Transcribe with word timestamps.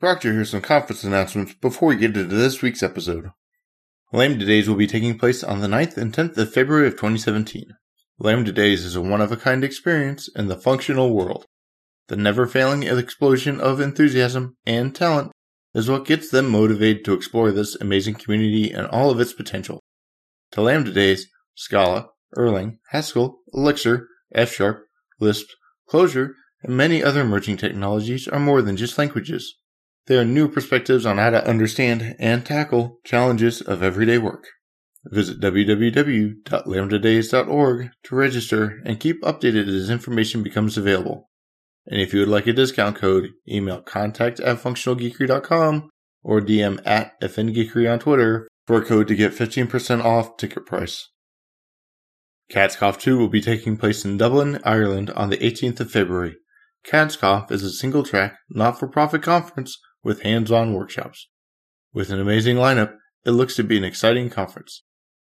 Proctor 0.00 0.32
here's 0.32 0.48
some 0.48 0.62
conference 0.62 1.04
announcements 1.04 1.52
before 1.52 1.90
we 1.90 1.96
get 1.96 2.16
into 2.16 2.34
this 2.34 2.62
week's 2.62 2.82
episode. 2.82 3.32
Lambda 4.14 4.46
Days 4.46 4.66
will 4.66 4.76
be 4.76 4.86
taking 4.86 5.18
place 5.18 5.44
on 5.44 5.60
the 5.60 5.66
9th 5.66 5.98
and 5.98 6.10
10th 6.10 6.38
of 6.38 6.54
February 6.54 6.86
of 6.86 6.94
2017. 6.94 7.66
Lambda 8.18 8.50
Days 8.50 8.86
is 8.86 8.96
a 8.96 9.02
one-of-a-kind 9.02 9.62
experience 9.62 10.26
in 10.34 10.48
the 10.48 10.56
functional 10.56 11.14
world. 11.14 11.44
The 12.08 12.16
never-failing 12.16 12.82
explosion 12.84 13.60
of 13.60 13.78
enthusiasm 13.78 14.56
and 14.64 14.94
talent 14.94 15.32
is 15.74 15.90
what 15.90 16.06
gets 16.06 16.30
them 16.30 16.48
motivated 16.48 17.04
to 17.04 17.12
explore 17.12 17.52
this 17.52 17.76
amazing 17.78 18.14
community 18.14 18.70
and 18.70 18.86
all 18.86 19.10
of 19.10 19.20
its 19.20 19.34
potential. 19.34 19.80
To 20.52 20.62
Lambda 20.62 20.92
Days, 20.92 21.28
Scala, 21.54 22.08
Erlang, 22.38 22.78
Haskell, 22.88 23.40
Elixir, 23.52 24.08
F-Sharp, 24.34 24.82
Lisp, 25.20 25.48
Clojure, 25.90 26.30
and 26.62 26.74
many 26.74 27.04
other 27.04 27.20
emerging 27.20 27.58
technologies 27.58 28.26
are 28.26 28.40
more 28.40 28.62
than 28.62 28.78
just 28.78 28.96
languages. 28.96 29.56
There 30.10 30.20
are 30.20 30.24
new 30.24 30.48
perspectives 30.48 31.06
on 31.06 31.18
how 31.18 31.30
to 31.30 31.46
understand 31.46 32.16
and 32.18 32.44
tackle 32.44 32.98
challenges 33.04 33.60
of 33.60 33.80
everyday 33.80 34.18
work. 34.18 34.48
Visit 35.04 35.38
www.lambdadays.org 35.38 37.90
to 38.02 38.14
register 38.16 38.82
and 38.84 38.98
keep 38.98 39.22
updated 39.22 39.68
as 39.68 39.88
information 39.88 40.42
becomes 40.42 40.76
available. 40.76 41.30
And 41.86 42.00
if 42.00 42.12
you 42.12 42.18
would 42.18 42.28
like 42.28 42.48
a 42.48 42.52
discount 42.52 42.96
code, 42.96 43.28
email 43.48 43.82
contact 43.82 44.40
at 44.40 44.56
functionalgeekery.com 44.56 45.90
or 46.24 46.40
DM 46.40 46.80
at 46.84 47.12
fngeekery 47.20 47.88
on 47.88 48.00
Twitter 48.00 48.48
for 48.66 48.78
a 48.78 48.84
code 48.84 49.06
to 49.06 49.14
get 49.14 49.30
15% 49.30 50.04
off 50.04 50.36
ticket 50.36 50.66
price. 50.66 51.08
KatsConf 52.52 52.98
2 52.98 53.16
will 53.16 53.28
be 53.28 53.40
taking 53.40 53.76
place 53.76 54.04
in 54.04 54.16
Dublin, 54.16 54.58
Ireland 54.64 55.10
on 55.10 55.30
the 55.30 55.36
18th 55.36 55.78
of 55.78 55.92
February. 55.92 56.34
KatsConf 56.84 57.52
is 57.52 57.62
a 57.62 57.70
single 57.70 58.02
track, 58.02 58.36
not 58.50 58.76
for 58.76 58.88
profit 58.88 59.22
conference 59.22 59.78
with 60.02 60.22
hands-on 60.22 60.74
workshops. 60.74 61.28
With 61.92 62.10
an 62.10 62.20
amazing 62.20 62.56
lineup, 62.56 62.94
it 63.24 63.32
looks 63.32 63.56
to 63.56 63.64
be 63.64 63.76
an 63.76 63.84
exciting 63.84 64.30
conference. 64.30 64.82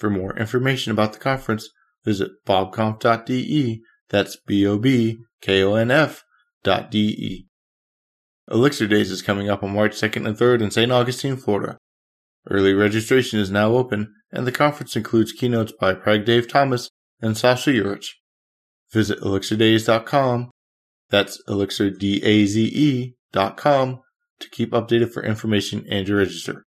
For 0.00 0.08
more 0.08 0.34
information 0.38 0.90
about 0.90 1.12
the 1.12 1.18
conference, 1.18 1.68
visit 2.06 2.30
bobconf.de. 2.46 3.82
That's 4.08 4.38
B-O-B-K-O-N-F 4.46 6.24
dot 6.64 6.90
D-E. 6.90 7.46
Elixir 8.50 8.88
Daze 8.88 9.10
is 9.10 9.20
coming 9.20 9.50
up 9.50 9.62
on 9.62 9.74
March 9.74 9.92
2nd 9.92 10.26
and 10.26 10.34
3rd 10.36 10.62
in 10.62 10.70
St. 10.70 10.90
Augustine, 10.90 11.36
Florida. 11.36 11.76
Early 12.48 12.72
registration 12.72 13.38
is 13.38 13.50
now 13.50 13.72
open, 13.72 14.14
and 14.32 14.46
the 14.46 14.52
conference 14.52 14.96
includes 14.96 15.32
keynotes 15.32 15.74
by 15.78 15.92
PragDave 15.94 16.48
Thomas 16.48 16.88
and 17.20 17.36
Saša 17.36 17.74
Jurić. 17.74 18.06
Visit 18.90 19.20
elixirdaze.com, 19.20 20.50
that's 21.10 21.42
elixirdaze.com, 21.46 24.00
to 24.40 24.48
keep 24.48 24.70
updated 24.70 25.12
for 25.12 25.22
information 25.22 25.84
and 25.90 26.06
to 26.06 26.14
register. 26.14 26.64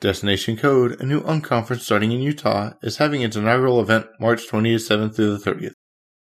Destination 0.00 0.56
Code, 0.58 1.00
a 1.00 1.06
new 1.06 1.22
unconference 1.22 1.80
starting 1.80 2.12
in 2.12 2.20
Utah, 2.20 2.74
is 2.82 2.98
having 2.98 3.22
its 3.22 3.34
inaugural 3.34 3.80
event 3.80 4.06
March 4.20 4.46
27th 4.46 5.16
through 5.16 5.34
the 5.36 5.50
30th. 5.50 5.72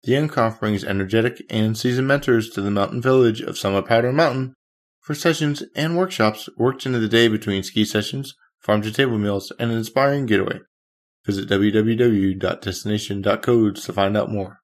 The 0.03 0.13
unconf 0.13 0.59
brings 0.59 0.83
energetic 0.83 1.41
and 1.49 1.75
seasoned 1.75 2.07
mentors 2.07 2.51
to 2.51 2.61
the 2.61 2.69
mountain 2.69 3.01
village 3.01 3.41
of 3.41 3.57
Summit 3.57 3.87
Powder 3.87 4.13
Mountain 4.13 4.53
for 5.01 5.15
sessions 5.15 5.63
and 5.75 5.97
workshops 5.97 6.47
worked 6.55 6.85
into 6.85 6.99
the 6.99 7.07
day 7.07 7.27
between 7.27 7.63
ski 7.63 7.83
sessions, 7.83 8.35
farm 8.59 8.83
to 8.83 8.91
table 8.91 9.17
meals, 9.17 9.51
and 9.57 9.71
an 9.71 9.77
inspiring 9.77 10.27
getaway. 10.27 10.59
Visit 11.25 11.49
www.destination.codes 11.49 13.85
to 13.85 13.93
find 13.93 14.15
out 14.15 14.31
more. 14.31 14.59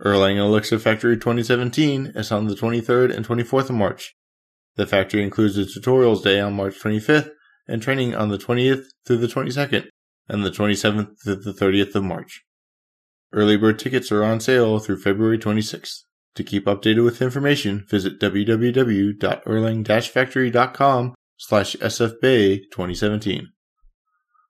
Erlang 0.00 0.38
Elixir 0.38 0.78
Factory 0.78 1.16
2017 1.16 2.12
is 2.14 2.32
on 2.32 2.46
the 2.46 2.54
23rd 2.54 3.14
and 3.14 3.26
24th 3.26 3.68
of 3.70 3.76
March. 3.76 4.14
The 4.76 4.86
factory 4.86 5.22
includes 5.22 5.58
a 5.58 5.64
tutorials 5.64 6.22
day 6.24 6.40
on 6.40 6.54
March 6.54 6.80
25th 6.80 7.28
and 7.66 7.82
training 7.82 8.14
on 8.14 8.28
the 8.28 8.38
20th 8.38 8.84
through 9.06 9.16
the 9.18 9.26
22nd 9.26 9.88
and 10.28 10.44
the 10.44 10.50
27th 10.50 11.22
through 11.22 11.36
the 11.36 11.52
30th 11.52 11.94
of 11.94 12.04
March. 12.04 12.42
Early 13.32 13.56
bird 13.56 13.78
tickets 13.78 14.12
are 14.12 14.24
on 14.24 14.40
sale 14.40 14.78
through 14.78 15.00
February 15.00 15.38
26th. 15.38 16.02
To 16.36 16.44
keep 16.44 16.66
updated 16.66 17.04
with 17.04 17.22
information, 17.22 17.86
visit 17.88 18.20
www.erlang-factory.com 18.20 21.14
slash 21.36 21.76
sfbay 21.76 22.60
2017. 22.70 23.48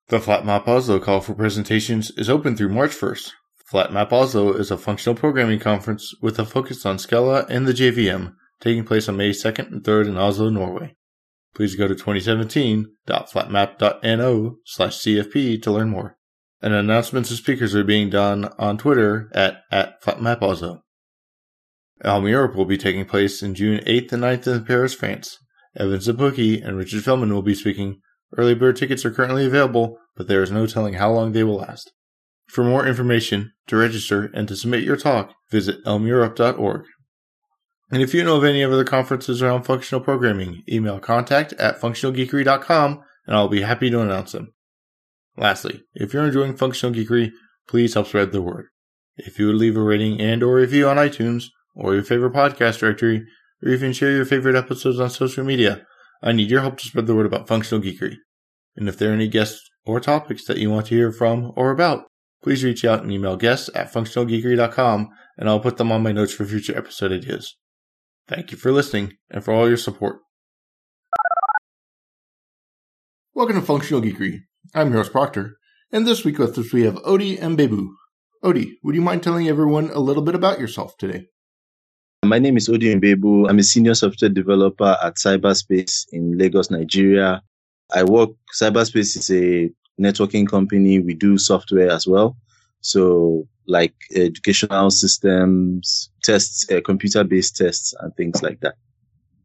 The 0.08 0.18
FlatMap 0.18 0.68
Oslo 0.68 1.00
call 1.00 1.22
for 1.22 1.34
presentations 1.34 2.10
is 2.12 2.28
open 2.28 2.56
through 2.56 2.68
March 2.68 2.92
1st. 2.92 3.30
FlatMap 3.72 4.12
Oslo 4.12 4.52
is 4.52 4.70
a 4.70 4.76
functional 4.76 5.16
programming 5.16 5.58
conference 5.58 6.12
with 6.20 6.38
a 6.38 6.44
focus 6.44 6.84
on 6.84 6.98
Scala 6.98 7.46
and 7.48 7.66
the 7.66 7.72
JVM, 7.72 8.34
taking 8.60 8.84
place 8.84 9.08
on 9.08 9.16
May 9.16 9.30
2nd 9.30 9.72
and 9.72 9.82
3rd 9.82 10.08
in 10.08 10.18
Oslo, 10.18 10.50
Norway. 10.50 10.94
Please 11.54 11.76
go 11.76 11.86
to 11.86 11.94
2017.flatmap.no 11.94 14.56
slash 14.64 14.98
CFP 14.98 15.62
to 15.62 15.70
learn 15.70 15.90
more. 15.90 16.16
And 16.60 16.74
announcements 16.74 17.30
of 17.30 17.36
speakers 17.36 17.72
are 17.74 17.84
being 17.84 18.10
done 18.10 18.46
on 18.58 18.78
Twitter 18.78 19.30
at, 19.32 19.62
at 19.70 20.02
FlatMapOslo. 20.02 20.80
Elm 22.02 22.26
Europe 22.26 22.56
will 22.56 22.64
be 22.64 22.76
taking 22.76 23.04
place 23.04 23.42
in 23.42 23.54
June 23.54 23.80
8th 23.84 24.12
and 24.12 24.22
9th 24.22 24.46
in 24.46 24.64
Paris, 24.64 24.94
France. 24.94 25.38
Evan 25.76 26.00
Czaplicki 26.00 26.64
and 26.64 26.76
Richard 26.76 27.04
Feldman 27.04 27.32
will 27.32 27.42
be 27.42 27.54
speaking. 27.54 28.00
Early 28.36 28.54
bird 28.54 28.76
tickets 28.76 29.04
are 29.04 29.10
currently 29.10 29.46
available, 29.46 29.98
but 30.16 30.26
there 30.26 30.42
is 30.42 30.50
no 30.50 30.66
telling 30.66 30.94
how 30.94 31.12
long 31.12 31.32
they 31.32 31.44
will 31.44 31.56
last. 31.56 31.92
For 32.46 32.64
more 32.64 32.86
information, 32.86 33.52
to 33.68 33.76
register, 33.76 34.30
and 34.34 34.48
to 34.48 34.56
submit 34.56 34.84
your 34.84 34.96
talk, 34.96 35.34
visit 35.50 35.84
elmeurope.org. 35.84 36.84
And 37.90 38.02
if 38.02 38.14
you 38.14 38.24
know 38.24 38.36
of 38.36 38.44
any 38.44 38.64
other 38.64 38.84
conferences 38.84 39.42
around 39.42 39.64
functional 39.64 40.02
programming, 40.02 40.62
email 40.68 40.98
contact 40.98 41.52
at 41.54 41.80
functionalgeekery.com 41.80 43.02
and 43.26 43.36
I'll 43.36 43.48
be 43.48 43.62
happy 43.62 43.90
to 43.90 44.00
announce 44.00 44.32
them. 44.32 44.52
Lastly, 45.36 45.82
if 45.94 46.12
you're 46.12 46.24
enjoying 46.24 46.56
Functional 46.56 46.94
Geekery, 46.94 47.32
please 47.66 47.94
help 47.94 48.06
spread 48.06 48.32
the 48.32 48.42
word. 48.42 48.66
If 49.16 49.38
you 49.38 49.46
would 49.46 49.56
leave 49.56 49.76
a 49.76 49.82
rating 49.82 50.20
and 50.20 50.42
or 50.42 50.56
review 50.56 50.88
on 50.88 50.96
iTunes 50.96 51.46
or 51.74 51.94
your 51.94 52.04
favorite 52.04 52.32
podcast 52.32 52.78
directory, 52.78 53.26
or 53.62 53.68
even 53.70 53.92
share 53.92 54.12
your 54.12 54.24
favorite 54.24 54.56
episodes 54.56 55.00
on 55.00 55.10
social 55.10 55.44
media, 55.44 55.84
I 56.22 56.32
need 56.32 56.50
your 56.50 56.60
help 56.60 56.78
to 56.78 56.86
spread 56.86 57.06
the 57.06 57.14
word 57.14 57.26
about 57.26 57.48
Functional 57.48 57.82
Geekery. 57.82 58.16
And 58.76 58.88
if 58.88 58.96
there 58.96 59.10
are 59.10 59.14
any 59.14 59.28
guests 59.28 59.68
or 59.84 60.00
topics 60.00 60.44
that 60.46 60.58
you 60.58 60.70
want 60.70 60.86
to 60.86 60.94
hear 60.94 61.12
from 61.12 61.52
or 61.56 61.70
about, 61.70 62.04
please 62.42 62.62
reach 62.62 62.84
out 62.84 63.02
and 63.02 63.12
email 63.12 63.36
guests 63.36 63.70
at 63.74 63.92
functionalgeekery.com 63.92 65.08
and 65.36 65.48
I'll 65.48 65.60
put 65.60 65.76
them 65.76 65.90
on 65.90 66.02
my 66.02 66.12
notes 66.12 66.32
for 66.32 66.44
future 66.44 66.76
episode 66.76 67.12
ideas. 67.12 67.56
Thank 68.26 68.52
you 68.52 68.56
for 68.56 68.72
listening 68.72 69.18
and 69.30 69.44
for 69.44 69.52
all 69.52 69.68
your 69.68 69.76
support. 69.76 70.20
Welcome 73.34 73.56
to 73.56 73.62
Functional 73.62 74.00
Geekery. 74.00 74.44
I'm 74.74 74.88
your 74.88 75.02
host 75.02 75.12
Proctor, 75.12 75.58
and 75.92 76.06
this 76.06 76.24
week 76.24 76.38
with 76.38 76.56
us 76.56 76.72
we 76.72 76.84
have 76.84 76.94
Odie 77.02 77.38
and 77.38 77.58
Bebu. 77.58 77.88
Odie, 78.42 78.76
would 78.82 78.94
you 78.94 79.02
mind 79.02 79.22
telling 79.22 79.46
everyone 79.48 79.90
a 79.90 79.98
little 79.98 80.22
bit 80.22 80.34
about 80.34 80.58
yourself 80.58 80.96
today? 80.96 81.26
My 82.24 82.38
name 82.38 82.56
is 82.56 82.70
Ody 82.70 82.94
Mbegbu. 82.94 83.50
I'm 83.50 83.58
a 83.58 83.62
senior 83.62 83.94
software 83.94 84.30
developer 84.30 84.96
at 85.02 85.16
Cyberspace 85.16 86.06
in 86.10 86.38
Lagos, 86.38 86.70
Nigeria. 86.70 87.42
I 87.92 88.04
work, 88.04 88.30
Cyberspace 88.58 89.18
is 89.18 89.30
a 89.30 89.68
networking 90.00 90.48
company. 90.48 90.98
We 90.98 91.12
do 91.12 91.36
software 91.36 91.90
as 91.90 92.06
well. 92.06 92.38
So 92.80 93.46
like 93.66 93.94
educational 94.14 94.90
systems, 94.90 96.10
tests, 96.22 96.70
uh, 96.70 96.80
computer-based 96.84 97.56
tests 97.56 97.94
and 98.00 98.14
things 98.16 98.42
like 98.42 98.60
that. 98.60 98.74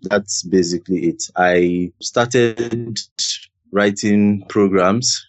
That's 0.01 0.43
basically 0.43 1.07
it. 1.09 1.23
I 1.35 1.91
started 2.01 2.99
writing 3.71 4.43
programs 4.47 5.27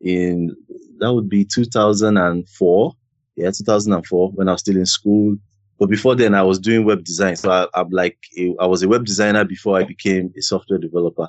in 0.00 0.54
that 0.98 1.12
would 1.12 1.28
be 1.28 1.44
2004. 1.44 2.92
Yeah, 3.36 3.50
2004 3.50 4.30
when 4.32 4.48
I 4.48 4.52
was 4.52 4.60
still 4.60 4.76
in 4.76 4.86
school. 4.86 5.36
But 5.78 5.88
before 5.88 6.16
then, 6.16 6.34
I 6.34 6.42
was 6.42 6.58
doing 6.58 6.84
web 6.84 7.04
design. 7.04 7.36
So 7.36 7.50
I, 7.50 7.80
am 7.80 7.90
like, 7.90 8.18
I 8.58 8.66
was 8.66 8.82
a 8.82 8.88
web 8.88 9.04
designer 9.04 9.44
before 9.44 9.78
I 9.78 9.84
became 9.84 10.32
a 10.36 10.42
software 10.42 10.80
developer. 10.80 11.28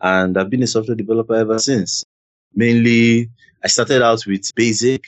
And 0.00 0.38
I've 0.38 0.48
been 0.48 0.62
a 0.62 0.66
software 0.66 0.96
developer 0.96 1.34
ever 1.34 1.58
since. 1.58 2.04
Mainly, 2.54 3.30
I 3.62 3.68
started 3.68 4.02
out 4.02 4.24
with 4.26 4.50
Basic 4.54 5.04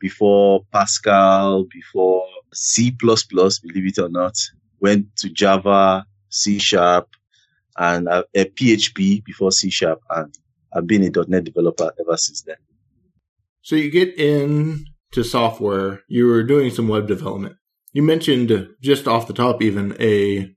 before 0.00 0.64
Pascal, 0.72 1.64
before 1.64 2.24
C++, 2.52 2.90
believe 2.90 3.62
it 3.64 3.98
or 3.98 4.08
not. 4.08 4.36
Went 4.80 5.14
to 5.16 5.28
Java, 5.28 6.06
C 6.28 6.58
Sharp, 6.58 7.08
and 7.76 8.08
uh, 8.08 8.24
a, 8.34 8.42
a 8.42 8.44
PHP 8.46 9.24
before 9.24 9.52
C 9.52 9.70
Sharp. 9.70 10.00
And 10.10 10.34
I've 10.72 10.86
been 10.86 11.02
a 11.02 11.24
.NET 11.26 11.44
developer 11.44 11.92
ever 12.00 12.16
since 12.16 12.42
then. 12.42 12.56
So 13.62 13.76
you 13.76 13.90
get 13.90 14.14
into 14.18 15.24
software, 15.24 16.02
you 16.08 16.26
were 16.26 16.42
doing 16.42 16.70
some 16.70 16.88
web 16.88 17.06
development. 17.06 17.56
You 17.92 18.02
mentioned 18.02 18.52
uh, 18.52 18.64
just 18.80 19.08
off 19.08 19.26
the 19.26 19.32
top, 19.32 19.62
even 19.62 19.96
a 20.00 20.54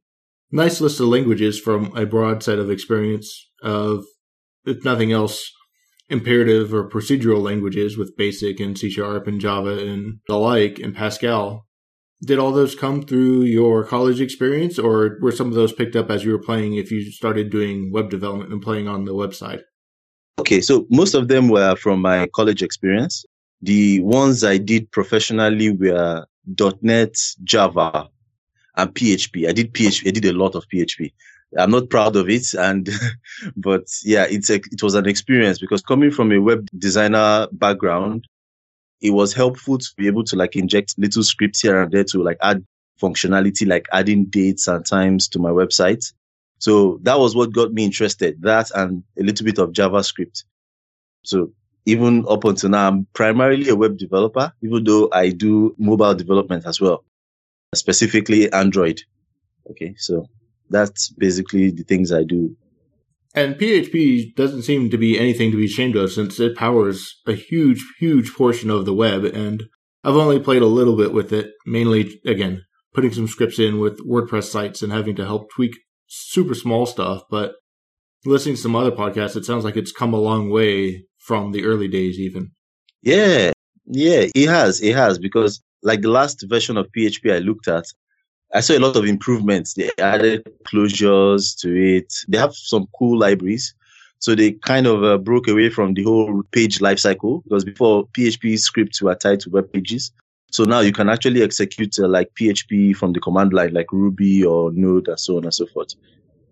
nice 0.52 0.82
list 0.82 1.00
of 1.00 1.08
languages 1.08 1.60
from 1.60 1.96
a 1.96 2.06
broad 2.06 2.44
set 2.44 2.60
of 2.60 2.70
experience 2.70 3.50
of, 3.64 4.06
if 4.66 4.84
nothing 4.84 5.12
else, 5.12 5.52
imperative 6.12 6.74
or 6.74 6.90
procedural 6.90 7.42
languages 7.42 7.98
with 7.98 8.18
Basic 8.18 8.60
and 8.60 8.78
C 8.78 8.90
Sharp 8.90 9.28
and 9.28 9.40
Java 9.40 9.80
and 9.80 10.20
the 10.28 10.36
like 10.36 10.78
and 10.78 10.94
Pascal. 10.94 11.66
Did 12.24 12.38
all 12.38 12.52
those 12.52 12.76
come 12.76 13.02
through 13.02 13.44
your 13.44 13.84
college 13.84 14.22
experience, 14.22 14.78
or 14.78 15.18
were 15.22 15.32
some 15.32 15.48
of 15.48 15.56
those 15.56 15.74
picked 15.74 15.96
up 15.96 16.12
as 16.12 16.24
you 16.24 16.32
were 16.32 16.44
playing 16.44 16.76
if 16.76 16.92
you 16.92 17.10
started 17.12 17.50
doing 17.50 17.92
web 17.92 18.12
development 18.12 18.52
and 18.52 18.62
playing 18.62 18.88
on 18.88 19.06
the 19.06 19.14
website? 19.14 19.62
Okay, 20.38 20.62
so 20.62 20.86
most 20.92 21.16
of 21.16 21.30
them 21.30 21.48
were 21.48 21.76
from 21.76 22.02
my 22.02 22.28
college 22.36 22.62
experience. 22.62 23.26
The 23.64 24.02
ones 24.02 24.44
I 24.44 24.58
did 24.58 24.92
professionally 24.92 25.72
were 25.72 26.26
.NET, 26.82 27.16
Java, 27.44 28.10
and 28.76 28.94
PHP. 28.94 29.48
I 29.48 29.54
did 29.54 29.74
PHP. 29.74 30.08
I 30.08 30.12
did 30.12 30.26
a 30.26 30.34
lot 30.34 30.56
of 30.56 30.66
PHP. 30.68 31.14
I'm 31.58 31.72
not 31.72 31.90
proud 31.90 32.16
of 32.16 32.30
it, 32.30 32.54
and 32.54 32.90
but 33.56 33.88
yeah, 34.04 34.26
it's 34.30 34.50
a, 34.50 34.56
it 34.56 34.82
was 34.82 34.96
an 34.96 35.08
experience 35.08 35.60
because 35.60 35.82
coming 35.82 36.12
from 36.12 36.32
a 36.32 36.40
web 36.40 36.70
designer 36.78 37.48
background, 37.52 38.28
it 39.02 39.12
was 39.12 39.34
helpful 39.34 39.78
to 39.78 39.90
be 39.98 40.08
able 40.08 40.24
to 40.26 40.36
like 40.36 40.56
inject 40.56 40.96
little 40.98 41.24
scripts 41.24 41.62
here 41.62 41.82
and 41.82 41.92
there 41.92 42.04
to 42.06 42.24
like 42.24 42.38
add 42.42 42.66
functionality, 43.02 43.68
like 43.68 43.88
adding 43.92 44.26
dates 44.26 44.68
and 44.68 44.86
times 44.86 45.28
to 45.30 45.40
my 45.40 45.50
website. 45.50 46.14
So 46.60 47.00
that 47.02 47.20
was 47.20 47.36
what 47.36 47.52
got 47.52 47.74
me 47.74 47.84
interested. 47.84 48.42
That 48.42 48.70
and 48.76 49.04
a 49.20 49.24
little 49.24 49.46
bit 49.46 49.58
of 49.58 49.72
JavaScript. 49.72 50.44
So 51.24 51.52
even 51.86 52.26
up 52.30 52.44
until 52.44 52.70
now, 52.70 52.88
I'm 52.88 53.08
primarily 53.14 53.68
a 53.70 53.76
web 53.76 53.98
developer, 53.98 54.54
even 54.62 54.84
though 54.84 55.10
I 55.12 55.30
do 55.32 55.76
mobile 55.80 56.14
development 56.14 56.66
as 56.68 56.80
well, 56.80 57.04
specifically 57.74 58.52
Android. 58.54 59.02
Okay. 59.72 59.96
So 59.98 60.28
that's 60.72 61.10
basically 61.10 61.70
the 61.70 61.84
things 61.84 62.12
I 62.12 62.24
do. 62.24 62.56
And 63.34 63.56
PHP 63.56 64.36
doesn't 64.36 64.64
seem 64.64 64.90
to 64.90 64.98
be 64.98 65.18
anything 65.18 65.52
to 65.52 65.58
be 65.58 65.66
ashamed 65.66 65.96
of 65.96 66.12
since 66.12 66.40
it 66.40 66.58
powers 66.58 67.22
a 67.26 67.34
huge, 67.34 67.86
huge 68.00 68.34
portion 68.34 68.70
of 68.70 68.86
the 68.86 68.94
web. 68.94 69.24
And 69.24 69.64
I've 70.04 70.16
only 70.16 70.40
played 70.40 70.62
a 70.62 70.68
little 70.68 70.98
bit 70.98 71.14
with 71.14 71.32
it, 71.32 71.52
mainly, 71.66 72.20
again, 72.26 72.64
putting 72.94 73.14
some 73.14 73.28
scripts 73.28 73.60
in 73.60 73.80
with 73.80 74.06
WordPress 74.06 74.46
sites 74.46 74.82
and 74.82 74.92
having 74.92 75.16
to 75.16 75.26
help 75.26 75.50
tweak 75.52 75.78
super 76.08 76.54
small 76.54 76.86
stuff. 76.86 77.24
But 77.30 77.54
listening 78.26 78.56
to 78.56 78.62
some 78.62 78.76
other 78.76 78.92
podcasts, 78.92 79.38
it 79.38 79.46
sounds 79.46 79.64
like 79.64 79.78
it's 79.78 79.94
come 79.94 80.14
a 80.14 80.20
long 80.20 80.50
way 80.50 81.06
from 81.20 81.54
the 81.54 81.66
early 81.66 81.88
days, 81.88 82.20
even. 82.20 82.52
Yeah, 83.02 83.52
yeah, 83.86 84.26
it 84.36 84.50
has. 84.50 84.82
It 84.82 84.96
has 84.96 85.20
because 85.20 85.62
like 85.84 86.02
the 86.02 86.10
last 86.10 86.44
version 86.48 86.78
of 86.78 86.92
PHP 86.96 87.34
I 87.34 87.40
looked 87.40 87.68
at, 87.68 87.86
I 88.54 88.60
saw 88.60 88.78
a 88.78 88.80
lot 88.80 88.98
of 88.98 89.06
improvements. 89.06 89.76
They 89.76 89.90
added 89.98 90.44
closures 90.66 91.58
to 91.60 91.74
it. 91.74 92.14
They 92.28 92.38
have 92.38 92.54
some 92.54 92.88
cool 92.98 93.18
libraries. 93.18 93.74
So 94.20 94.36
they 94.36 94.52
kind 94.52 94.88
of 94.88 95.04
uh, 95.04 95.18
broke 95.18 95.48
away 95.48 95.70
from 95.70 95.94
the 95.94 96.04
whole 96.04 96.44
page 96.52 96.80
lifecycle 96.80 97.44
because 97.44 97.64
before 97.64 98.08
PHP 98.08 98.60
scripts 98.60 99.02
were 99.02 99.16
tied 99.16 99.40
to 99.42 99.50
web 99.50 99.72
pages. 99.72 100.12
So 100.52 100.66
now 100.66 100.82
you 100.82 100.92
can 100.92 101.10
actually 101.10 101.42
execute 101.42 101.98
uh, 101.98 102.08
like 102.08 102.34
PHP 102.36 102.96
from 102.96 103.14
the 103.14 103.22
command 103.22 103.54
line, 103.54 103.74
like 103.74 103.92
Ruby 103.92 104.44
or 104.44 104.72
Node 104.74 105.08
and 105.08 105.20
so 105.20 105.38
on 105.38 105.46
and 105.46 105.54
so 105.54 105.66
forth. 105.68 105.96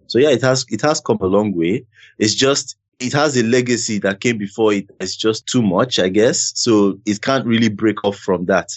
So 0.08 0.20
yeah, 0.20 0.30
it 0.30 0.42
has, 0.42 0.66
it 0.70 0.82
has 0.82 1.02
come 1.02 1.18
a 1.22 1.28
long 1.28 1.54
way. 1.54 1.86
It's 2.18 2.34
just, 2.34 2.78
it 3.00 3.14
has 3.14 3.38
a 3.38 3.44
legacy 3.44 4.00
that 4.00 4.22
came 4.22 4.38
before 4.38 4.74
it. 4.74 4.90
It's 5.00 5.16
just 5.16 5.46
too 5.48 5.62
much, 5.62 6.00
I 6.00 6.10
guess. 6.10 6.54
So 6.56 6.98
it 7.06 7.22
can't 7.22 7.46
really 7.46 7.70
break 7.70 8.04
off 8.06 8.18
from 8.18 8.46
that 8.46 8.72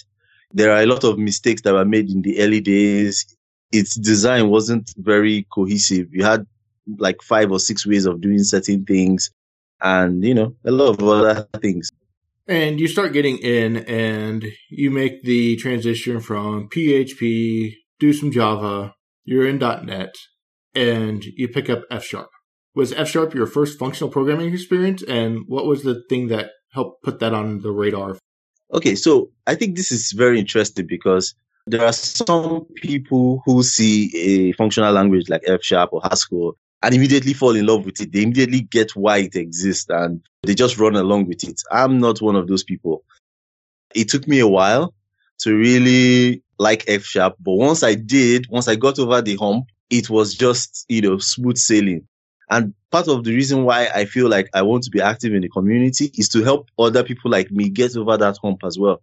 there 0.53 0.71
are 0.71 0.81
a 0.81 0.85
lot 0.85 1.03
of 1.03 1.17
mistakes 1.17 1.63
that 1.63 1.73
were 1.73 1.85
made 1.85 2.09
in 2.09 2.21
the 2.21 2.39
early 2.39 2.61
days. 2.61 3.25
Its 3.71 3.95
design 3.95 4.49
wasn't 4.49 4.93
very 4.97 5.47
cohesive. 5.51 6.07
You 6.11 6.23
had 6.23 6.45
like 6.97 7.21
five 7.21 7.51
or 7.51 7.59
six 7.59 7.85
ways 7.87 8.05
of 8.05 8.21
doing 8.21 8.43
certain 8.43 8.85
things 8.85 9.31
and, 9.81 10.23
you 10.23 10.33
know, 10.33 10.55
a 10.65 10.71
lot 10.71 10.89
of 10.89 11.03
other 11.03 11.47
things. 11.59 11.91
And 12.47 12.79
you 12.79 12.87
start 12.87 13.13
getting 13.13 13.37
in 13.37 13.77
and 13.77 14.45
you 14.69 14.91
make 14.91 15.23
the 15.23 15.55
transition 15.55 16.19
from 16.19 16.69
PHP, 16.69 17.71
do 17.99 18.13
some 18.13 18.31
Java, 18.31 18.93
you're 19.23 19.47
in 19.47 19.57
.NET, 19.59 20.13
and 20.75 21.23
you 21.23 21.47
pick 21.47 21.69
up 21.69 21.83
F 21.89 22.03
Sharp. 22.03 22.29
Was 22.75 22.91
F 22.91 23.07
Sharp 23.07 23.33
your 23.33 23.47
first 23.47 23.79
functional 23.79 24.11
programming 24.11 24.53
experience? 24.53 25.03
And 25.03 25.45
what 25.47 25.65
was 25.65 25.83
the 25.83 26.03
thing 26.09 26.27
that 26.27 26.51
helped 26.73 27.03
put 27.03 27.19
that 27.19 27.33
on 27.33 27.61
the 27.61 27.71
radar 27.71 28.17
Okay, 28.71 28.95
so 28.95 29.29
I 29.45 29.55
think 29.55 29.75
this 29.75 29.91
is 29.91 30.11
very 30.11 30.39
interesting 30.39 30.87
because 30.87 31.35
there 31.67 31.85
are 31.85 31.93
some 31.93 32.65
people 32.75 33.41
who 33.45 33.63
see 33.63 34.11
a 34.15 34.51
functional 34.53 34.91
language 34.91 35.29
like 35.29 35.43
F 35.47 35.63
sharp 35.63 35.93
or 35.93 36.01
Haskell 36.03 36.57
and 36.81 36.93
immediately 36.93 37.33
fall 37.33 37.55
in 37.55 37.65
love 37.65 37.85
with 37.85 38.01
it. 38.01 38.11
They 38.11 38.23
immediately 38.23 38.61
get 38.61 38.95
why 38.95 39.19
it 39.19 39.35
exists 39.35 39.89
and 39.89 40.21
they 40.43 40.53
just 40.53 40.77
run 40.77 40.95
along 40.95 41.27
with 41.27 41.43
it. 41.43 41.61
I'm 41.71 41.99
not 41.99 42.21
one 42.21 42.35
of 42.35 42.47
those 42.47 42.63
people. 42.63 43.03
It 43.95 44.09
took 44.09 44.27
me 44.27 44.39
a 44.39 44.47
while 44.47 44.93
to 45.39 45.55
really 45.55 46.41
like 46.59 46.83
F 46.87 47.03
sharp, 47.03 47.35
but 47.39 47.53
once 47.53 47.83
I 47.83 47.95
did, 47.95 48.47
once 48.49 48.67
I 48.67 48.75
got 48.75 48.99
over 48.99 49.21
the 49.21 49.35
hump, 49.37 49.67
it 49.89 50.09
was 50.09 50.35
just, 50.35 50.85
you 50.89 51.01
know, 51.01 51.17
smooth 51.19 51.57
sailing. 51.57 52.07
And 52.53 52.75
part 52.91 53.07
of 53.07 53.23
the 53.23 53.33
reason 53.33 53.63
why 53.63 53.87
I 53.87 54.05
feel 54.05 54.29
like 54.29 54.47
I 54.53 54.61
want 54.61 54.83
to 54.83 54.91
be 54.91 55.01
active 55.01 55.33
in 55.33 55.41
the 55.41 55.49
community 55.49 56.11
is 56.13 56.29
to 56.29 56.43
help 56.43 56.69
other 56.77 57.03
people 57.03 57.31
like 57.31 57.49
me 57.49 57.67
get 57.69 57.97
over 57.97 58.15
that 58.15 58.37
hump 58.43 58.63
as 58.63 58.77
well. 58.77 59.01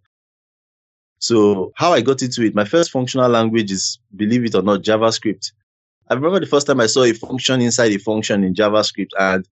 So 1.19 1.73
how 1.75 1.91
I 1.91 1.99
got 1.99 2.21
into 2.21 2.43
it, 2.43 2.55
my 2.55 2.63
first 2.63 2.91
functional 2.91 3.29
language 3.29 3.69
is, 3.69 3.99
believe 4.15 4.45
it 4.45 4.55
or 4.55 4.61
not, 4.61 4.83
JavaScript. 4.83 5.51
I 6.09 6.13
remember 6.13 6.39
the 6.39 6.45
first 6.45 6.65
time 6.65 6.79
I 6.79 6.85
saw 6.85 7.03
a 7.03 7.11
function 7.11 7.59
inside 7.59 7.91
a 7.91 7.97
function 7.97 8.45
in 8.45 8.53
JavaScript 8.53 9.09
and 9.19 9.45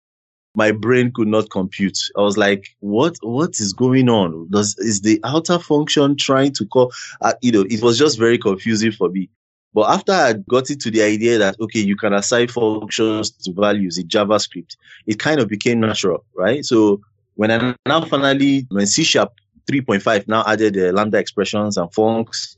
my 0.56 0.72
brain 0.72 1.12
could 1.14 1.28
not 1.28 1.50
compute. 1.50 1.98
I 2.18 2.22
was 2.22 2.38
like, 2.38 2.70
what, 2.80 3.18
what 3.22 3.60
is 3.60 3.74
going 3.74 4.08
on? 4.08 4.48
Does, 4.50 4.78
is 4.78 5.02
the 5.02 5.20
outer 5.26 5.60
function 5.60 6.16
trying 6.16 6.54
to 6.54 6.66
call, 6.66 6.94
uh, 7.20 7.34
you 7.42 7.52
know, 7.52 7.66
it 7.70 7.82
was 7.84 8.00
just 8.00 8.18
very 8.18 8.38
confusing 8.38 8.94
for 8.94 9.10
me. 9.10 9.30
But 9.74 9.90
after 9.90 10.12
I 10.12 10.34
got 10.34 10.70
into 10.70 10.90
the 10.90 11.04
idea 11.04 11.38
that, 11.38 11.56
okay, 11.60 11.80
you 11.80 11.96
can 11.96 12.14
assign 12.14 12.48
functions 12.48 13.30
to 13.32 13.52
values 13.52 13.98
in 13.98 14.08
JavaScript, 14.08 14.76
it 15.06 15.20
kind 15.20 15.40
of 15.40 15.48
became 15.48 15.80
natural, 15.80 16.26
right? 16.36 16.66
So 16.66 17.02
when 17.36 17.52
I 17.52 17.76
now 17.86 18.04
finally, 18.06 18.66
when 18.72 18.88
C 18.88 19.04
Sharp 19.04 19.34
3.5 19.72 20.28
now 20.28 20.44
added 20.48 20.74
the 20.74 20.92
lambda 20.92 21.20
expressions 21.20 21.78
and 21.78 21.90
funcs, 21.92 22.56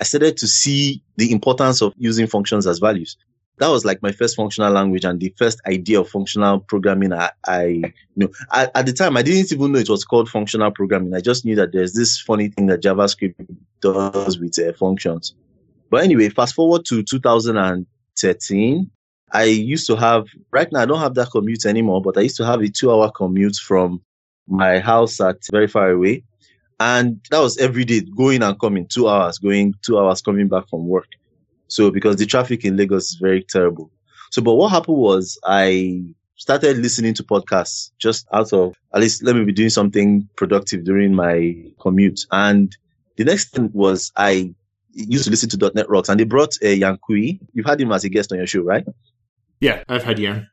I 0.00 0.04
started 0.04 0.36
to 0.38 0.46
see 0.46 1.02
the 1.16 1.30
importance 1.32 1.82
of 1.82 1.92
using 1.96 2.26
functions 2.26 2.66
as 2.66 2.78
values. 2.78 3.16
That 3.58 3.68
was 3.68 3.86
like 3.86 4.02
my 4.02 4.12
first 4.12 4.36
functional 4.36 4.70
language 4.70 5.04
and 5.04 5.18
the 5.18 5.32
first 5.38 5.60
idea 5.66 6.00
of 6.00 6.08
functional 6.10 6.60
programming. 6.60 7.12
I, 7.12 7.30
I 7.46 7.62
you 7.64 7.92
know, 8.16 8.28
at 8.52 8.84
the 8.84 8.92
time, 8.92 9.16
I 9.16 9.22
didn't 9.22 9.50
even 9.50 9.72
know 9.72 9.78
it 9.78 9.88
was 9.88 10.04
called 10.04 10.28
functional 10.28 10.70
programming. 10.70 11.14
I 11.14 11.20
just 11.20 11.46
knew 11.46 11.54
that 11.56 11.72
there's 11.72 11.94
this 11.94 12.20
funny 12.20 12.48
thing 12.48 12.66
that 12.66 12.82
JavaScript 12.82 13.34
does 13.80 14.38
with 14.38 14.58
uh, 14.58 14.74
functions. 14.74 15.34
But 15.90 16.04
anyway, 16.04 16.28
fast 16.28 16.54
forward 16.54 16.84
to 16.86 17.02
2013. 17.02 18.90
I 19.32 19.44
used 19.44 19.86
to 19.88 19.96
have, 19.96 20.26
right 20.52 20.70
now, 20.70 20.80
I 20.80 20.86
don't 20.86 21.00
have 21.00 21.14
that 21.14 21.30
commute 21.30 21.66
anymore, 21.66 22.00
but 22.00 22.16
I 22.16 22.22
used 22.22 22.36
to 22.36 22.46
have 22.46 22.60
a 22.60 22.68
two 22.68 22.90
hour 22.90 23.10
commute 23.10 23.56
from 23.56 24.00
my 24.48 24.78
house 24.78 25.20
at 25.20 25.38
very 25.50 25.66
far 25.66 25.90
away. 25.90 26.22
And 26.78 27.20
that 27.30 27.40
was 27.40 27.58
every 27.58 27.84
day 27.84 28.00
going 28.00 28.42
and 28.42 28.58
coming, 28.60 28.86
two 28.86 29.08
hours 29.08 29.38
going, 29.38 29.74
two 29.82 29.98
hours 29.98 30.20
coming 30.20 30.48
back 30.48 30.68
from 30.68 30.86
work. 30.86 31.08
So 31.68 31.90
because 31.90 32.16
the 32.16 32.26
traffic 32.26 32.64
in 32.64 32.76
Lagos 32.76 33.12
is 33.12 33.18
very 33.20 33.42
terrible. 33.42 33.90
So, 34.30 34.42
but 34.42 34.54
what 34.54 34.68
happened 34.68 34.98
was 34.98 35.38
I 35.44 36.02
started 36.36 36.76
listening 36.78 37.14
to 37.14 37.24
podcasts 37.24 37.90
just 37.98 38.26
out 38.32 38.52
of, 38.52 38.74
at 38.94 39.00
least 39.00 39.22
let 39.22 39.34
me 39.34 39.44
be 39.44 39.52
doing 39.52 39.70
something 39.70 40.28
productive 40.36 40.84
during 40.84 41.14
my 41.14 41.56
commute. 41.80 42.20
And 42.30 42.76
the 43.16 43.24
next 43.24 43.50
thing 43.50 43.70
was 43.72 44.12
I 44.16 44.54
used 44.96 45.24
to 45.24 45.30
listen 45.30 45.48
to 45.50 45.72
.NET 45.74 45.88
Rocks, 45.88 46.08
and 46.08 46.18
they 46.18 46.24
brought 46.24 46.56
uh, 46.64 46.68
Yan 46.68 46.98
Cui. 46.98 47.40
You've 47.52 47.66
had 47.66 47.80
him 47.80 47.92
as 47.92 48.04
a 48.04 48.08
guest 48.08 48.32
on 48.32 48.38
your 48.38 48.46
show, 48.46 48.62
right? 48.62 48.84
Yeah, 49.60 49.84
I've 49.88 50.04
had 50.04 50.18
Yan. 50.18 50.48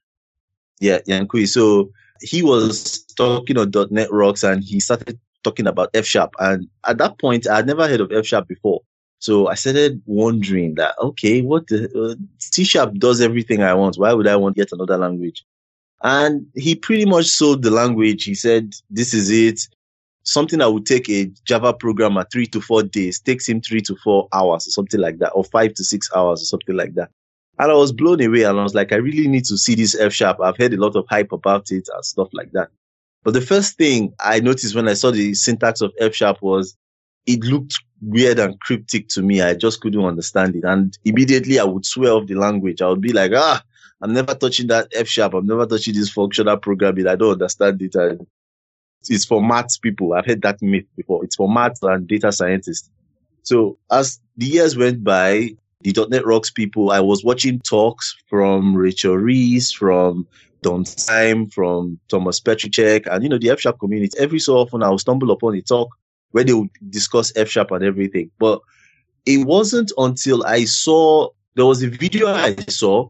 Yeah, 0.79 0.99
Yan 1.05 1.27
Cui. 1.27 1.45
So 1.45 1.91
he 2.21 2.41
was 2.41 3.03
talking 3.15 3.57
on 3.57 3.71
.NET 3.91 4.11
Rocks 4.11 4.43
and 4.43 4.63
he 4.63 4.79
started 4.79 5.19
talking 5.43 5.67
about 5.67 5.89
F 5.93 6.05
Sharp. 6.05 6.33
And 6.39 6.67
at 6.85 6.97
that 6.97 7.19
point, 7.19 7.47
I 7.47 7.57
had 7.57 7.67
never 7.67 7.87
heard 7.87 8.01
of 8.01 8.11
F 8.11 8.25
Sharp 8.25 8.47
before. 8.47 8.81
So 9.19 9.47
I 9.47 9.55
started 9.55 10.01
wondering 10.05 10.75
that, 10.75 10.95
okay, 10.99 11.41
what 11.41 11.67
the 11.67 11.85
uh, 11.97 12.15
C 12.39 12.65
Sharp 12.65 12.95
does 12.95 13.21
everything 13.21 13.63
I 13.63 13.73
want. 13.73 13.95
Why 13.97 14.13
would 14.13 14.27
I 14.27 14.35
want 14.35 14.57
yet 14.57 14.73
another 14.73 14.97
language? 14.97 15.45
And 16.01 16.47
he 16.55 16.75
pretty 16.75 17.05
much 17.05 17.27
sold 17.27 17.63
the 17.63 17.71
language. 17.71 18.25
He 18.25 18.35
said, 18.35 18.73
this 18.89 19.13
is 19.13 19.29
it. 19.29 19.61
Something 20.23 20.59
that 20.59 20.71
would 20.71 20.85
take 20.85 21.09
a 21.09 21.29
Java 21.45 21.73
programmer 21.73 22.25
three 22.31 22.47
to 22.47 22.61
four 22.61 22.83
days 22.83 23.19
takes 23.19 23.47
him 23.47 23.61
three 23.61 23.81
to 23.81 23.95
four 24.03 24.27
hours 24.33 24.67
or 24.67 24.71
something 24.71 24.99
like 24.99 25.19
that, 25.19 25.31
or 25.31 25.43
five 25.43 25.73
to 25.75 25.83
six 25.83 26.09
hours 26.15 26.41
or 26.41 26.45
something 26.45 26.75
like 26.75 26.95
that. 26.95 27.11
And 27.59 27.71
I 27.71 27.75
was 27.75 27.91
blown 27.91 28.21
away 28.21 28.43
and 28.43 28.59
I 28.59 28.63
was 28.63 28.73
like, 28.73 28.91
I 28.91 28.95
really 28.95 29.27
need 29.27 29.45
to 29.45 29.57
see 29.57 29.75
this 29.75 29.99
F 29.99 30.13
sharp. 30.13 30.39
I've 30.41 30.57
heard 30.57 30.73
a 30.73 30.81
lot 30.81 30.95
of 30.95 31.05
hype 31.09 31.31
about 31.31 31.71
it 31.71 31.87
and 31.93 32.05
stuff 32.05 32.29
like 32.33 32.51
that. 32.53 32.69
But 33.23 33.33
the 33.33 33.41
first 33.41 33.77
thing 33.77 34.13
I 34.19 34.39
noticed 34.39 34.75
when 34.75 34.87
I 34.89 34.93
saw 34.93 35.11
the 35.11 35.33
syntax 35.33 35.81
of 35.81 35.93
F 35.99 36.15
sharp 36.15 36.41
was 36.41 36.75
it 37.25 37.43
looked 37.43 37.79
weird 38.01 38.39
and 38.39 38.59
cryptic 38.59 39.07
to 39.09 39.21
me. 39.21 39.41
I 39.41 39.53
just 39.53 39.81
couldn't 39.81 40.03
understand 40.03 40.55
it. 40.55 40.63
And 40.63 40.97
immediately 41.05 41.59
I 41.59 41.63
would 41.63 41.85
swear 41.85 42.13
off 42.13 42.27
the 42.27 42.35
language. 42.35 42.81
I 42.81 42.89
would 42.89 43.01
be 43.01 43.13
like, 43.13 43.31
ah, 43.35 43.63
I'm 44.01 44.13
never 44.13 44.33
touching 44.33 44.67
that 44.67 44.89
F 44.93 45.07
sharp. 45.07 45.33
I'm 45.33 45.45
never 45.45 45.65
touching 45.65 45.93
this 45.93 46.09
functional 46.09 46.57
programming. 46.57 47.07
I 47.07 47.15
don't 47.15 47.33
understand 47.33 47.81
it. 47.81 47.95
And 47.95 48.27
it's 49.09 49.25
for 49.25 49.41
maths 49.41 49.77
people. 49.77 50.13
I've 50.13 50.25
heard 50.25 50.41
that 50.43 50.61
myth 50.61 50.85
before. 50.95 51.23
It's 51.23 51.35
for 51.35 51.49
maths 51.49 51.81
and 51.81 52.07
data 52.07 52.31
scientists. 52.31 52.89
So 53.43 53.77
as 53.91 54.19
the 54.37 54.45
years 54.45 54.77
went 54.77 55.03
by, 55.03 55.55
the 55.81 56.07
.NET 56.09 56.25
Rocks 56.25 56.49
people, 56.49 56.91
I 56.91 57.01
was 57.01 57.23
watching 57.23 57.59
talks 57.59 58.15
from 58.29 58.75
Rachel 58.75 59.17
Reese, 59.17 59.71
from 59.71 60.25
Don 60.61 60.85
Syme, 60.85 61.49
from 61.49 61.99
Thomas 62.07 62.39
Petricek, 62.39 63.05
and 63.11 63.21
you 63.21 63.29
know, 63.29 63.37
the 63.37 63.49
F 63.49 63.59
Sharp 63.59 63.79
community. 63.79 64.17
Every 64.17 64.39
so 64.39 64.57
often 64.57 64.81
I 64.81 64.89
will 64.89 64.97
stumble 64.97 65.31
upon 65.31 65.55
a 65.55 65.61
talk 65.61 65.89
where 66.31 66.43
they 66.43 66.53
would 66.53 66.69
discuss 66.89 67.33
F 67.35 67.49
Sharp 67.49 67.71
and 67.71 67.83
everything. 67.83 68.31
But 68.39 68.61
it 69.25 69.45
wasn't 69.45 69.91
until 69.97 70.45
I 70.45 70.63
saw 70.63 71.29
there 71.55 71.65
was 71.65 71.83
a 71.83 71.89
video 71.89 72.27
I 72.27 72.55
saw 72.69 73.09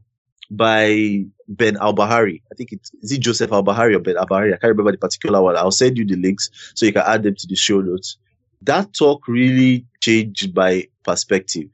by 0.51 1.25
Ben 1.47 1.75
Albahari. 1.75 2.41
I 2.51 2.55
think 2.55 2.71
it's 2.71 2.91
is 3.01 3.11
it 3.11 3.21
Joseph 3.21 3.51
Albahari 3.51 3.95
or 3.95 3.99
Ben 3.99 4.15
Albahari? 4.15 4.53
I 4.53 4.57
can't 4.57 4.71
remember 4.71 4.91
the 4.91 4.97
particular 4.97 5.41
one. 5.41 5.57
I'll 5.57 5.71
send 5.71 5.97
you 5.97 6.05
the 6.05 6.15
links 6.15 6.49
so 6.75 6.85
you 6.85 6.93
can 6.93 7.03
add 7.05 7.23
them 7.23 7.35
to 7.35 7.47
the 7.47 7.55
show 7.55 7.81
notes. 7.81 8.17
That 8.61 8.93
talk 8.93 9.27
really 9.27 9.85
changed 9.99 10.55
my 10.55 10.87
perspective 11.03 11.69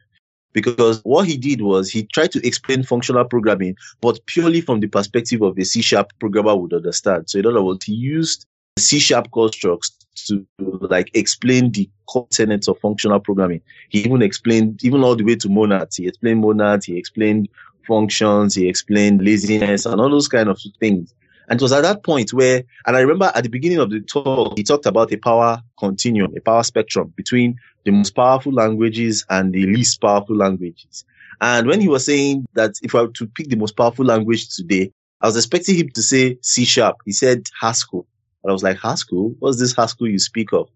because 0.53 1.01
what 1.03 1.27
he 1.27 1.38
did 1.38 1.61
was 1.61 1.89
he 1.89 2.03
tried 2.03 2.31
to 2.31 2.45
explain 2.45 2.83
functional 2.83 3.25
programming, 3.25 3.75
but 4.01 4.25
purely 4.25 4.61
from 4.61 4.79
the 4.79 4.88
perspective 4.88 5.41
of 5.41 5.57
a 5.57 5.65
C 5.65 5.81
sharp 5.81 6.11
programmer 6.19 6.55
would 6.55 6.73
understand. 6.73 7.29
So 7.29 7.39
in 7.39 7.45
other 7.45 7.61
words, 7.61 7.85
he 7.85 7.93
used 7.93 8.45
C 8.77 8.99
sharp 8.99 9.31
constructs 9.31 9.91
to 10.27 10.45
like 10.59 11.11
explain 11.13 11.71
the 11.71 11.89
core 12.07 12.27
tenets 12.31 12.67
of 12.67 12.79
functional 12.79 13.19
programming. 13.19 13.61
He 13.89 13.99
even 13.99 14.21
explained, 14.21 14.83
even 14.83 15.03
all 15.03 15.15
the 15.15 15.23
way 15.23 15.35
to 15.38 15.49
monads. 15.49 15.97
He 15.97 16.07
explained 16.07 16.41
monads, 16.41 16.85
he 16.85 16.97
explained 16.97 17.49
functions, 17.89 18.55
he 18.55 18.69
explained 18.69 19.22
laziness 19.22 19.86
and 19.86 20.00
all 20.00 20.10
those 20.10 20.29
kind 20.29 20.48
of 20.48 20.58
things. 20.79 21.13
And 21.50 21.60
it 21.60 21.63
was 21.63 21.72
at 21.72 21.81
that 21.81 22.03
point 22.03 22.31
where, 22.31 22.63
and 22.86 22.96
I 22.96 23.00
remember 23.00 23.31
at 23.34 23.43
the 23.43 23.50
beginning 23.50 23.79
of 23.79 23.89
the 23.89 24.01
talk, 24.01 24.55
he 24.55 24.63
talked 24.63 24.86
about 24.86 25.12
a 25.12 25.17
power 25.17 25.62
continuum, 25.79 26.31
a 26.38 26.41
power 26.41 26.63
spectrum 26.63 27.12
between 27.17 27.58
the 27.86 27.91
most 27.91 28.12
powerful 28.12 28.53
languages 28.53 29.25
and 29.29 29.51
the 29.51 29.65
least 29.65 30.00
powerful 30.00 30.36
languages. 30.36 31.05
And 31.41 31.67
when 31.67 31.81
he 31.81 31.88
was 31.88 32.05
saying 32.05 32.46
that 32.53 32.75
if 32.84 32.93
I 32.93 33.01
were 33.01 33.08
to 33.08 33.27
pick 33.27 33.50
the 33.50 33.55
most 33.55 33.75
powerful 33.75 34.05
language 34.05 34.55
today, 34.55 34.91
I 35.22 35.27
was 35.27 35.38
expecting 35.38 35.75
him 35.75 35.89
to 35.96 36.03
say 36.03 36.38
C 36.41 36.65
sharp. 36.65 36.98
He 37.05 37.12
said 37.12 37.43
Haskell. 37.60 38.05
And 38.43 38.51
I 38.51 38.53
was 38.53 38.63
like, 38.63 38.77
Haskell? 38.77 39.36
What's 39.39 39.60
this 39.60 39.75
Haskell 39.75 40.08
you 40.08 40.19
speak 40.19 40.53
of? 40.53 40.69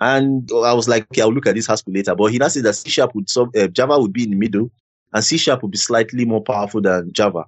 And 0.00 0.48
I 0.52 0.72
was 0.72 0.88
like, 0.88 1.04
okay, 1.04 1.22
I'll 1.22 1.32
look 1.32 1.46
at 1.46 1.54
this 1.54 1.66
Haskell 1.66 1.94
later. 1.94 2.14
But 2.14 2.32
he 2.32 2.38
now 2.38 2.48
said 2.48 2.62
that 2.64 2.74
C 2.74 2.90
sharp 2.90 3.14
would, 3.14 3.28
uh, 3.36 3.68
Java 3.68 3.98
would 3.98 4.12
be 4.12 4.24
in 4.24 4.30
the 4.30 4.36
middle 4.36 4.70
and 5.12 5.24
C 5.24 5.36
sharp 5.36 5.62
would 5.62 5.70
be 5.70 5.78
slightly 5.78 6.24
more 6.24 6.42
powerful 6.42 6.80
than 6.80 7.12
Java. 7.12 7.44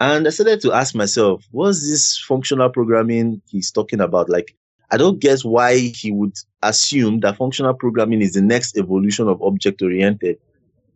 And 0.00 0.26
I 0.26 0.30
started 0.30 0.60
to 0.62 0.72
ask 0.72 0.94
myself, 0.94 1.44
what's 1.50 1.88
this 1.88 2.18
functional 2.18 2.70
programming 2.70 3.42
he's 3.46 3.70
talking 3.70 4.00
about? 4.00 4.30
Like, 4.30 4.56
I 4.90 4.96
don't 4.96 5.20
guess 5.20 5.44
why 5.44 5.76
he 5.78 6.10
would 6.10 6.34
assume 6.62 7.20
that 7.20 7.36
functional 7.36 7.74
programming 7.74 8.22
is 8.22 8.32
the 8.32 8.42
next 8.42 8.76
evolution 8.76 9.28
of 9.28 9.42
object 9.42 9.82
oriented. 9.82 10.38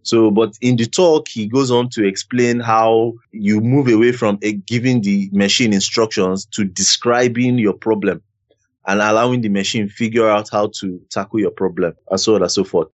So, 0.02 0.30
but 0.30 0.58
in 0.60 0.76
the 0.76 0.86
talk, 0.86 1.28
he 1.28 1.46
goes 1.46 1.70
on 1.70 1.88
to 1.90 2.04
explain 2.04 2.60
how 2.60 3.14
you 3.30 3.60
move 3.60 3.88
away 3.88 4.12
from 4.12 4.38
giving 4.66 5.00
the 5.00 5.30
machine 5.32 5.72
instructions 5.72 6.44
to 6.52 6.64
describing 6.64 7.58
your 7.58 7.72
problem 7.72 8.22
and 8.86 9.00
allowing 9.00 9.40
the 9.40 9.48
machine 9.48 9.88
figure 9.88 10.28
out 10.28 10.50
how 10.50 10.70
to 10.80 11.00
tackle 11.10 11.40
your 11.40 11.50
problem 11.50 11.94
and 12.10 12.20
so 12.20 12.34
on 12.34 12.42
and 12.42 12.52
so 12.52 12.64
forth. 12.64 12.88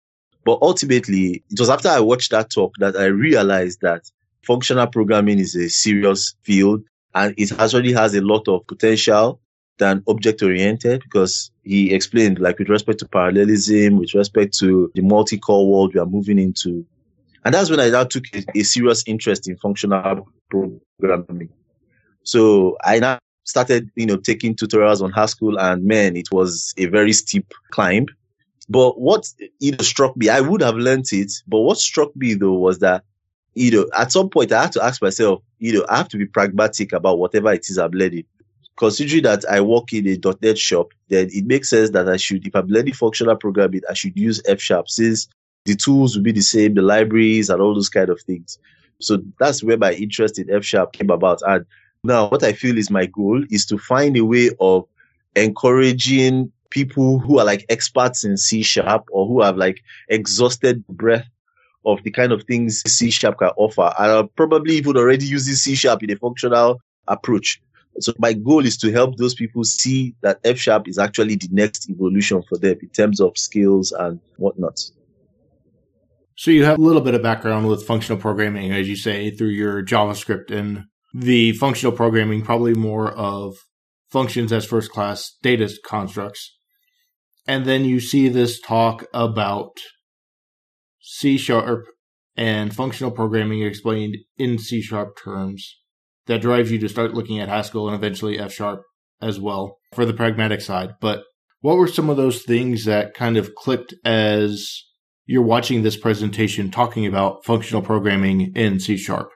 But 0.47 0.61
ultimately, 0.63 1.43
it 1.51 1.59
was 1.59 1.69
after 1.69 1.89
I 1.89 1.99
watched 1.99 2.31
that 2.31 2.51
talk 2.51 2.73
that 2.79 2.97
I 2.97 3.07
realized 3.07 3.81
that 3.83 4.09
functional 4.43 4.87
programming 4.87 5.41
is 5.41 5.57
a 5.57 5.69
serious 5.69 6.37
field 6.45 6.85
and 7.17 7.35
it 7.37 7.51
actually 7.59 7.93
has 7.93 8.15
a 8.15 8.21
lot 8.21 8.47
of 8.47 8.65
potential 8.69 9.41
than 9.79 10.05
object 10.07 10.41
oriented 10.45 11.03
because 11.03 11.51
he 11.65 11.93
explained 11.93 12.39
like 12.39 12.61
with 12.61 12.69
respect 12.69 13.01
to 13.01 13.09
parallelism, 13.09 13.97
with 13.97 14.15
respect 14.15 14.57
to 14.59 14.89
the 14.95 15.03
multi-core 15.03 15.69
world 15.69 15.93
we 15.93 16.01
are 16.01 16.07
moving 16.07 16.39
into. 16.39 16.87
And 17.45 17.53
that's 17.53 17.69
when 17.69 17.81
I 17.81 17.89
now 17.89 18.05
took 18.05 18.25
a, 18.33 18.45
a 18.55 18.63
serious 18.63 19.03
interest 19.05 19.49
in 19.49 19.57
functional 19.57 20.29
programming. 20.49 21.49
So 22.23 22.77
I 22.85 23.01
now 23.01 23.19
started, 23.43 23.91
you 23.97 24.07
know, 24.07 24.17
taking 24.17 24.55
tutorials 24.55 25.03
on 25.03 25.11
Haskell 25.11 25.59
and 25.59 25.85
man, 25.85 26.17
it 26.17 26.29
was 26.31 26.73
a 26.77 26.87
very 26.87 27.13
steep 27.13 27.53
climb. 27.73 28.07
But 28.69 29.01
what, 29.01 29.29
you 29.61 29.73
know, 29.73 29.79
struck 29.79 30.17
me, 30.17 30.29
I 30.29 30.41
would 30.41 30.61
have 30.61 30.77
learned 30.77 31.07
it, 31.13 31.33
but 31.47 31.61
what 31.61 31.79
struck 31.79 32.15
me 32.17 32.35
though 32.35 32.55
was 32.55 32.81
that 32.81 33.05
you 33.57 33.71
know, 33.71 33.87
at 33.97 34.13
some 34.13 34.29
point 34.29 34.53
I 34.53 34.61
have 34.63 34.71
to 34.73 34.85
ask 34.85 35.01
myself, 35.01 35.43
you 35.59 35.73
know, 35.73 35.87
I 35.89 35.97
have 35.97 36.09
to 36.11 36.19
be 36.19 36.27
pragmatic 36.27 36.93
about 36.93 37.19
whatever 37.19 37.53
it 37.53 37.69
is 37.69 37.79
I'm 37.79 37.91
learning. 37.91 38.25
Considering 38.77 39.23
that 39.23 39.47
I 39.51 39.63
work 39.63 39.95
in 39.95 40.07
a 40.07 40.19
.NET 40.43 40.59
shop, 40.59 40.93
then 41.09 41.31
it 41.33 41.47
makes 41.47 41.71
sense 41.71 41.91
that 41.91 42.07
I 42.07 42.19
should, 42.19 42.47
if 42.47 42.55
I'm 42.55 42.67
learning 42.67 42.93
functional 42.93 43.35
programming, 43.35 43.81
I 43.89 43.95
should 43.95 44.17
use 44.17 44.43
F 44.47 44.61
Sharp 44.61 44.91
since 44.91 45.27
the 45.65 45.75
tools 45.75 46.15
will 46.15 46.23
be 46.23 46.33
the 46.33 46.43
same, 46.43 46.75
the 46.75 46.83
libraries 46.83 47.49
and 47.49 47.63
all 47.63 47.75
those 47.75 47.89
kind 47.89 48.11
of 48.11 48.21
things. 48.21 48.59
So 49.01 49.23
that's 49.41 49.65
where 49.65 49.79
my 49.79 49.95
interest 49.95 50.39
in 50.39 50.51
F 50.51 50.63
Sharp 50.63 50.93
came 50.93 51.09
about. 51.09 51.41
And 51.47 51.65
now 52.05 52.29
what 52.29 52.43
I 52.43 52.53
feel 52.53 52.77
is 52.77 52.91
my 52.91 53.07
goal 53.07 53.43
is 53.51 53.65
to 53.67 53.79
find 53.79 54.19
a 54.19 54.25
way 54.27 54.51
of 54.61 54.85
encouraging 55.35 56.53
people 56.77 57.19
who 57.19 57.39
are 57.39 57.45
like 57.45 57.65
experts 57.69 58.23
in 58.23 58.37
C 58.37 58.63
Sharp 58.63 59.05
or 59.11 59.27
who 59.27 59.43
have 59.43 59.57
like 59.57 59.83
exhausted 60.09 60.87
breadth 60.87 61.27
of 61.87 62.03
the 62.03 62.11
kind 62.11 62.33
of 62.33 62.43
things 62.45 62.83
C 62.87 63.11
sharp 63.11 63.39
can 63.39 63.51
offer. 63.57 63.95
I'll 63.97 64.27
probably 64.27 64.75
even 64.75 64.97
already 64.97 65.25
using 65.25 65.55
C 65.55 65.75
sharp 65.75 66.03
in 66.03 66.11
a 66.11 66.17
functional 66.17 66.81
approach. 67.07 67.63
So 68.01 68.13
my 68.19 68.35
goal 68.35 68.67
is 68.67 68.77
to 68.79 68.93
help 68.93 69.17
those 69.17 69.35
people 69.35 69.65
see 69.65 70.15
that 70.21 70.41
F 70.45 70.59
sharp 70.59 70.89
is 70.89 70.99
actually 70.99 71.37
the 71.37 71.49
next 71.51 71.89
evolution 71.89 72.43
for 72.49 72.59
them 72.59 72.77
in 72.83 72.89
terms 72.91 73.21
of 73.21 73.39
skills 73.39 73.93
and 73.93 74.21
whatnot. 74.37 74.79
So 76.35 76.51
you 76.51 76.65
have 76.65 76.79
a 76.79 76.83
little 76.83 77.01
bit 77.01 77.15
of 77.15 77.23
background 77.23 77.69
with 77.69 77.87
functional 77.87 78.21
programming, 78.21 78.73
as 78.73 78.89
you 78.89 78.97
say, 78.97 79.31
through 79.31 79.55
your 79.63 79.83
JavaScript 79.83 80.51
and 80.51 80.85
the 81.15 81.53
functional 81.53 81.93
programming, 81.93 82.43
probably 82.43 82.75
more 82.75 83.11
of 83.13 83.55
functions 84.11 84.53
as 84.53 84.67
first 84.67 84.91
class 84.91 85.35
data 85.43 85.73
constructs. 85.87 86.56
And 87.47 87.65
then 87.65 87.85
you 87.85 88.01
see 88.01 88.29
this 88.29 88.61
talk 88.61 89.05
about 89.15 89.79
C 91.01 91.39
sharp 91.39 91.87
and 92.37 92.75
functional 92.75 93.11
programming 93.11 93.63
explained 93.63 94.17
in 94.37 94.59
C 94.59 94.83
sharp 94.83 95.17
terms 95.23 95.79
that 96.27 96.41
drives 96.41 96.71
you 96.71 96.79
to 96.79 96.89
start 96.89 97.15
looking 97.15 97.41
at 97.41 97.49
Haskell 97.49 97.89
and 97.89 97.95
eventually 97.95 98.39
F 98.39 98.53
sharp 98.53 98.83
as 99.21 99.41
well 99.41 99.79
for 99.95 100.05
the 100.05 100.13
pragmatic 100.13 100.61
side. 100.61 100.95
But 101.01 101.23
what 101.61 101.77
were 101.77 101.87
some 101.87 102.11
of 102.11 102.17
those 102.17 102.43
things 102.43 102.85
that 102.85 103.15
kind 103.15 103.37
of 103.37 103.55
clicked 103.55 103.95
as 104.05 104.83
you're 105.25 105.43
watching 105.43 105.83
this 105.83 105.97
presentation 105.97 106.71
talking 106.71 107.07
about 107.07 107.45
functional 107.45 107.83
programming 107.83 108.53
in 108.55 108.81
C 108.81 108.97
sharp? 108.97 109.31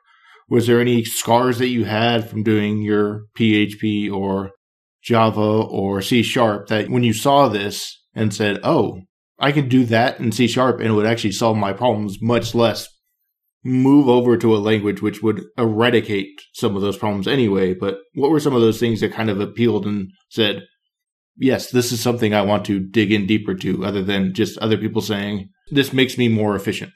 Was 0.49 0.67
there 0.67 0.81
any 0.81 1.05
scars 1.05 1.59
that 1.59 1.69
you 1.69 1.85
had 1.85 2.29
from 2.29 2.43
doing 2.43 2.83
your 2.83 3.27
PHP 3.39 4.13
or 4.13 4.51
Java 5.03 5.41
or 5.41 6.03
C 6.03 6.23
sharp 6.23 6.67
that 6.69 6.91
when 6.91 7.05
you 7.05 7.13
saw 7.13 7.49
this 7.49 8.00
and 8.15 8.35
said, 8.35 8.59
oh, 8.63 9.03
I 9.39 9.53
could 9.53 9.69
do 9.69 9.85
that 9.87 10.21
in 10.21 10.33
C 10.33 10.47
sharp 10.47 10.81
and 10.81 10.89
it 10.89 10.93
would 10.93 11.07
actually 11.07 11.33
solve 11.33 11.57
my 11.57 11.73
problems, 11.73 12.19
much 12.21 12.55
less 12.55 12.89
move 13.63 14.09
over 14.09 14.37
to 14.37 14.55
a 14.55 14.59
language 14.59 15.03
which 15.03 15.23
would 15.23 15.45
eradicate 15.59 16.41
some 16.55 16.77
of 16.77 16.83
those 16.83 16.97
problems 16.97 17.29
anyway. 17.29 17.75
But 17.75 17.99
what 18.15 18.31
were 18.31 18.41
some 18.41 18.55
of 18.55 18.63
those 18.63 18.81
things 18.81 19.01
that 19.01 19.13
kind 19.13 19.31
of 19.31 19.41
appealed 19.41 19.87
and 19.87 20.11
said, 20.31 20.63
yes, 21.37 21.71
this 21.71 21.93
is 21.93 22.03
something 22.03 22.35
I 22.35 22.43
want 22.43 22.65
to 22.67 22.81
dig 22.81 23.13
in 23.13 23.27
deeper 23.27 23.55
to, 23.55 23.85
other 23.85 24.03
than 24.03 24.35
just 24.35 24.59
other 24.59 24.77
people 24.77 25.03
saying, 25.03 25.51
this 25.71 25.93
makes 25.93 26.19
me 26.19 26.29
more 26.29 26.57
efficient? 26.57 26.93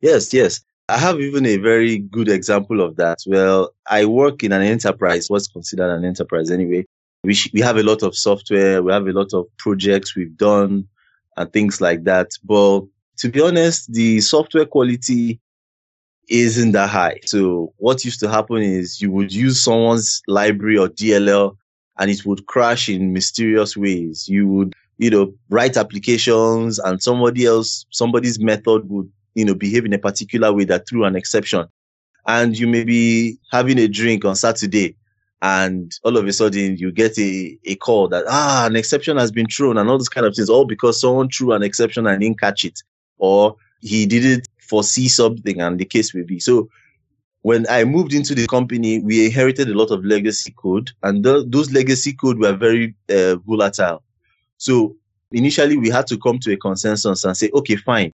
Yes, 0.00 0.32
yes. 0.34 0.60
I 0.88 0.98
have 0.98 1.18
even 1.20 1.46
a 1.46 1.56
very 1.56 1.98
good 1.98 2.28
example 2.28 2.82
of 2.82 2.96
that. 2.96 3.18
Well, 3.26 3.70
I 3.88 4.04
work 4.04 4.42
in 4.44 4.52
an 4.52 4.62
enterprise, 4.62 5.30
what's 5.30 5.48
considered 5.48 5.90
an 5.90 6.04
enterprise 6.04 6.50
anyway. 6.50 6.84
We, 7.24 7.34
sh- 7.34 7.50
we 7.52 7.60
have 7.60 7.76
a 7.76 7.82
lot 7.82 8.02
of 8.02 8.14
software, 8.14 8.82
we 8.82 8.92
have 8.92 9.06
a 9.06 9.12
lot 9.12 9.32
of 9.32 9.46
projects 9.56 10.14
we've 10.14 10.36
done 10.36 10.86
and 11.36 11.52
things 11.52 11.80
like 11.80 12.04
that. 12.04 12.30
But 12.44 12.82
to 13.18 13.28
be 13.28 13.40
honest, 13.40 13.92
the 13.92 14.20
software 14.20 14.66
quality 14.66 15.40
isn't 16.28 16.72
that 16.72 16.90
high. 16.90 17.20
So 17.24 17.72
what 17.76 18.04
used 18.04 18.20
to 18.20 18.30
happen 18.30 18.58
is 18.58 19.00
you 19.00 19.10
would 19.10 19.32
use 19.32 19.62
someone's 19.62 20.22
library 20.28 20.78
or 20.78 20.88
DLL 20.88 21.56
and 21.98 22.10
it 22.10 22.24
would 22.26 22.46
crash 22.46 22.88
in 22.88 23.12
mysterious 23.12 23.76
ways. 23.76 24.28
You 24.28 24.46
would, 24.48 24.74
you 24.98 25.10
know, 25.10 25.32
write 25.48 25.76
applications 25.76 26.78
and 26.78 27.02
somebody 27.02 27.46
else, 27.46 27.86
somebody's 27.90 28.38
method 28.38 28.88
would, 28.88 29.10
you 29.34 29.44
know, 29.44 29.54
behave 29.54 29.84
in 29.84 29.92
a 29.92 29.98
particular 29.98 30.52
way 30.52 30.64
that 30.64 30.88
threw 30.88 31.04
an 31.04 31.16
exception. 31.16 31.66
And 32.26 32.58
you 32.58 32.66
may 32.66 32.84
be 32.84 33.38
having 33.50 33.78
a 33.78 33.88
drink 33.88 34.24
on 34.24 34.34
Saturday 34.34 34.96
and 35.44 35.92
all 36.04 36.16
of 36.16 36.26
a 36.26 36.32
sudden 36.32 36.78
you 36.78 36.90
get 36.90 37.18
a, 37.18 37.58
a 37.66 37.74
call 37.74 38.08
that, 38.08 38.24
ah, 38.26 38.64
an 38.66 38.76
exception 38.76 39.18
has 39.18 39.30
been 39.30 39.46
thrown 39.46 39.76
and 39.76 39.90
all 39.90 39.98
those 39.98 40.08
kind 40.08 40.26
of 40.26 40.34
things, 40.34 40.48
all 40.48 40.64
because 40.64 40.98
someone 40.98 41.28
threw 41.28 41.52
an 41.52 41.62
exception 41.62 42.06
and 42.06 42.18
didn't 42.22 42.40
catch 42.40 42.64
it 42.64 42.82
or 43.18 43.54
he 43.82 44.06
didn't 44.06 44.48
foresee 44.58 45.06
something 45.06 45.60
and 45.60 45.78
the 45.78 45.84
case 45.84 46.14
may 46.14 46.22
be. 46.22 46.40
So 46.40 46.70
when 47.42 47.66
I 47.68 47.84
moved 47.84 48.14
into 48.14 48.34
the 48.34 48.46
company, 48.46 49.00
we 49.00 49.26
inherited 49.26 49.68
a 49.68 49.74
lot 49.74 49.90
of 49.90 50.02
legacy 50.02 50.54
code, 50.56 50.92
and 51.02 51.22
th- 51.22 51.44
those 51.48 51.70
legacy 51.72 52.14
code 52.14 52.38
were 52.38 52.54
very 52.54 52.94
uh, 53.10 53.36
volatile. 53.36 54.02
So 54.56 54.96
initially, 55.30 55.76
we 55.76 55.90
had 55.90 56.06
to 56.06 56.16
come 56.16 56.38
to 56.38 56.52
a 56.54 56.56
consensus 56.56 57.22
and 57.22 57.36
say, 57.36 57.50
okay, 57.52 57.76
fine. 57.76 58.12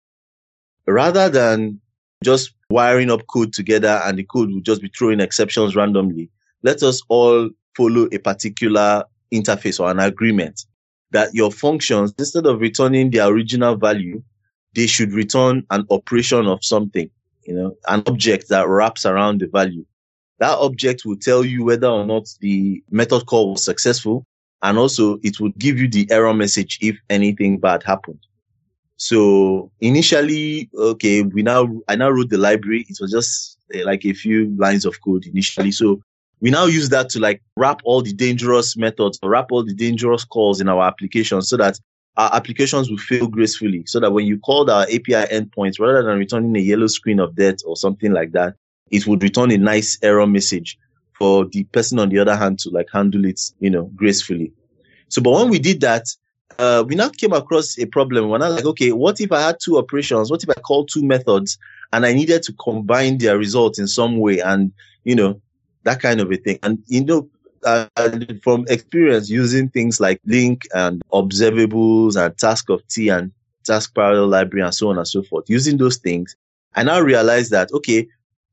Rather 0.85 1.29
than 1.29 1.81
just 2.25 2.55
wiring 2.71 3.09
up 3.09 3.25
code 3.29 3.53
together 3.53 4.01
and 4.05 4.19
the 4.19 4.25
code 4.25 4.51
would 4.53 4.65
just 4.65 4.83
be 4.83 4.89
throwing 4.89 5.21
exceptions 5.21 5.77
randomly, 5.77 6.29
let 6.62 6.83
us 6.83 7.02
all 7.09 7.50
follow 7.76 8.09
a 8.12 8.19
particular 8.19 9.05
interface 9.33 9.81
or 9.81 9.90
an 9.90 10.00
agreement 10.00 10.64
that 11.12 11.35
your 11.35 11.50
functions, 11.50 12.14
instead 12.19 12.47
of 12.47 12.61
returning 12.61 13.11
the 13.11 13.26
original 13.26 13.76
value, 13.76 14.23
they 14.75 14.87
should 14.87 15.12
return 15.12 15.64
an 15.71 15.85
operation 15.90 16.47
of 16.47 16.64
something 16.64 17.11
you 17.50 17.55
know, 17.55 17.76
an 17.88 18.02
object 18.07 18.49
that 18.49 18.69
wraps 18.69 19.05
around 19.05 19.40
the 19.40 19.47
value. 19.49 19.85
That 20.38 20.57
object 20.59 21.02
will 21.05 21.17
tell 21.17 21.45
you 21.45 21.64
whether 21.64 21.88
or 21.88 22.07
not 22.07 22.29
the 22.40 22.83
method 22.90 23.26
call 23.26 23.50
was 23.50 23.64
successful. 23.64 24.25
And 24.62 24.79
also 24.79 25.19
it 25.23 25.40
would 25.40 25.59
give 25.59 25.79
you 25.79 25.88
the 25.88 26.07
error 26.11 26.35
message 26.35 26.79
if 26.81 26.97
anything 27.09 27.59
bad 27.59 27.83
happened. 27.83 28.21
So 28.97 29.71
initially, 29.81 30.69
okay, 30.75 31.23
we 31.23 31.43
now, 31.43 31.69
I 31.88 31.97
now 31.97 32.11
wrote 32.11 32.31
the 32.31 32.38
library. 32.38 32.87
It 32.88 32.99
was 33.00 33.11
just 33.11 33.59
uh, 33.75 33.85
like 33.85 34.05
a 34.05 34.12
few 34.12 34.55
lines 34.57 34.85
of 34.85 35.00
code 35.02 35.26
initially. 35.26 35.73
So 35.73 36.00
we 36.40 36.50
now 36.50 36.66
use 36.66 36.88
that 36.88 37.09
to 37.11 37.20
like 37.20 37.42
wrap 37.56 37.80
all 37.85 38.02
the 38.02 38.12
dangerous 38.12 38.76
methods 38.76 39.18
or 39.23 39.30
wrap 39.30 39.52
all 39.52 39.64
the 39.64 39.75
dangerous 39.75 40.25
calls 40.25 40.61
in 40.61 40.68
our 40.68 40.82
application 40.87 41.42
so 41.42 41.56
that 41.56 41.78
our 42.16 42.35
applications 42.35 42.90
will 42.90 42.99
fail 42.99 43.26
gracefully 43.26 43.85
so 43.87 44.00
that 44.00 44.12
when 44.12 44.26
you 44.26 44.38
called 44.38 44.68
our 44.68 44.82
API 44.85 45.26
endpoints, 45.32 45.78
rather 45.78 46.02
than 46.02 46.18
returning 46.18 46.56
a 46.56 46.61
yellow 46.61 46.87
screen 46.87 47.20
of 47.20 47.35
death 47.37 47.56
or 47.66 47.76
something 47.76 48.12
like 48.12 48.32
that, 48.32 48.54
it 48.90 49.06
would 49.06 49.23
return 49.23 49.50
a 49.50 49.59
nice 49.59 49.99
error 50.02 50.26
message 50.26 50.78
for 51.18 51.44
the 51.47 51.64
person 51.64 51.99
on 51.99 52.09
the 52.09 52.18
other 52.18 52.37
hand 52.37 52.59
to 52.59 52.70
like 52.70 52.88
handle 52.92 53.25
it, 53.25 53.40
you 53.61 53.70
know, 53.70 53.85
gracefully. 53.94 54.52
So, 55.09 55.20
but 55.20 55.32
when 55.32 55.50
we 55.50 55.59
did 55.59 55.80
that, 55.82 56.06
uh, 56.59 56.85
we 56.87 56.94
now 56.94 57.09
came 57.09 57.32
across 57.32 57.78
a 57.78 57.87
problem. 57.87 58.25
I 58.32 58.49
was 58.49 58.56
like, 58.56 58.64
okay, 58.64 58.92
what 58.92 59.20
if 59.20 59.30
I 59.30 59.40
had 59.40 59.59
two 59.62 59.78
operations? 59.78 60.30
What 60.30 60.42
if 60.42 60.50
I 60.50 60.54
called 60.54 60.88
two 60.92 61.04
methods 61.04 61.59
and 61.92 62.04
I 62.04 62.12
needed 62.12 62.42
to 62.44 62.52
combine 62.54 63.18
their 63.18 63.38
results 63.38 63.78
in 63.78 63.87
some 63.87 64.18
way? 64.18 64.40
And, 64.40 64.73
you 65.04 65.14
know, 65.14 65.40
that 65.85 66.01
kind 66.01 66.21
of 66.21 66.31
a 66.31 66.37
thing. 66.37 66.59
And, 66.63 66.83
you 66.87 67.05
know, 67.05 67.29
uh, 67.65 67.87
from 68.43 68.65
experience 68.69 69.29
using 69.29 69.69
things 69.69 70.01
like 70.01 70.21
LINQ 70.27 70.63
and 70.75 71.03
observables 71.13 72.17
and 72.17 72.37
task 72.39 72.71
of 72.71 72.87
T 72.89 73.09
and 73.09 73.33
task 73.65 73.95
parallel 73.95 74.29
library 74.29 74.64
and 74.64 74.75
so 74.75 74.88
on 74.90 74.99
and 74.99 75.07
so 75.07 75.23
forth, 75.23 75.49
using 75.49 75.77
those 75.77 75.99
things, 75.99 76.37
I 76.75 76.83
now 76.83 77.01
realize 77.01 77.51
that, 77.51 77.71
okay, 77.73 78.07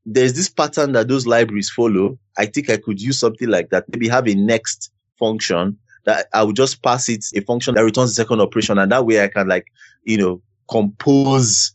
there's 0.04 0.34
this 0.34 0.48
pattern 0.48 0.92
that 0.92 1.08
those 1.08 1.26
libraries 1.26 1.70
follow. 1.70 2.18
I 2.36 2.46
think 2.46 2.70
I 2.70 2.76
could 2.76 3.00
use 3.00 3.18
something 3.18 3.48
like 3.48 3.70
that. 3.70 3.84
Maybe 3.88 4.08
have 4.08 4.28
a 4.28 4.34
next 4.34 4.90
function 5.18 5.78
that 6.04 6.26
I 6.32 6.42
would 6.42 6.56
just 6.56 6.82
pass 6.82 7.08
it 7.08 7.24
a 7.34 7.40
function 7.40 7.74
that 7.74 7.84
returns 7.84 8.10
the 8.10 8.22
second 8.22 8.40
operation. 8.40 8.78
And 8.78 8.90
that 8.92 9.04
way 9.04 9.22
I 9.22 9.28
can 9.28 9.48
like, 9.48 9.66
you 10.04 10.16
know, 10.16 10.40
compose 10.70 11.72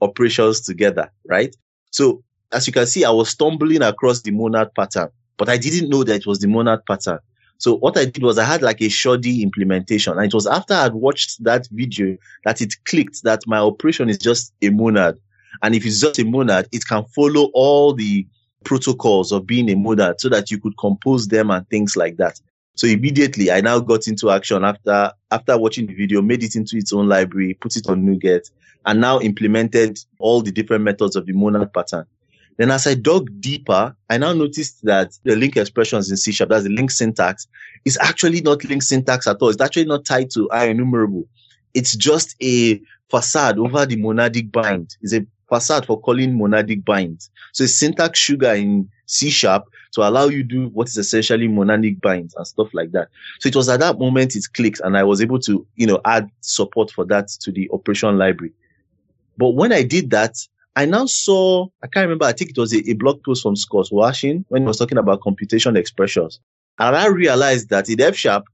operations 0.00 0.60
together, 0.62 1.10
right? 1.26 1.54
So 1.90 2.22
as 2.52 2.66
you 2.66 2.72
can 2.72 2.86
see, 2.86 3.04
I 3.04 3.10
was 3.10 3.30
stumbling 3.30 3.82
across 3.82 4.22
the 4.22 4.30
monad 4.30 4.74
pattern 4.74 5.10
but 5.36 5.48
I 5.48 5.56
didn't 5.56 5.88
know 5.88 6.04
that 6.04 6.16
it 6.16 6.26
was 6.26 6.40
the 6.40 6.48
monad 6.48 6.84
pattern. 6.86 7.18
So 7.58 7.74
what 7.74 7.96
I 7.96 8.04
did 8.04 8.22
was 8.22 8.38
I 8.38 8.44
had 8.44 8.62
like 8.62 8.82
a 8.82 8.88
shoddy 8.88 9.42
implementation. 9.42 10.14
And 10.14 10.26
it 10.26 10.34
was 10.34 10.46
after 10.46 10.74
I 10.74 10.84
had 10.84 10.94
watched 10.94 11.42
that 11.44 11.66
video 11.70 12.16
that 12.44 12.60
it 12.60 12.74
clicked 12.84 13.22
that 13.24 13.46
my 13.46 13.58
operation 13.58 14.08
is 14.08 14.18
just 14.18 14.52
a 14.62 14.70
monad. 14.70 15.18
And 15.62 15.74
if 15.74 15.86
it's 15.86 16.00
just 16.00 16.18
a 16.18 16.24
monad, 16.24 16.68
it 16.72 16.86
can 16.86 17.04
follow 17.14 17.50
all 17.54 17.94
the 17.94 18.26
protocols 18.64 19.32
of 19.32 19.46
being 19.46 19.70
a 19.70 19.74
monad 19.74 20.20
so 20.20 20.28
that 20.28 20.50
you 20.50 20.58
could 20.58 20.76
compose 20.78 21.28
them 21.28 21.50
and 21.50 21.68
things 21.70 21.96
like 21.96 22.18
that. 22.18 22.38
So 22.74 22.86
immediately 22.86 23.50
I 23.50 23.62
now 23.62 23.80
got 23.80 24.06
into 24.06 24.30
action 24.30 24.62
after, 24.62 25.12
after 25.30 25.56
watching 25.56 25.86
the 25.86 25.94
video, 25.94 26.20
made 26.20 26.42
it 26.42 26.56
into 26.56 26.76
its 26.76 26.92
own 26.92 27.08
library, 27.08 27.54
put 27.54 27.76
it 27.76 27.88
on 27.88 28.02
NuGet 28.04 28.50
and 28.84 29.00
now 29.00 29.18
implemented 29.20 29.98
all 30.18 30.42
the 30.42 30.52
different 30.52 30.84
methods 30.84 31.16
of 31.16 31.24
the 31.24 31.32
monad 31.32 31.72
pattern. 31.72 32.04
Then 32.56 32.70
as 32.70 32.86
I 32.86 32.94
dug 32.94 33.28
deeper, 33.40 33.94
I 34.08 34.18
now 34.18 34.32
noticed 34.32 34.84
that 34.84 35.12
the 35.24 35.34
LINQ 35.34 35.58
expressions 35.58 36.10
in 36.10 36.16
C 36.16 36.32
sharp, 36.32 36.50
that's 36.50 36.64
the 36.64 36.70
LINQ 36.70 36.90
syntax, 36.90 37.46
is 37.84 37.98
actually 38.00 38.40
not 38.40 38.60
LINQ 38.60 38.82
syntax 38.82 39.26
at 39.26 39.36
all. 39.40 39.50
It's 39.50 39.60
actually 39.60 39.84
not 39.84 40.04
tied 40.04 40.30
to 40.30 40.48
IEnumerable. 40.52 41.26
It's 41.74 41.94
just 41.94 42.34
a 42.42 42.80
facade 43.10 43.58
over 43.58 43.84
the 43.84 43.96
monadic 43.96 44.50
bind. 44.50 44.96
It's 45.02 45.12
a 45.12 45.26
facade 45.48 45.86
for 45.86 46.00
calling 46.00 46.38
monadic 46.38 46.84
bind. 46.84 47.28
So 47.52 47.64
it's 47.64 47.74
syntax 47.74 48.18
sugar 48.18 48.54
in 48.54 48.88
C 49.06 49.30
sharp 49.30 49.64
to 49.92 50.06
allow 50.06 50.26
you 50.26 50.42
do 50.42 50.68
what 50.68 50.88
is 50.88 50.96
essentially 50.96 51.48
monadic 51.48 52.00
binds 52.00 52.34
and 52.34 52.46
stuff 52.46 52.68
like 52.72 52.92
that. 52.92 53.08
So 53.40 53.48
it 53.48 53.56
was 53.56 53.68
at 53.68 53.80
that 53.80 53.98
moment 53.98 54.34
it 54.34 54.44
clicked 54.54 54.80
and 54.80 54.96
I 54.96 55.04
was 55.04 55.20
able 55.20 55.38
to, 55.40 55.66
you 55.76 55.86
know, 55.86 56.00
add 56.04 56.30
support 56.40 56.90
for 56.90 57.04
that 57.06 57.28
to 57.40 57.52
the 57.52 57.68
operation 57.72 58.18
library. 58.18 58.52
But 59.38 59.50
when 59.50 59.72
I 59.72 59.82
did 59.82 60.10
that, 60.10 60.36
I 60.76 60.84
now 60.84 61.06
saw, 61.06 61.68
I 61.82 61.86
can't 61.86 62.04
remember, 62.04 62.26
I 62.26 62.32
think 62.32 62.50
it 62.50 62.58
was 62.58 62.74
a, 62.74 62.88
a 62.90 62.92
blog 62.92 63.24
post 63.24 63.42
from 63.42 63.56
Scott 63.56 63.88
Wlaschin 63.90 64.44
when 64.48 64.62
he 64.62 64.66
was 64.66 64.76
talking 64.76 64.98
about 64.98 65.22
computation 65.22 65.74
expressions. 65.74 66.38
And 66.78 66.94
I 66.94 67.06
realized 67.06 67.70
that 67.70 67.88
in 67.88 68.00
F 68.00 68.14
sharp, 68.14 68.44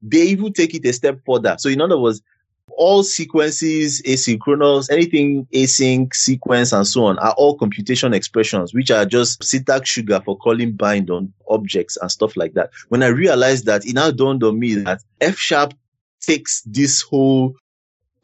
they 0.00 0.22
even 0.22 0.54
take 0.54 0.74
it 0.74 0.86
a 0.86 0.92
step 0.94 1.20
further. 1.26 1.56
So 1.58 1.68
in 1.68 1.82
other 1.82 1.98
words, 1.98 2.22
all 2.70 3.02
sequences, 3.02 4.02
asynchronous, 4.02 4.90
anything 4.90 5.46
async, 5.52 6.14
sequence, 6.14 6.72
and 6.72 6.86
so 6.86 7.04
on 7.04 7.18
are 7.18 7.32
all 7.32 7.56
computation 7.56 8.14
expressions, 8.14 8.74
which 8.74 8.90
are 8.90 9.04
just 9.04 9.44
syntax 9.44 9.90
sugar 9.90 10.20
for 10.24 10.36
calling 10.38 10.72
bind 10.72 11.10
on 11.10 11.32
objects 11.48 11.96
and 11.98 12.10
stuff 12.10 12.36
like 12.36 12.54
that. 12.54 12.70
When 12.88 13.02
I 13.02 13.08
realized 13.08 13.66
that, 13.66 13.86
it 13.86 13.94
now 13.94 14.10
dawned 14.10 14.42
on 14.42 14.58
me 14.58 14.74
that 14.76 15.02
F 15.20 15.36
sharp 15.36 15.74
takes 16.20 16.62
this 16.62 17.02
whole 17.02 17.54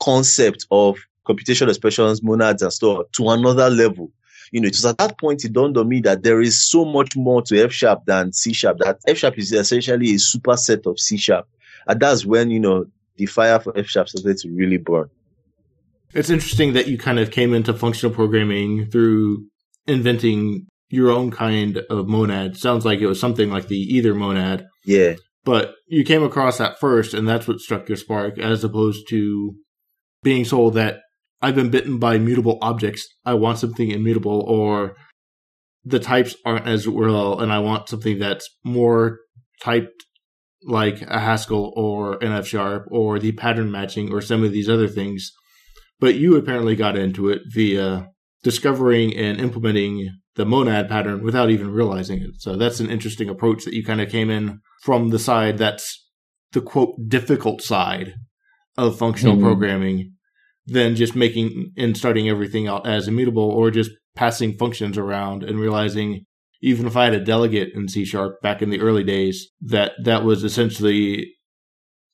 concept 0.00 0.66
of 0.70 0.98
computation 1.26 1.68
expressions, 1.68 2.22
monads 2.22 2.62
and 2.62 2.72
stuff 2.72 3.06
to 3.12 3.28
another 3.30 3.70
level. 3.70 4.10
You 4.50 4.60
know, 4.60 4.66
it 4.66 4.74
was 4.74 4.84
at 4.84 4.98
that 4.98 5.18
point 5.18 5.44
it 5.44 5.52
dawned 5.52 5.78
on 5.78 5.88
me 5.88 6.00
that 6.02 6.22
there 6.22 6.40
is 6.40 6.62
so 6.62 6.84
much 6.84 7.16
more 7.16 7.42
to 7.42 7.64
F 7.64 7.72
sharp 7.72 8.04
than 8.06 8.32
C 8.32 8.52
sharp, 8.52 8.78
that 8.78 8.98
F 9.06 9.16
sharp 9.16 9.38
is 9.38 9.52
essentially 9.52 10.10
a 10.10 10.14
superset 10.16 10.84
of 10.84 11.00
C 11.00 11.16
sharp. 11.16 11.48
And 11.86 11.98
that's 11.98 12.26
when, 12.26 12.50
you 12.50 12.60
know, 12.60 12.84
the 13.16 13.26
fire 13.26 13.58
for 13.60 13.76
F 13.76 13.86
sharp 13.86 14.08
started 14.08 14.36
to 14.38 14.50
really 14.50 14.76
burn. 14.76 15.08
It's 16.14 16.28
interesting 16.28 16.74
that 16.74 16.88
you 16.88 16.98
kind 16.98 17.18
of 17.18 17.30
came 17.30 17.54
into 17.54 17.72
functional 17.72 18.14
programming 18.14 18.90
through 18.90 19.46
inventing 19.86 20.66
your 20.90 21.10
own 21.10 21.30
kind 21.30 21.78
of 21.88 22.06
monad. 22.06 22.58
Sounds 22.58 22.84
like 22.84 23.00
it 23.00 23.06
was 23.06 23.18
something 23.18 23.50
like 23.50 23.68
the 23.68 23.78
either 23.78 24.14
monad. 24.14 24.66
Yeah. 24.84 25.14
But 25.44 25.74
you 25.88 26.04
came 26.04 26.22
across 26.22 26.58
that 26.58 26.78
first, 26.78 27.14
and 27.14 27.26
that's 27.26 27.48
what 27.48 27.60
struck 27.60 27.88
your 27.88 27.96
spark, 27.96 28.38
as 28.38 28.62
opposed 28.62 29.08
to 29.08 29.56
being 30.22 30.44
sold 30.44 30.74
that 30.74 31.00
I've 31.42 31.56
been 31.56 31.70
bitten 31.70 31.98
by 31.98 32.18
mutable 32.18 32.58
objects. 32.62 33.06
I 33.24 33.34
want 33.34 33.58
something 33.58 33.90
immutable, 33.90 34.44
or 34.46 34.96
the 35.84 35.98
types 35.98 36.36
aren't 36.46 36.68
as 36.68 36.88
well, 36.88 37.40
and 37.40 37.52
I 37.52 37.58
want 37.58 37.88
something 37.88 38.18
that's 38.18 38.48
more 38.64 39.18
typed 39.60 40.04
like 40.64 41.02
a 41.02 41.18
Haskell 41.18 41.72
or 41.76 42.22
an 42.22 42.32
F 42.32 42.46
sharp 42.46 42.86
or 42.90 43.18
the 43.18 43.32
pattern 43.32 43.70
matching 43.70 44.12
or 44.12 44.20
some 44.20 44.44
of 44.44 44.52
these 44.52 44.68
other 44.68 44.86
things. 44.86 45.32
But 45.98 46.14
you 46.14 46.36
apparently 46.36 46.76
got 46.76 46.96
into 46.96 47.28
it 47.28 47.42
via 47.52 48.08
discovering 48.44 49.16
and 49.16 49.40
implementing 49.40 50.08
the 50.34 50.46
monad 50.46 50.88
pattern 50.88 51.22
without 51.22 51.50
even 51.50 51.70
realizing 51.70 52.22
it. 52.22 52.30
So 52.40 52.56
that's 52.56 52.80
an 52.80 52.90
interesting 52.90 53.28
approach 53.28 53.64
that 53.64 53.74
you 53.74 53.84
kind 53.84 54.00
of 54.00 54.08
came 54.08 54.30
in 54.30 54.60
from 54.82 55.10
the 55.10 55.18
side 55.18 55.58
that's 55.58 56.08
the 56.52 56.60
quote 56.60 56.94
difficult 57.08 57.62
side 57.62 58.14
of 58.76 58.98
functional 58.98 59.34
mm-hmm. 59.34 59.44
programming 59.44 60.12
than 60.66 60.96
just 60.96 61.16
making 61.16 61.72
and 61.76 61.96
starting 61.96 62.28
everything 62.28 62.68
out 62.68 62.86
as 62.86 63.08
immutable 63.08 63.42
or 63.42 63.70
just 63.70 63.90
passing 64.14 64.56
functions 64.56 64.96
around 64.96 65.42
and 65.42 65.58
realizing 65.58 66.24
even 66.60 66.86
if 66.86 66.96
I 66.96 67.04
had 67.04 67.14
a 67.14 67.24
delegate 67.24 67.70
in 67.74 67.88
C 67.88 68.04
sharp 68.04 68.40
back 68.40 68.62
in 68.62 68.70
the 68.70 68.80
early 68.80 69.02
days, 69.02 69.48
that 69.62 69.92
that 70.04 70.22
was 70.22 70.44
essentially 70.44 71.34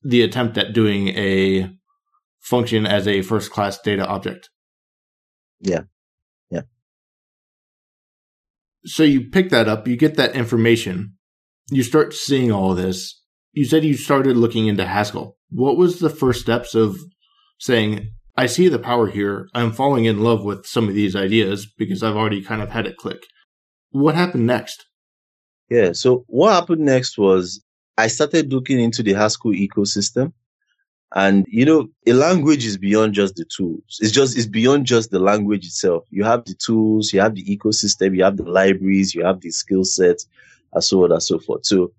the 0.02 0.22
attempt 0.22 0.56
at 0.56 0.72
doing 0.72 1.08
a 1.08 1.70
function 2.40 2.86
as 2.86 3.06
a 3.06 3.20
first 3.22 3.50
class 3.50 3.78
data 3.78 4.06
object. 4.06 4.48
Yeah. 5.60 5.82
Yeah. 6.50 6.62
So 8.84 9.02
you 9.02 9.28
pick 9.28 9.50
that 9.50 9.68
up, 9.68 9.86
you 9.86 9.96
get 9.96 10.16
that 10.16 10.34
information, 10.34 11.18
you 11.70 11.82
start 11.82 12.14
seeing 12.14 12.50
all 12.50 12.74
this. 12.74 13.22
You 13.52 13.64
said 13.64 13.84
you 13.84 13.96
started 13.96 14.36
looking 14.36 14.66
into 14.66 14.86
Haskell. 14.86 15.36
What 15.50 15.76
was 15.76 15.98
the 15.98 16.10
first 16.10 16.40
steps 16.40 16.74
of 16.74 16.96
saying, 17.58 18.12
I 18.38 18.46
see 18.46 18.68
the 18.68 18.78
power 18.78 19.08
here. 19.08 19.48
I'm 19.52 19.72
falling 19.72 20.04
in 20.04 20.22
love 20.22 20.44
with 20.44 20.64
some 20.64 20.88
of 20.88 20.94
these 20.94 21.16
ideas 21.16 21.66
because 21.66 22.04
I've 22.04 22.14
already 22.14 22.40
kind 22.40 22.62
of 22.62 22.70
had 22.70 22.86
it 22.86 22.96
click. 22.96 23.26
What 23.90 24.14
happened 24.14 24.46
next? 24.46 24.86
Yeah. 25.68 25.90
So 25.92 26.24
what 26.28 26.52
happened 26.52 26.82
next 26.82 27.18
was 27.18 27.60
I 27.96 28.06
started 28.06 28.52
looking 28.52 28.78
into 28.78 29.02
the 29.02 29.14
Haskell 29.14 29.50
ecosystem. 29.50 30.32
And 31.16 31.46
you 31.48 31.64
know, 31.64 31.88
a 32.06 32.12
language 32.12 32.64
is 32.64 32.78
beyond 32.78 33.14
just 33.14 33.34
the 33.34 33.44
tools. 33.44 33.98
It's 34.00 34.12
just, 34.12 34.38
it's 34.38 34.46
beyond 34.46 34.86
just 34.86 35.10
the 35.10 35.18
language 35.18 35.66
itself. 35.66 36.04
You 36.10 36.22
have 36.22 36.44
the 36.44 36.54
tools, 36.54 37.12
you 37.12 37.20
have 37.20 37.34
the 37.34 37.44
ecosystem, 37.44 38.16
you 38.16 38.22
have 38.22 38.36
the 38.36 38.44
libraries, 38.44 39.16
you 39.16 39.24
have 39.24 39.40
the 39.40 39.50
skill 39.50 39.82
sets, 39.82 40.28
and 40.74 40.84
so 40.84 41.02
on 41.02 41.10
and 41.10 41.22
so 41.22 41.40
forth. 41.40 41.66
So 41.66 41.90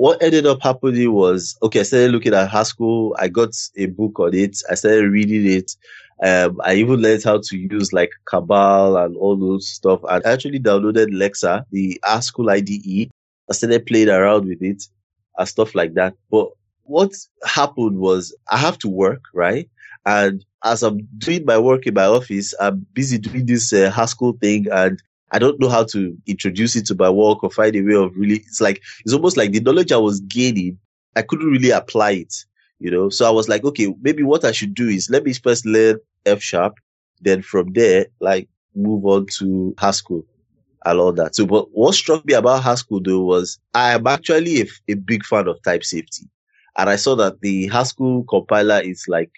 what 0.00 0.22
ended 0.22 0.44
up 0.44 0.60
happening 0.60 1.12
was, 1.12 1.56
okay, 1.62 1.80
I 1.80 1.84
started 1.84 2.10
looking 2.10 2.34
at 2.34 2.50
Haskell. 2.50 3.14
I 3.18 3.28
got 3.28 3.50
a 3.76 3.86
book 3.86 4.18
on 4.18 4.34
it. 4.34 4.60
I 4.68 4.74
started 4.74 5.08
reading 5.08 5.46
it. 5.46 5.76
Um, 6.22 6.60
I 6.64 6.74
even 6.74 7.00
learned 7.00 7.22
how 7.22 7.40
to 7.42 7.56
use 7.56 7.92
like 7.92 8.10
Cabal 8.24 8.96
and 8.96 9.16
all 9.16 9.36
those 9.36 9.68
stuff. 9.68 10.00
And 10.08 10.26
I 10.26 10.32
actually 10.32 10.58
downloaded 10.58 11.12
Leksah, 11.12 11.64
the 11.70 12.00
Haskell 12.04 12.50
IDE. 12.50 13.10
I 13.48 13.52
started 13.52 13.86
playing 13.86 14.08
around 14.08 14.48
with 14.48 14.62
it 14.62 14.82
and 15.38 15.48
stuff 15.48 15.76
like 15.76 15.94
that. 15.94 16.14
But 16.28 16.48
what 16.82 17.12
happened 17.44 17.98
was 17.98 18.34
I 18.50 18.56
have 18.56 18.78
to 18.78 18.88
work, 18.88 19.22
right? 19.32 19.68
And 20.06 20.44
as 20.64 20.82
I'm 20.82 21.06
doing 21.18 21.44
my 21.44 21.58
work 21.58 21.86
in 21.86 21.94
my 21.94 22.06
office, 22.06 22.52
I'm 22.58 22.86
busy 22.94 23.18
doing 23.18 23.46
this 23.46 23.72
uh, 23.72 23.90
Haskell 23.90 24.32
thing 24.32 24.66
and 24.72 25.00
I 25.34 25.38
don't 25.40 25.58
know 25.60 25.68
how 25.68 25.82
to 25.86 26.16
introduce 26.26 26.76
it 26.76 26.86
to 26.86 26.94
my 26.94 27.10
work 27.10 27.42
or 27.42 27.50
find 27.50 27.74
a 27.74 27.82
way 27.82 27.94
of 27.94 28.16
really, 28.16 28.36
it's 28.36 28.60
like, 28.60 28.80
it's 29.04 29.12
almost 29.12 29.36
like 29.36 29.50
the 29.50 29.60
knowledge 29.60 29.90
I 29.90 29.96
was 29.96 30.20
gaining, 30.20 30.78
I 31.16 31.22
couldn't 31.22 31.50
really 31.50 31.70
apply 31.70 32.12
it, 32.12 32.34
you 32.78 32.90
know? 32.90 33.08
So 33.10 33.26
I 33.26 33.30
was 33.30 33.48
like, 33.48 33.64
okay, 33.64 33.92
maybe 34.00 34.22
what 34.22 34.44
I 34.44 34.52
should 34.52 34.74
do 34.74 34.88
is 34.88 35.10
let 35.10 35.24
me 35.24 35.32
first 35.34 35.66
learn 35.66 35.98
F 36.24 36.40
sharp. 36.40 36.74
Then 37.20 37.42
from 37.42 37.72
there, 37.72 38.06
like 38.20 38.48
move 38.76 39.04
on 39.06 39.26
to 39.38 39.74
Haskell 39.76 40.24
and 40.84 41.00
all 41.00 41.12
that. 41.12 41.34
So, 41.34 41.46
but 41.46 41.66
what 41.72 41.94
struck 41.94 42.24
me 42.24 42.34
about 42.34 42.62
Haskell 42.62 43.00
though 43.00 43.22
was 43.22 43.58
I 43.74 43.92
am 43.94 44.06
actually 44.06 44.62
a, 44.62 44.66
a 44.88 44.94
big 44.94 45.24
fan 45.24 45.48
of 45.48 45.60
type 45.64 45.84
safety. 45.84 46.28
And 46.78 46.88
I 46.88 46.96
saw 46.96 47.16
that 47.16 47.40
the 47.40 47.66
Haskell 47.68 48.24
compiler 48.24 48.80
is 48.80 49.06
like, 49.08 49.32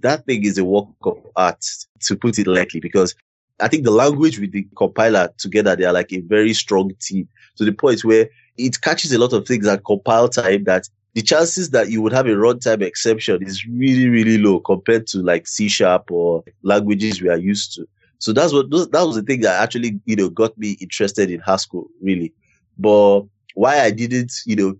that 0.00 0.26
thing 0.26 0.44
is 0.44 0.58
a 0.58 0.64
work 0.64 0.88
of 1.02 1.18
art, 1.36 1.64
to 2.00 2.16
put 2.16 2.38
it 2.38 2.46
lightly, 2.46 2.80
because 2.80 3.14
I 3.60 3.68
think 3.68 3.84
the 3.84 3.90
language 3.90 4.38
with 4.38 4.52
the 4.52 4.66
compiler 4.76 5.30
together, 5.38 5.76
they 5.76 5.84
are 5.84 5.92
like 5.92 6.12
a 6.12 6.20
very 6.20 6.54
strong 6.54 6.92
team 7.00 7.28
to 7.56 7.64
the 7.64 7.72
point 7.72 8.04
where 8.04 8.28
it 8.56 8.80
catches 8.80 9.12
a 9.12 9.18
lot 9.18 9.32
of 9.32 9.46
things 9.46 9.66
at 9.66 9.84
compile 9.84 10.28
time 10.28 10.64
that 10.64 10.88
the 11.14 11.22
chances 11.22 11.70
that 11.70 11.90
you 11.90 12.02
would 12.02 12.12
have 12.12 12.26
a 12.26 12.30
runtime 12.30 12.82
exception 12.82 13.42
is 13.42 13.66
really, 13.66 14.08
really 14.08 14.38
low 14.38 14.60
compared 14.60 15.06
to 15.08 15.18
like 15.18 15.46
C 15.46 15.68
sharp 15.68 16.10
or 16.10 16.44
languages 16.62 17.20
we 17.20 17.28
are 17.28 17.38
used 17.38 17.74
to. 17.74 17.88
So 18.18 18.32
that's 18.32 18.52
what, 18.52 18.70
that 18.70 19.02
was 19.06 19.16
the 19.16 19.22
thing 19.22 19.40
that 19.40 19.60
actually, 19.62 19.98
you 20.04 20.14
know, 20.14 20.28
got 20.28 20.56
me 20.58 20.76
interested 20.80 21.30
in 21.30 21.40
Haskell, 21.40 21.88
really. 22.00 22.32
But 22.78 23.22
why 23.54 23.80
I 23.80 23.90
didn't, 23.90 24.32
you 24.46 24.56
know, 24.56 24.74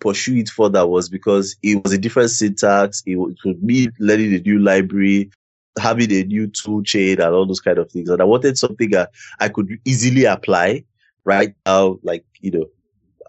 pursue 0.00 0.36
it 0.36 0.48
further 0.48 0.86
was 0.86 1.08
because 1.08 1.56
it 1.62 1.82
was 1.82 1.92
a 1.92 1.98
different 1.98 2.30
syntax. 2.30 3.02
It 3.04 3.16
would, 3.16 3.36
be 3.66 3.90
learning 3.98 4.34
a 4.34 4.38
new 4.38 4.58
library, 4.58 5.30
having 5.78 6.12
a 6.12 6.24
new 6.24 6.46
tool 6.46 6.82
chain 6.82 7.20
and 7.20 7.34
all 7.34 7.46
those 7.46 7.60
kind 7.60 7.78
of 7.78 7.90
things. 7.90 8.08
And 8.08 8.20
I 8.20 8.24
wanted 8.24 8.58
something 8.58 8.90
that 8.90 9.10
I 9.40 9.48
could 9.48 9.78
easily 9.84 10.24
apply 10.24 10.84
right 11.24 11.54
now, 11.66 11.98
like, 12.02 12.24
you 12.40 12.50
know, 12.50 12.66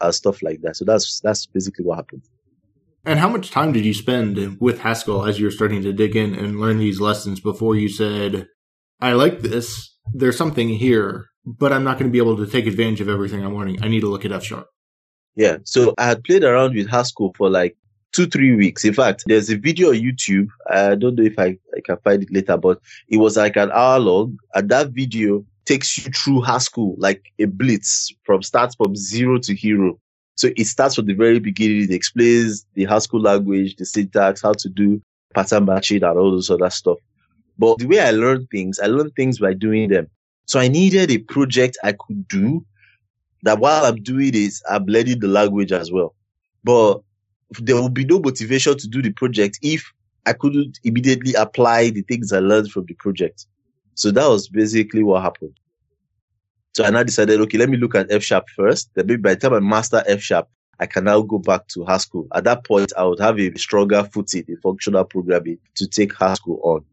uh, 0.01 0.11
stuff 0.11 0.43
like 0.43 0.61
that. 0.61 0.75
So 0.75 0.85
that's, 0.85 1.19
that's 1.21 1.45
basically 1.45 1.85
what 1.85 1.95
happened. 1.95 2.23
And 3.05 3.19
how 3.19 3.29
much 3.29 3.51
time 3.51 3.71
did 3.71 3.85
you 3.85 3.93
spend 3.93 4.59
with 4.59 4.79
Haskell 4.79 5.25
as 5.25 5.39
you 5.39 5.45
were 5.45 5.51
starting 5.51 5.83
to 5.83 5.93
dig 5.93 6.15
in 6.15 6.33
and 6.33 6.59
learn 6.59 6.79
these 6.79 6.99
lessons 6.99 7.39
before 7.39 7.75
you 7.75 7.87
said, 7.87 8.47
I 8.99 9.13
like 9.13 9.41
this. 9.41 9.95
There's 10.13 10.37
something 10.37 10.69
here, 10.69 11.27
but 11.45 11.71
I'm 11.71 11.83
not 11.83 11.99
going 11.99 12.09
to 12.09 12.11
be 12.11 12.17
able 12.17 12.37
to 12.37 12.47
take 12.47 12.65
advantage 12.65 13.01
of 13.01 13.09
everything 13.09 13.45
I'm 13.45 13.55
learning. 13.55 13.83
I 13.83 13.87
need 13.87 14.01
to 14.01 14.09
look 14.09 14.25
at 14.25 14.31
F 14.31 14.43
sharp. 14.43 14.67
Yeah. 15.35 15.57
So 15.65 15.93
I 15.97 16.05
had 16.05 16.23
played 16.23 16.43
around 16.43 16.75
with 16.75 16.89
Haskell 16.89 17.33
for 17.35 17.49
like 17.49 17.77
two, 18.11 18.27
three 18.27 18.55
weeks. 18.55 18.85
In 18.85 18.93
fact, 18.93 19.23
there's 19.27 19.49
a 19.49 19.57
video 19.57 19.89
on 19.89 19.95
YouTube. 19.95 20.47
I 20.69 20.95
don't 20.95 21.15
know 21.15 21.23
if 21.23 21.37
I, 21.37 21.57
I 21.75 21.81
can 21.83 21.97
find 21.97 22.23
it 22.23 22.31
later, 22.31 22.57
but 22.57 22.79
it 23.09 23.17
was 23.17 23.37
like 23.37 23.55
an 23.55 23.71
hour 23.71 23.99
long. 23.99 24.39
And 24.53 24.69
that 24.69 24.89
video 24.89 25.45
takes 25.65 25.97
you 25.97 26.11
through 26.11 26.41
Haskell 26.41 26.95
like 26.97 27.23
a 27.39 27.45
blitz 27.45 28.13
from 28.23 28.43
starts 28.43 28.75
from 28.75 28.95
zero 28.95 29.39
to 29.39 29.55
hero. 29.55 29.99
So 30.35 30.49
it 30.55 30.65
starts 30.65 30.95
from 30.95 31.05
the 31.05 31.13
very 31.13 31.39
beginning. 31.39 31.83
It 31.83 31.91
explains 31.91 32.65
the 32.73 32.85
Haskell 32.85 33.21
language, 33.21 33.75
the 33.77 33.85
syntax, 33.85 34.41
how 34.41 34.53
to 34.53 34.69
do 34.69 35.01
pattern 35.33 35.65
matching 35.65 36.03
and 36.03 36.17
all 36.17 36.31
those 36.31 36.49
other 36.49 36.69
stuff. 36.69 36.97
But 37.57 37.79
the 37.79 37.87
way 37.87 37.99
I 37.99 38.11
learned 38.11 38.49
things, 38.49 38.79
I 38.79 38.87
learned 38.87 39.15
things 39.15 39.39
by 39.39 39.53
doing 39.53 39.89
them. 39.89 40.07
So 40.45 40.59
I 40.59 40.67
needed 40.67 41.09
a 41.11 41.17
project 41.19 41.77
I 41.83 41.93
could 41.93 42.27
do 42.27 42.65
that 43.43 43.59
while 43.59 43.85
I'm 43.85 44.01
doing 44.01 44.31
this, 44.31 44.61
I'm 44.69 44.85
learning 44.85 45.19
the 45.19 45.27
language 45.27 45.71
as 45.71 45.91
well. 45.91 46.15
But 46.63 47.01
there 47.57 47.75
will 47.75 47.89
be 47.89 48.05
no 48.05 48.19
motivation 48.19 48.77
to 48.77 48.87
do 48.87 49.01
the 49.01 49.11
project 49.11 49.59
if 49.61 49.91
I 50.25 50.33
couldn't 50.33 50.79
immediately 50.83 51.33
apply 51.33 51.91
the 51.91 52.01
things 52.01 52.33
I 52.33 52.39
learned 52.39 52.71
from 52.71 52.85
the 52.85 52.95
project. 52.95 53.45
So 53.93 54.11
that 54.11 54.27
was 54.27 54.49
basically 54.49 55.03
what 55.03 55.21
happened. 55.21 55.57
So 56.73 56.83
I 56.83 56.89
now 56.89 57.03
decided, 57.03 57.39
okay, 57.41 57.57
let 57.57 57.69
me 57.69 57.77
look 57.77 57.95
at 57.95 58.11
F 58.11 58.23
sharp 58.23 58.49
first. 58.49 58.89
Then 58.95 59.07
maybe 59.07 59.21
by 59.21 59.35
the 59.35 59.39
time 59.39 59.53
I 59.53 59.59
master 59.59 60.03
F 60.07 60.19
sharp, 60.21 60.49
I 60.79 60.87
can 60.87 61.05
now 61.05 61.21
go 61.21 61.39
back 61.39 61.67
to 61.69 61.85
Haskell. 61.85 62.27
At 62.33 62.43
that 62.43 62.65
point, 62.65 62.91
I 62.97 63.05
would 63.05 63.19
have 63.19 63.39
a 63.39 63.55
stronger 63.57 64.03
footing 64.03 64.43
in 64.47 64.57
functional 64.57 65.05
programming 65.05 65.59
to 65.75 65.87
take 65.87 66.13
Haskell 66.17 66.59
on. 66.63 66.85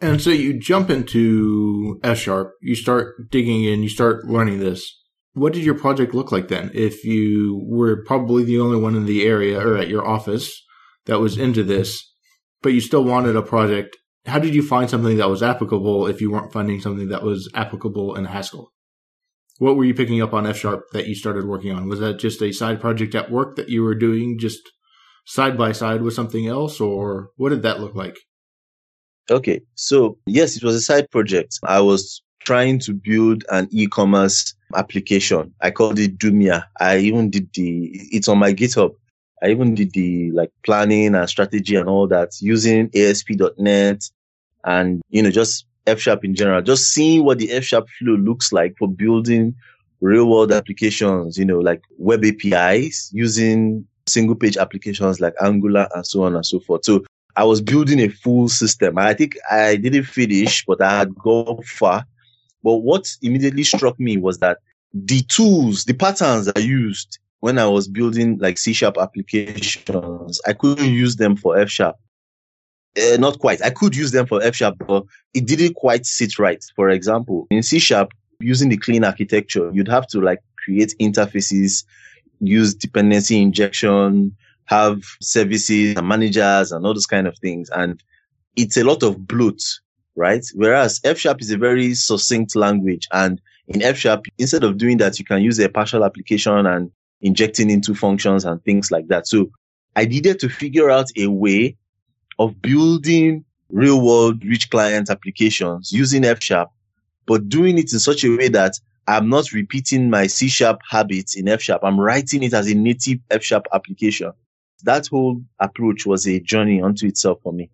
And 0.00 0.20
so 0.22 0.30
you 0.30 0.54
jump 0.54 0.90
into 0.90 1.98
F 2.04 2.18
sharp, 2.18 2.54
you 2.60 2.76
start 2.76 3.30
digging 3.30 3.64
in, 3.64 3.82
you 3.82 3.88
start 3.88 4.24
learning 4.26 4.60
this. 4.60 4.97
What 5.38 5.52
did 5.52 5.64
your 5.64 5.78
project 5.78 6.14
look 6.14 6.32
like 6.32 6.48
then? 6.48 6.70
If 6.74 7.04
you 7.04 7.64
were 7.64 8.02
probably 8.04 8.44
the 8.44 8.58
only 8.58 8.78
one 8.78 8.96
in 8.96 9.06
the 9.06 9.24
area 9.24 9.58
or 9.60 9.76
at 9.76 9.88
your 9.88 10.06
office 10.06 10.62
that 11.06 11.20
was 11.20 11.38
into 11.38 11.62
this, 11.62 12.12
but 12.62 12.72
you 12.72 12.80
still 12.80 13.04
wanted 13.04 13.36
a 13.36 13.42
project, 13.42 13.96
how 14.26 14.38
did 14.38 14.54
you 14.54 14.62
find 14.62 14.90
something 14.90 15.16
that 15.16 15.30
was 15.30 15.42
applicable 15.42 16.06
if 16.08 16.20
you 16.20 16.30
weren't 16.30 16.52
finding 16.52 16.80
something 16.80 17.08
that 17.08 17.22
was 17.22 17.48
applicable 17.54 18.16
in 18.16 18.24
Haskell? 18.24 18.72
What 19.58 19.76
were 19.76 19.84
you 19.84 19.94
picking 19.94 20.20
up 20.20 20.34
on 20.34 20.46
F 20.46 20.56
sharp 20.56 20.84
that 20.92 21.06
you 21.06 21.14
started 21.14 21.46
working 21.46 21.72
on? 21.72 21.88
Was 21.88 22.00
that 22.00 22.18
just 22.18 22.42
a 22.42 22.52
side 22.52 22.80
project 22.80 23.14
at 23.14 23.30
work 23.30 23.56
that 23.56 23.68
you 23.68 23.82
were 23.82 23.94
doing 23.94 24.38
just 24.38 24.60
side 25.24 25.56
by 25.56 25.72
side 25.72 26.02
with 26.02 26.14
something 26.14 26.46
else, 26.46 26.80
or 26.80 27.30
what 27.36 27.50
did 27.50 27.62
that 27.62 27.80
look 27.80 27.94
like? 27.94 28.16
Okay, 29.30 29.60
so 29.74 30.18
yes, 30.26 30.56
it 30.56 30.64
was 30.64 30.74
a 30.74 30.80
side 30.80 31.10
project. 31.10 31.58
I 31.62 31.80
was 31.80 32.22
trying 32.48 32.78
to 32.78 32.94
build 32.94 33.44
an 33.50 33.68
e-commerce 33.70 34.54
application. 34.74 35.52
I 35.60 35.70
called 35.70 35.98
it 35.98 36.16
Dumia. 36.16 36.64
I 36.80 36.96
even 36.96 37.28
did 37.28 37.50
the, 37.52 37.90
it's 37.92 38.26
on 38.26 38.38
my 38.38 38.54
GitHub. 38.54 38.94
I 39.42 39.50
even 39.50 39.74
did 39.74 39.92
the 39.92 40.30
like 40.30 40.50
planning 40.64 41.14
and 41.14 41.28
strategy 41.28 41.76
and 41.76 41.90
all 41.90 42.08
that 42.08 42.30
using 42.40 42.88
ASP.NET 42.94 44.10
and, 44.64 45.02
you 45.10 45.22
know, 45.22 45.30
just 45.30 45.66
F 45.86 46.00
sharp 46.00 46.24
in 46.24 46.34
general, 46.34 46.62
just 46.62 46.90
seeing 46.90 47.22
what 47.22 47.38
the 47.38 47.52
F 47.52 47.64
sharp 47.64 47.86
flow 47.98 48.14
looks 48.14 48.50
like 48.50 48.76
for 48.78 48.88
building 48.88 49.54
real 50.00 50.26
world 50.26 50.50
applications, 50.50 51.36
you 51.36 51.44
know, 51.44 51.58
like 51.58 51.82
web 51.98 52.24
APIs 52.24 53.10
using 53.12 53.86
single 54.06 54.36
page 54.36 54.56
applications 54.56 55.20
like 55.20 55.34
Angular 55.42 55.86
and 55.94 56.06
so 56.06 56.22
on 56.22 56.34
and 56.34 56.46
so 56.46 56.60
forth. 56.60 56.86
So 56.86 57.04
I 57.36 57.44
was 57.44 57.60
building 57.60 58.00
a 58.00 58.08
full 58.08 58.48
system. 58.48 58.96
I 58.96 59.12
think 59.12 59.36
I 59.50 59.76
didn't 59.76 60.04
finish, 60.04 60.64
but 60.64 60.80
I 60.80 60.96
had 61.00 61.14
gone 61.14 61.62
far. 61.62 62.06
But 62.62 62.78
what 62.78 63.08
immediately 63.22 63.64
struck 63.64 63.98
me 63.98 64.16
was 64.16 64.38
that 64.38 64.58
the 64.92 65.22
tools, 65.22 65.84
the 65.84 65.94
patterns 65.94 66.50
I 66.54 66.60
used 66.60 67.18
when 67.40 67.58
I 67.58 67.66
was 67.66 67.88
building 67.88 68.38
like 68.38 68.58
C 68.58 68.72
sharp 68.72 68.96
applications, 68.98 70.40
I 70.46 70.52
couldn't 70.52 70.92
use 70.92 71.16
them 71.16 71.36
for 71.36 71.58
F 71.58 71.70
sharp. 71.70 71.96
Uh, 72.96 73.16
not 73.18 73.38
quite. 73.38 73.62
I 73.62 73.70
could 73.70 73.94
use 73.94 74.10
them 74.10 74.26
for 74.26 74.42
F 74.42 74.56
sharp, 74.56 74.76
but 74.86 75.04
it 75.34 75.46
didn't 75.46 75.74
quite 75.74 76.04
sit 76.04 76.38
right. 76.38 76.62
For 76.74 76.88
example, 76.88 77.46
in 77.50 77.62
C 77.62 77.78
sharp, 77.78 78.12
using 78.40 78.68
the 78.68 78.76
clean 78.76 79.04
architecture, 79.04 79.70
you'd 79.72 79.88
have 79.88 80.06
to 80.08 80.20
like 80.20 80.40
create 80.56 80.94
interfaces, 81.00 81.84
use 82.40 82.74
dependency 82.74 83.40
injection, 83.40 84.36
have 84.64 85.02
services 85.20 85.96
and 85.96 86.08
managers 86.08 86.72
and 86.72 86.84
all 86.84 86.94
those 86.94 87.06
kind 87.06 87.26
of 87.26 87.38
things. 87.38 87.70
And 87.70 88.02
it's 88.56 88.76
a 88.76 88.84
lot 88.84 89.02
of 89.02 89.26
bloat, 89.26 89.60
right? 90.18 90.44
Whereas 90.54 91.00
F 91.04 91.18
sharp 91.18 91.40
is 91.40 91.50
a 91.50 91.56
very 91.56 91.94
succinct 91.94 92.56
language. 92.56 93.08
And 93.12 93.40
in 93.68 93.82
F 93.82 93.96
sharp, 93.96 94.26
instead 94.36 94.64
of 94.64 94.76
doing 94.76 94.98
that, 94.98 95.18
you 95.18 95.24
can 95.24 95.40
use 95.40 95.58
a 95.58 95.68
partial 95.68 96.04
application 96.04 96.66
and 96.66 96.90
injecting 97.20 97.70
into 97.70 97.94
functions 97.94 98.44
and 98.44 98.62
things 98.64 98.90
like 98.90 99.08
that. 99.08 99.26
So 99.26 99.50
I 99.96 100.04
needed 100.04 100.40
to 100.40 100.48
figure 100.48 100.90
out 100.90 101.06
a 101.16 101.28
way 101.28 101.76
of 102.38 102.60
building 102.60 103.44
real 103.70 104.00
world 104.00 104.44
rich 104.44 104.70
client 104.70 105.10
applications 105.10 105.92
using 105.92 106.24
F 106.24 106.42
sharp, 106.42 106.70
but 107.26 107.48
doing 107.48 107.78
it 107.78 107.92
in 107.92 107.98
such 107.98 108.24
a 108.24 108.36
way 108.36 108.48
that 108.48 108.74
I'm 109.06 109.28
not 109.28 109.52
repeating 109.52 110.10
my 110.10 110.26
C 110.26 110.48
sharp 110.48 110.80
habits 110.88 111.36
in 111.36 111.48
F 111.48 111.62
sharp. 111.62 111.82
I'm 111.82 111.98
writing 111.98 112.42
it 112.42 112.54
as 112.54 112.70
a 112.70 112.74
native 112.74 113.20
F 113.30 113.42
sharp 113.42 113.66
application. 113.72 114.32
That 114.84 115.06
whole 115.08 115.42
approach 115.58 116.06
was 116.06 116.26
a 116.26 116.40
journey 116.40 116.80
unto 116.80 117.06
itself 117.06 117.40
for 117.42 117.52
me. 117.52 117.70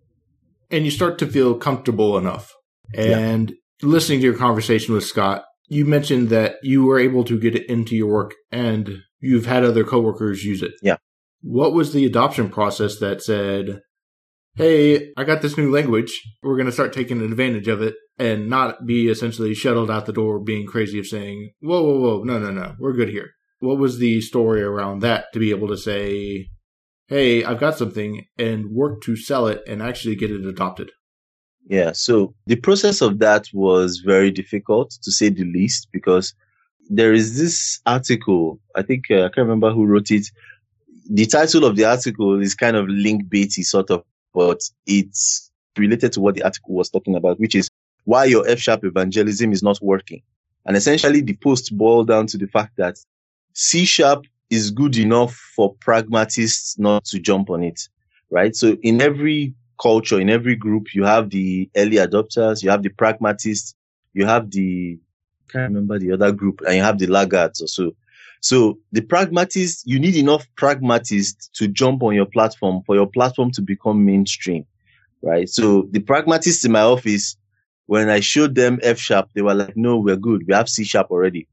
And 0.71 0.85
you 0.85 0.91
start 0.91 1.19
to 1.19 1.27
feel 1.27 1.55
comfortable 1.55 2.17
enough. 2.17 2.53
And 2.93 3.49
yeah. 3.49 3.55
listening 3.83 4.19
to 4.19 4.25
your 4.25 4.37
conversation 4.37 4.93
with 4.93 5.05
Scott, 5.05 5.45
you 5.67 5.85
mentioned 5.85 6.29
that 6.29 6.55
you 6.61 6.85
were 6.85 6.99
able 6.99 7.23
to 7.25 7.39
get 7.39 7.55
it 7.55 7.69
into 7.69 7.95
your 7.95 8.11
work 8.11 8.33
and 8.51 8.99
you've 9.19 9.45
had 9.45 9.63
other 9.63 9.83
coworkers 9.83 10.43
use 10.43 10.61
it. 10.61 10.73
Yeah. 10.81 10.97
What 11.41 11.73
was 11.73 11.93
the 11.93 12.05
adoption 12.05 12.49
process 12.49 12.99
that 12.99 13.21
said, 13.21 13.81
hey, 14.55 15.11
I 15.17 15.23
got 15.23 15.41
this 15.41 15.57
new 15.57 15.71
language. 15.71 16.21
We're 16.41 16.55
going 16.55 16.67
to 16.67 16.71
start 16.71 16.93
taking 16.93 17.21
advantage 17.21 17.67
of 17.67 17.81
it 17.81 17.95
and 18.17 18.49
not 18.49 18.85
be 18.85 19.09
essentially 19.09 19.53
shuttled 19.53 19.91
out 19.91 20.05
the 20.05 20.13
door 20.13 20.39
being 20.39 20.65
crazy 20.65 20.99
of 20.99 21.07
saying, 21.07 21.51
whoa, 21.59 21.81
whoa, 21.81 21.99
whoa, 21.99 22.23
no, 22.23 22.39
no, 22.39 22.51
no, 22.51 22.75
we're 22.79 22.93
good 22.93 23.09
here. 23.09 23.31
What 23.59 23.77
was 23.77 23.97
the 23.97 24.21
story 24.21 24.61
around 24.61 24.99
that 24.99 25.25
to 25.33 25.39
be 25.39 25.49
able 25.49 25.67
to 25.69 25.77
say, 25.77 26.49
hey, 27.07 27.43
I've 27.43 27.59
got 27.59 27.77
something 27.77 28.25
and 28.37 28.71
work 28.71 29.01
to 29.03 29.15
sell 29.15 29.47
it 29.47 29.61
and 29.67 29.81
actually 29.81 30.15
get 30.15 30.31
it 30.31 30.45
adopted? 30.45 30.91
Yeah. 31.67 31.91
So 31.93 32.33
the 32.45 32.55
process 32.55 33.01
of 33.01 33.19
that 33.19 33.47
was 33.53 33.99
very 33.99 34.31
difficult 34.31 34.91
to 35.01 35.11
say 35.11 35.29
the 35.29 35.45
least 35.45 35.87
because 35.91 36.33
there 36.89 37.13
is 37.13 37.37
this 37.37 37.79
article. 37.85 38.59
I 38.75 38.83
think 38.83 39.05
uh, 39.09 39.25
I 39.25 39.29
can't 39.29 39.37
remember 39.37 39.71
who 39.71 39.85
wrote 39.85 40.11
it. 40.11 40.27
The 41.09 41.25
title 41.25 41.65
of 41.65 41.75
the 41.75 41.85
article 41.85 42.39
is 42.39 42.55
kind 42.55 42.75
of 42.75 42.87
link 42.87 43.25
baity 43.25 43.63
sort 43.63 43.89
of, 43.89 44.03
but 44.33 44.61
it's 44.85 45.51
related 45.77 46.13
to 46.13 46.21
what 46.21 46.35
the 46.35 46.43
article 46.43 46.75
was 46.75 46.89
talking 46.89 47.15
about, 47.15 47.39
which 47.39 47.55
is 47.55 47.69
why 48.05 48.25
your 48.25 48.47
F 48.47 48.59
sharp 48.59 48.83
evangelism 48.83 49.51
is 49.51 49.63
not 49.63 49.79
working. 49.81 50.21
And 50.65 50.75
essentially 50.75 51.21
the 51.21 51.35
post 51.35 51.75
boiled 51.75 52.07
down 52.07 52.27
to 52.27 52.37
the 52.37 52.47
fact 52.47 52.77
that 52.77 52.95
C 53.53 53.85
sharp 53.85 54.25
is 54.49 54.71
good 54.71 54.97
enough 54.97 55.33
for 55.55 55.73
pragmatists 55.75 56.77
not 56.77 57.05
to 57.05 57.19
jump 57.19 57.49
on 57.49 57.63
it, 57.63 57.87
right? 58.29 58.55
So 58.55 58.77
in 58.81 59.01
every 59.01 59.53
culture, 59.81 60.19
in 60.19 60.29
every 60.29 60.55
group, 60.55 60.93
you 60.93 61.03
have 61.03 61.29
the 61.29 61.69
early 61.75 61.97
adopters, 61.97 62.63
you 62.63 62.69
have 62.69 62.83
the 62.83 62.89
pragmatists, 62.89 63.75
you 64.13 64.25
have 64.25 64.51
the, 64.51 64.97
I 65.49 65.51
can't 65.51 65.73
remember 65.73 65.99
the 65.99 66.11
other 66.11 66.31
group, 66.31 66.61
and 66.65 66.75
you 66.75 66.81
have 66.81 66.99
the 66.99 67.07
laggards 67.07 67.61
or 67.61 67.67
so. 67.67 67.95
So 68.41 68.77
the 68.91 69.01
pragmatists, 69.01 69.83
you 69.87 69.99
need 69.99 70.15
enough 70.15 70.47
pragmatists 70.55 71.49
to 71.55 71.67
jump 71.67 72.03
on 72.03 72.13
your 72.13 72.27
platform 72.27 72.83
for 72.85 72.95
your 72.95 73.07
platform 73.07 73.51
to 73.51 73.61
become 73.61 74.05
mainstream, 74.05 74.65
right? 75.23 75.49
So 75.49 75.87
the 75.91 75.99
pragmatists 75.99 76.63
in 76.63 76.71
my 76.71 76.81
office, 76.81 77.35
when 77.87 78.09
I 78.09 78.19
showed 78.19 78.55
them 78.55 78.79
F 78.83 78.99
sharp, 78.99 79.29
they 79.33 79.41
were 79.41 79.55
like, 79.55 79.75
no, 79.75 79.97
we're 79.97 80.15
good. 80.15 80.45
We 80.47 80.53
have 80.53 80.69
C 80.69 80.83
sharp 80.83 81.09
already. 81.09 81.47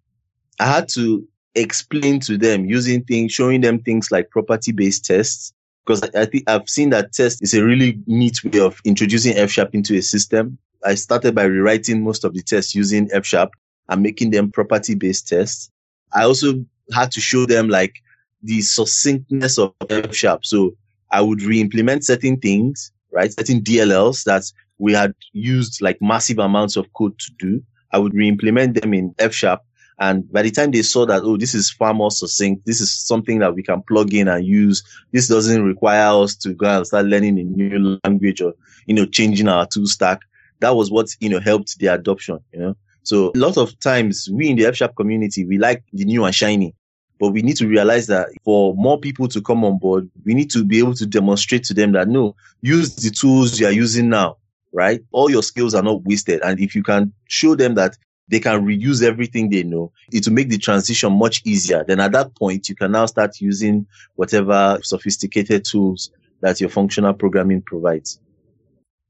I 0.60 0.66
had 0.66 0.88
to 0.90 1.26
explain 1.54 2.20
to 2.20 2.38
them 2.38 2.64
using 2.66 3.04
things, 3.04 3.32
showing 3.32 3.60
them 3.60 3.80
things 3.80 4.10
like 4.10 4.30
property 4.30 4.72
based 4.72 5.04
tests. 5.04 5.52
Because 5.84 6.02
I, 6.14 6.26
think 6.26 6.48
I've 6.48 6.68
seen 6.68 6.90
that 6.90 7.12
test 7.12 7.42
is 7.42 7.54
a 7.54 7.64
really 7.64 7.98
neat 8.06 8.42
way 8.44 8.60
of 8.60 8.80
introducing 8.84 9.36
F 9.36 9.50
sharp 9.50 9.74
into 9.74 9.96
a 9.96 10.02
system. 10.02 10.58
I 10.84 10.94
started 10.94 11.34
by 11.34 11.44
rewriting 11.44 12.04
most 12.04 12.24
of 12.24 12.34
the 12.34 12.42
tests 12.42 12.74
using 12.74 13.08
F 13.12 13.26
sharp 13.26 13.50
and 13.88 14.02
making 14.02 14.30
them 14.30 14.50
property 14.50 14.94
based 14.94 15.28
tests. 15.28 15.70
I 16.12 16.24
also 16.24 16.64
had 16.92 17.10
to 17.12 17.20
show 17.20 17.46
them 17.46 17.68
like 17.68 17.94
the 18.42 18.60
succinctness 18.60 19.58
of 19.58 19.74
F 19.90 20.14
sharp. 20.14 20.44
So 20.44 20.76
I 21.10 21.20
would 21.20 21.42
re-implement 21.42 22.04
certain 22.04 22.38
things, 22.38 22.92
right? 23.12 23.32
Certain 23.32 23.60
DLLs 23.60 24.24
that 24.24 24.44
we 24.78 24.92
had 24.92 25.14
used 25.32 25.82
like 25.82 26.00
massive 26.00 26.38
amounts 26.38 26.76
of 26.76 26.92
code 26.94 27.18
to 27.18 27.32
do. 27.38 27.62
I 27.92 27.98
would 27.98 28.14
re-implement 28.14 28.80
them 28.80 28.94
in 28.94 29.14
F 29.18 29.34
sharp. 29.34 29.62
And 29.98 30.30
by 30.32 30.42
the 30.42 30.50
time 30.50 30.70
they 30.70 30.82
saw 30.82 31.06
that, 31.06 31.22
oh, 31.22 31.36
this 31.36 31.54
is 31.54 31.70
far 31.70 31.94
more 31.94 32.10
succinct. 32.10 32.66
This 32.66 32.80
is 32.80 32.92
something 32.92 33.38
that 33.40 33.54
we 33.54 33.62
can 33.62 33.82
plug 33.82 34.12
in 34.14 34.28
and 34.28 34.44
use. 34.44 34.82
This 35.12 35.28
doesn't 35.28 35.64
require 35.64 36.22
us 36.22 36.34
to 36.36 36.54
go 36.54 36.66
and 36.66 36.86
start 36.86 37.06
learning 37.06 37.38
a 37.38 37.44
new 37.44 37.98
language 38.04 38.40
or, 38.40 38.54
you 38.86 38.94
know, 38.94 39.06
changing 39.06 39.48
our 39.48 39.66
tool 39.66 39.86
stack. 39.86 40.20
That 40.60 40.76
was 40.76 40.90
what, 40.90 41.08
you 41.20 41.28
know, 41.28 41.40
helped 41.40 41.78
the 41.78 41.88
adoption, 41.88 42.40
you 42.52 42.60
know. 42.60 42.76
So 43.04 43.32
a 43.34 43.38
lot 43.38 43.56
of 43.56 43.78
times 43.80 44.28
we 44.32 44.48
in 44.48 44.56
the 44.56 44.66
F 44.66 44.76
sharp 44.76 44.96
community, 44.96 45.44
we 45.44 45.58
like 45.58 45.82
the 45.92 46.04
new 46.04 46.24
and 46.24 46.34
shiny. 46.34 46.74
But 47.18 47.30
we 47.30 47.42
need 47.42 47.56
to 47.58 47.68
realize 47.68 48.08
that 48.08 48.28
for 48.44 48.74
more 48.74 48.98
people 48.98 49.28
to 49.28 49.40
come 49.40 49.64
on 49.64 49.78
board, 49.78 50.10
we 50.24 50.34
need 50.34 50.50
to 50.52 50.64
be 50.64 50.78
able 50.78 50.94
to 50.94 51.06
demonstrate 51.06 51.64
to 51.64 51.74
them 51.74 51.92
that 51.92 52.08
no, 52.08 52.34
use 52.62 52.96
the 52.96 53.10
tools 53.10 53.60
you 53.60 53.66
are 53.66 53.72
using 53.72 54.08
now 54.08 54.38
right? 54.72 55.02
All 55.12 55.30
your 55.30 55.42
skills 55.42 55.74
are 55.74 55.82
not 55.82 56.02
wasted. 56.04 56.40
And 56.42 56.58
if 56.58 56.74
you 56.74 56.82
can 56.82 57.12
show 57.28 57.54
them 57.54 57.74
that 57.74 57.96
they 58.32 58.40
can 58.40 58.64
reuse 58.64 59.02
everything 59.02 59.50
they 59.50 59.62
know, 59.62 59.92
it 60.10 60.26
will 60.26 60.32
make 60.32 60.48
the 60.48 60.56
transition 60.56 61.12
much 61.12 61.42
easier. 61.44 61.84
Then 61.86 62.00
at 62.00 62.12
that 62.12 62.34
point, 62.34 62.66
you 62.66 62.74
can 62.74 62.92
now 62.92 63.04
start 63.04 63.38
using 63.42 63.86
whatever 64.14 64.78
sophisticated 64.82 65.66
tools 65.66 66.10
that 66.40 66.58
your 66.58 66.70
functional 66.70 67.12
programming 67.12 67.60
provides. 67.60 68.18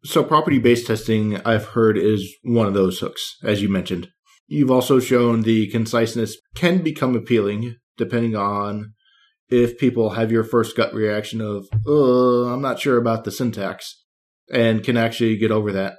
So 0.04 0.24
property 0.24 0.58
based 0.58 0.88
testing, 0.88 1.40
I've 1.46 1.66
heard 1.66 1.96
is 1.96 2.34
one 2.42 2.66
of 2.66 2.74
those 2.74 2.98
hooks, 2.98 3.36
as 3.44 3.62
you 3.62 3.68
mentioned. 3.68 4.10
You've 4.48 4.72
also 4.72 4.98
shown 4.98 5.42
the 5.42 5.70
conciseness 5.70 6.36
can 6.56 6.82
become 6.82 7.14
appealing 7.14 7.76
depending 7.96 8.34
on 8.34 8.94
if 9.48 9.78
people 9.78 10.10
have 10.10 10.32
your 10.32 10.42
first 10.42 10.76
gut 10.76 10.92
reaction 10.92 11.40
of, 11.40 11.68
oh, 11.86 12.48
I'm 12.52 12.60
not 12.60 12.80
sure 12.80 12.96
about 12.96 13.22
the 13.22 13.30
syntax 13.30 14.02
and 14.52 14.82
can 14.82 14.96
actually 14.96 15.36
get 15.36 15.52
over 15.52 15.70
that. 15.70 15.98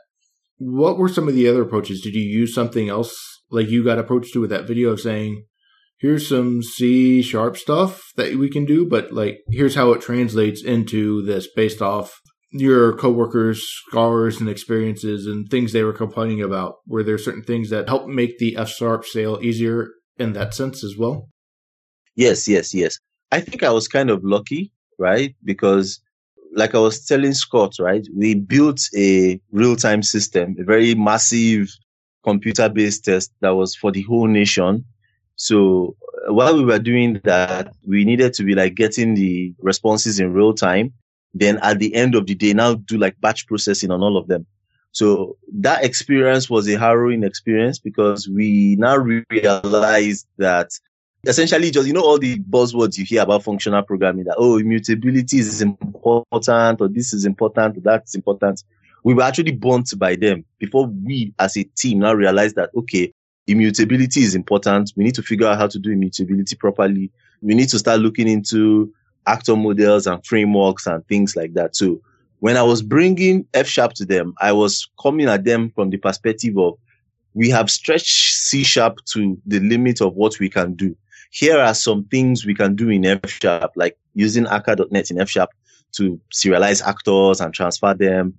What 0.58 0.98
were 0.98 1.10
some 1.10 1.28
of 1.28 1.36
the 1.36 1.48
other 1.48 1.64
approaches? 1.64 2.02
Did 2.02 2.16
you 2.16 2.22
use 2.22 2.54
something 2.54 2.90
else 2.90 3.16
like 3.50 3.70
you 3.70 3.84
got 3.84 4.00
approached 4.00 4.34
to 4.34 4.42
with 4.42 4.50
that 4.50 4.68
video 4.68 4.90
of 4.90 5.00
saying, 5.02 5.46
here's 6.00 6.28
some 6.28 6.62
C 6.62 7.22
sharp 7.22 7.58
stuff 7.58 8.02
that 8.16 8.36
we 8.36 8.50
can 8.50 8.66
do, 8.66 8.88
but 8.88 9.12
like 9.12 9.40
here's 9.50 9.76
how 9.76 9.92
it 9.92 10.02
translates 10.02 10.64
into 10.64 11.24
this 11.24 11.48
based 11.56 11.82
off 11.82 12.20
your 12.52 12.96
coworkers, 12.96 13.64
scholars, 13.88 14.40
and 14.40 14.48
experiences 14.48 15.26
and 15.26 15.50
things 15.50 15.74
they 15.74 15.84
were 15.84 15.94
complaining 15.94 16.42
about? 16.42 16.76
Were 16.88 17.04
there 17.04 17.18
certain 17.18 17.44
things 17.44 17.70
that 17.72 17.90
help 17.90 18.08
make 18.08 18.38
the 18.38 18.56
F 18.56 18.70
sharp 18.70 19.06
sale 19.06 19.40
easier 19.42 19.90
in 20.18 20.34
that 20.34 20.54
sense 20.54 20.84
as 20.84 20.96
well? 20.98 21.30
Yes, 22.16 22.48
yes, 22.48 22.74
yes. 22.74 23.00
I 23.32 23.42
think 23.42 23.64
I 23.64 23.72
was 23.72 23.88
kind 23.88 24.12
of 24.12 24.24
lucky, 24.24 24.72
right? 25.00 25.36
Because 25.44 26.00
like 26.56 26.76
I 26.76 26.80
was 26.80 27.06
telling 27.06 27.34
Scott, 27.34 27.76
right, 27.80 28.08
we 28.16 28.36
built 28.36 28.82
a 28.96 29.40
real 29.52 29.76
time 29.76 30.04
system, 30.04 30.56
a 30.60 30.64
very 30.64 30.96
massive 30.96 31.70
computer 32.24 32.70
based 32.70 33.06
test 33.06 33.32
that 33.42 33.52
was 33.52 33.76
for 33.76 33.92
the 33.92 34.04
whole 34.04 34.28
nation. 34.28 34.86
So 35.36 35.96
uh, 36.28 36.34
while 36.34 36.56
we 36.56 36.64
were 36.64 36.80
doing 36.80 37.20
that, 37.24 37.74
we 37.88 38.06
needed 38.06 38.34
to 38.36 38.44
be 38.44 38.56
like 38.56 38.76
getting 38.76 39.16
the 39.16 39.54
responses 39.60 40.20
in 40.20 40.34
real 40.34 40.54
time. 40.54 40.94
Then 41.34 41.60
at 41.64 41.80
the 41.80 41.94
end 41.96 42.16
of 42.16 42.28
the 42.28 42.36
day, 42.36 42.54
now 42.54 42.76
do 42.76 42.98
like 42.98 43.20
batch 43.20 43.48
processing 43.48 43.92
on 43.92 44.02
all 44.02 44.18
of 44.18 44.28
them. 44.28 44.46
So 44.92 45.38
that 45.54 45.84
experience 45.84 46.50
was 46.50 46.70
a 46.70 46.78
harrowing 46.78 47.24
experience 47.24 47.80
because 47.80 48.30
we 48.30 48.76
now 48.78 48.98
realized 48.98 50.28
that 50.38 50.70
essentially 51.26 51.72
just 51.72 51.88
you 51.88 51.94
know 51.94 52.02
all 52.02 52.20
the 52.20 52.38
buzzwords 52.40 52.98
you 52.98 53.06
hear 53.06 53.22
about 53.22 53.44
functional 53.44 53.82
programming 53.84 54.26
that 54.26 54.36
oh 54.38 54.58
immutability 54.58 55.40
is 55.40 55.62
important 55.62 56.82
or 56.82 56.88
this 56.90 57.14
is 57.14 57.26
important 57.26 57.78
or 57.78 57.82
that's 57.82 58.16
important. 58.16 58.64
We 59.04 59.14
were 59.14 59.24
actually 59.24 59.52
burnt 59.52 59.98
by 59.98 60.16
them 60.16 60.46
before 60.60 60.88
we 60.88 61.34
as 61.40 61.58
a 61.58 61.64
team 61.64 62.00
now 62.00 62.14
realized 62.14 62.56
that 62.56 62.72
okay 62.76 63.14
immutability 63.48 64.22
is 64.22 64.36
important. 64.36 64.94
We 64.96 65.04
need 65.04 65.16
to 65.16 65.24
figure 65.24 65.48
out 65.48 65.58
how 65.58 65.68
to 65.68 65.80
do 65.80 65.92
immutability 65.92 66.56
properly. 66.56 67.12
We 67.42 67.56
need 67.56 67.70
to 67.70 67.80
start 67.80 68.00
looking 68.00 68.28
into 68.28 68.94
actor 69.28 69.56
models 69.56 70.08
and 70.08 70.26
frameworks 70.26 70.88
and 70.88 71.06
things 71.08 71.36
like 71.36 71.54
that. 71.54 71.76
So 71.76 72.02
when 72.44 72.58
i 72.58 72.62
was 72.62 72.84
bringing 72.84 73.48
f 73.54 73.66
sharp 73.66 73.94
to 73.94 74.06
them 74.06 74.34
i 74.42 74.52
was 74.52 74.90
coming 75.02 75.30
at 75.30 75.46
them 75.46 75.72
from 75.74 75.90
the 75.90 75.96
perspective 75.96 76.58
of 76.58 76.78
we 77.34 77.50
have 77.50 77.72
stretched 77.72 78.36
c 78.36 78.66
sharp 78.66 78.98
to 79.06 79.40
the 79.46 79.62
limit 79.62 80.02
of 80.02 80.14
what 80.16 80.38
we 80.42 80.50
can 80.50 80.74
do 80.74 80.94
here 81.34 81.60
are 81.60 81.74
some 81.74 82.04
things 82.06 82.46
we 82.46 82.54
can 82.54 82.76
do 82.76 82.90
in 82.90 83.04
F 83.06 83.28
sharp, 83.28 83.72
like 83.76 83.98
using 84.14 84.46
Akka.NET 84.46 85.10
in 85.10 85.20
F 85.20 85.28
sharp 85.28 85.50
to 85.94 86.22
serialize 86.32 86.86
actors 86.86 87.42
and 87.42 87.52
transfer 87.52 87.96
them, 87.96 88.36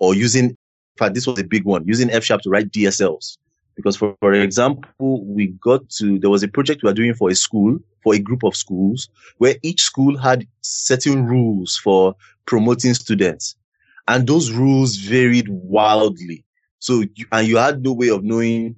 or 0.00 0.12
using, 0.12 0.46
in 0.46 0.56
fact, 0.98 1.14
this 1.14 1.28
was 1.28 1.38
a 1.38 1.44
big 1.44 1.64
one, 1.64 1.86
using 1.86 2.10
F 2.10 2.24
sharp 2.24 2.42
to 2.42 2.50
write 2.50 2.72
DSLs. 2.72 3.38
Because 3.76 3.96
for, 3.96 4.16
for 4.18 4.32
example, 4.32 5.24
we 5.24 5.48
got 5.60 5.88
to, 5.90 6.18
there 6.18 6.30
was 6.30 6.42
a 6.42 6.48
project 6.48 6.82
we 6.82 6.88
were 6.88 6.94
doing 6.94 7.14
for 7.14 7.30
a 7.30 7.34
school, 7.36 7.78
for 8.02 8.16
a 8.16 8.18
group 8.18 8.42
of 8.42 8.56
schools, 8.56 9.08
where 9.38 9.54
each 9.62 9.82
school 9.82 10.18
had 10.18 10.48
certain 10.62 11.26
rules 11.26 11.76
for 11.76 12.16
promoting 12.44 12.94
students. 12.94 13.54
And 14.08 14.26
those 14.26 14.50
rules 14.50 14.96
varied 14.96 15.48
wildly. 15.48 16.44
So, 16.80 17.04
and 17.30 17.46
you 17.46 17.56
had 17.56 17.84
no 17.84 17.92
way 17.92 18.08
of 18.08 18.24
knowing 18.24 18.74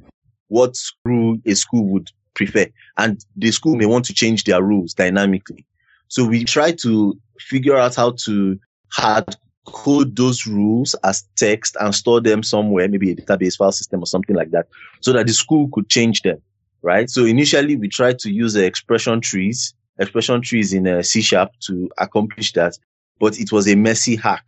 what 0.48 0.76
rule 1.06 1.38
a 1.46 1.54
school 1.54 1.86
would 1.86 2.10
prefer. 2.38 2.66
And 2.96 3.24
the 3.36 3.50
school 3.50 3.76
may 3.76 3.86
want 3.86 4.04
to 4.06 4.14
change 4.14 4.44
their 4.44 4.62
rules 4.62 4.94
dynamically. 4.94 5.64
So 6.08 6.24
we 6.24 6.44
try 6.44 6.72
to 6.84 7.18
figure 7.38 7.76
out 7.76 7.94
how 7.96 8.10
to 8.24 8.58
hard 8.90 9.36
code 9.66 10.16
those 10.16 10.46
rules 10.46 10.96
as 11.04 11.28
text 11.36 11.76
and 11.78 11.94
store 11.94 12.22
them 12.22 12.42
somewhere, 12.42 12.88
maybe 12.88 13.10
a 13.10 13.16
database 13.16 13.56
file 13.58 13.72
system 13.72 14.02
or 14.02 14.06
something 14.06 14.34
like 14.34 14.50
that, 14.52 14.66
so 15.02 15.12
that 15.12 15.26
the 15.26 15.32
school 15.34 15.68
could 15.72 15.88
change 15.90 16.22
them, 16.22 16.40
right? 16.80 17.10
So 17.10 17.26
initially 17.26 17.76
we 17.76 17.88
tried 17.88 18.18
to 18.20 18.30
use 18.30 18.54
the 18.54 18.64
expression 18.64 19.20
trees, 19.20 19.74
expression 19.98 20.40
trees 20.40 20.72
in 20.72 20.88
uh, 20.88 21.02
C 21.02 21.20
sharp 21.20 21.50
to 21.66 21.90
accomplish 21.98 22.52
that, 22.54 22.78
but 23.20 23.38
it 23.38 23.52
was 23.52 23.68
a 23.68 23.74
messy 23.74 24.16
hack, 24.16 24.46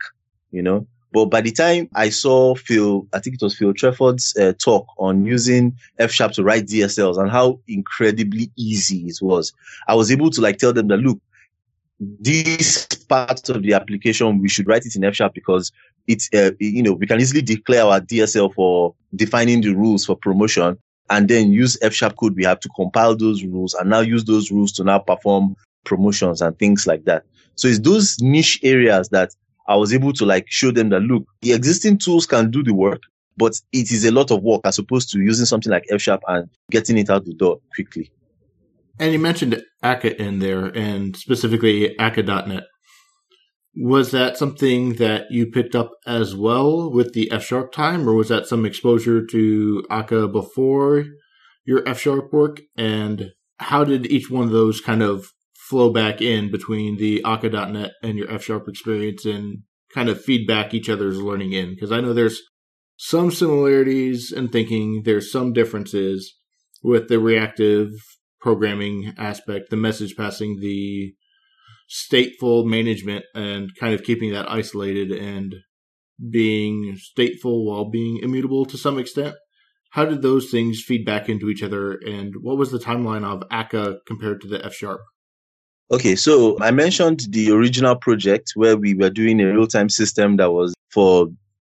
you 0.52 0.62
know. 0.62 0.86
But 1.12 1.26
by 1.26 1.40
the 1.40 1.50
time 1.50 1.88
I 1.94 2.10
saw 2.10 2.54
Phil, 2.54 3.06
I 3.12 3.18
think 3.18 3.34
it 3.34 3.42
was 3.42 3.56
Phil 3.56 3.74
Trelford's 3.74 4.36
uh, 4.36 4.52
talk 4.58 4.86
on 4.98 5.24
using 5.24 5.76
F 5.98 6.12
sharp 6.12 6.32
to 6.32 6.44
write 6.44 6.66
DSLs 6.66 7.18
and 7.18 7.30
how 7.30 7.60
incredibly 7.66 8.50
easy 8.56 9.06
it 9.06 9.18
was, 9.20 9.52
I 9.88 9.94
was 9.94 10.12
able 10.12 10.30
to 10.30 10.40
like 10.40 10.58
tell 10.58 10.72
them 10.72 10.88
that 10.88 10.98
look, 10.98 11.20
this 11.98 12.86
part 13.08 13.48
of 13.48 13.62
the 13.62 13.74
application 13.74 14.40
we 14.40 14.48
should 14.48 14.66
write 14.66 14.86
it 14.86 14.96
in 14.96 15.04
F 15.04 15.14
sharp 15.14 15.34
because 15.34 15.70
it's 16.06 16.30
uh, 16.32 16.52
you 16.58 16.82
know 16.82 16.92
we 16.92 17.06
can 17.06 17.20
easily 17.20 17.42
declare 17.42 17.84
our 17.84 18.00
DSL 18.00 18.54
for 18.54 18.94
defining 19.14 19.60
the 19.60 19.74
rules 19.74 20.06
for 20.06 20.16
promotion 20.16 20.78
and 21.10 21.28
then 21.28 21.52
use 21.52 21.76
F 21.82 21.92
sharp 21.92 22.16
code. 22.16 22.36
We 22.36 22.44
have 22.44 22.60
to 22.60 22.68
compile 22.76 23.16
those 23.16 23.44
rules 23.44 23.74
and 23.74 23.90
now 23.90 24.00
use 24.00 24.24
those 24.24 24.50
rules 24.50 24.72
to 24.72 24.84
now 24.84 25.00
perform 25.00 25.56
promotions 25.84 26.40
and 26.40 26.58
things 26.58 26.86
like 26.86 27.04
that. 27.04 27.24
So 27.56 27.68
it's 27.68 27.80
those 27.80 28.16
niche 28.20 28.60
areas 28.62 29.08
that 29.10 29.34
I 29.70 29.76
was 29.76 29.94
able 29.94 30.12
to 30.14 30.26
like 30.26 30.46
show 30.48 30.72
them 30.72 30.88
that 30.88 31.00
look, 31.00 31.22
the 31.42 31.52
existing 31.52 31.98
tools 31.98 32.26
can 32.26 32.50
do 32.50 32.64
the 32.64 32.74
work, 32.74 33.02
but 33.36 33.54
it 33.72 33.92
is 33.92 34.04
a 34.04 34.10
lot 34.10 34.32
of 34.32 34.42
work 34.42 34.62
as 34.64 34.80
opposed 34.80 35.10
to 35.10 35.20
using 35.20 35.46
something 35.46 35.70
like 35.70 35.84
F 35.90 36.02
sharp 36.02 36.22
and 36.26 36.50
getting 36.72 36.98
it 36.98 37.08
out 37.08 37.24
the 37.24 37.34
door 37.34 37.60
quickly. 37.76 38.10
And 38.98 39.12
you 39.12 39.20
mentioned 39.20 39.62
Akka 39.82 40.20
in 40.20 40.40
there 40.40 40.66
and 40.66 41.16
specifically 41.16 41.96
Akka.net. 41.98 42.64
Was 43.76 44.10
that 44.10 44.36
something 44.36 44.94
that 44.94 45.30
you 45.30 45.46
picked 45.46 45.76
up 45.76 45.92
as 46.04 46.34
well 46.34 46.92
with 46.92 47.14
the 47.14 47.30
F 47.30 47.44
sharp 47.44 47.70
time, 47.70 48.08
or 48.08 48.14
was 48.14 48.28
that 48.28 48.48
some 48.48 48.66
exposure 48.66 49.24
to 49.24 49.84
Akka 49.88 50.26
before 50.26 51.04
your 51.64 51.88
F 51.88 52.00
sharp 52.00 52.32
work? 52.32 52.60
And 52.76 53.30
how 53.58 53.84
did 53.84 54.06
each 54.08 54.28
one 54.28 54.46
of 54.46 54.50
those 54.50 54.80
kind 54.80 55.00
of 55.00 55.28
flow 55.68 55.92
back 55.92 56.20
in 56.20 56.50
between 56.50 56.96
the 56.96 57.22
Akka.net 57.24 57.92
and 58.02 58.16
your 58.16 58.30
F 58.30 58.44
sharp 58.44 58.68
experience 58.68 59.24
and 59.24 59.62
kind 59.94 60.08
of 60.08 60.22
feedback 60.22 60.74
each 60.74 60.88
other's 60.88 61.20
learning 61.20 61.52
in? 61.52 61.70
Because 61.70 61.92
I 61.92 62.00
know 62.00 62.12
there's 62.12 62.40
some 62.96 63.30
similarities 63.30 64.32
in 64.32 64.48
thinking, 64.48 65.02
there's 65.04 65.32
some 65.32 65.52
differences 65.52 66.36
with 66.82 67.08
the 67.08 67.18
reactive 67.18 67.90
programming 68.40 69.14
aspect, 69.18 69.70
the 69.70 69.76
message 69.76 70.16
passing, 70.16 70.58
the 70.60 71.14
stateful 71.88 72.64
management, 72.64 73.24
and 73.34 73.70
kind 73.78 73.94
of 73.94 74.02
keeping 74.02 74.32
that 74.32 74.50
isolated 74.50 75.10
and 75.10 75.54
being 76.30 76.96
stateful 76.96 77.64
while 77.64 77.90
being 77.90 78.20
immutable 78.22 78.64
to 78.66 78.78
some 78.78 78.98
extent. 78.98 79.34
How 79.92 80.04
did 80.04 80.22
those 80.22 80.50
things 80.50 80.82
feed 80.82 81.04
back 81.04 81.28
into 81.28 81.48
each 81.48 81.62
other, 81.62 81.98
and 82.06 82.34
what 82.42 82.56
was 82.56 82.70
the 82.70 82.78
timeline 82.78 83.24
of 83.24 83.42
Akka 83.50 83.98
compared 84.06 84.40
to 84.42 84.48
the 84.48 84.64
F 84.64 84.74
sharp? 84.74 85.00
Okay, 85.92 86.14
so 86.14 86.56
I 86.60 86.70
mentioned 86.70 87.26
the 87.30 87.50
original 87.50 87.96
project 87.96 88.52
where 88.54 88.76
we 88.76 88.94
were 88.94 89.10
doing 89.10 89.40
a 89.40 89.52
real 89.52 89.66
time 89.66 89.88
system 89.88 90.36
that 90.36 90.52
was 90.52 90.72
for 90.88 91.28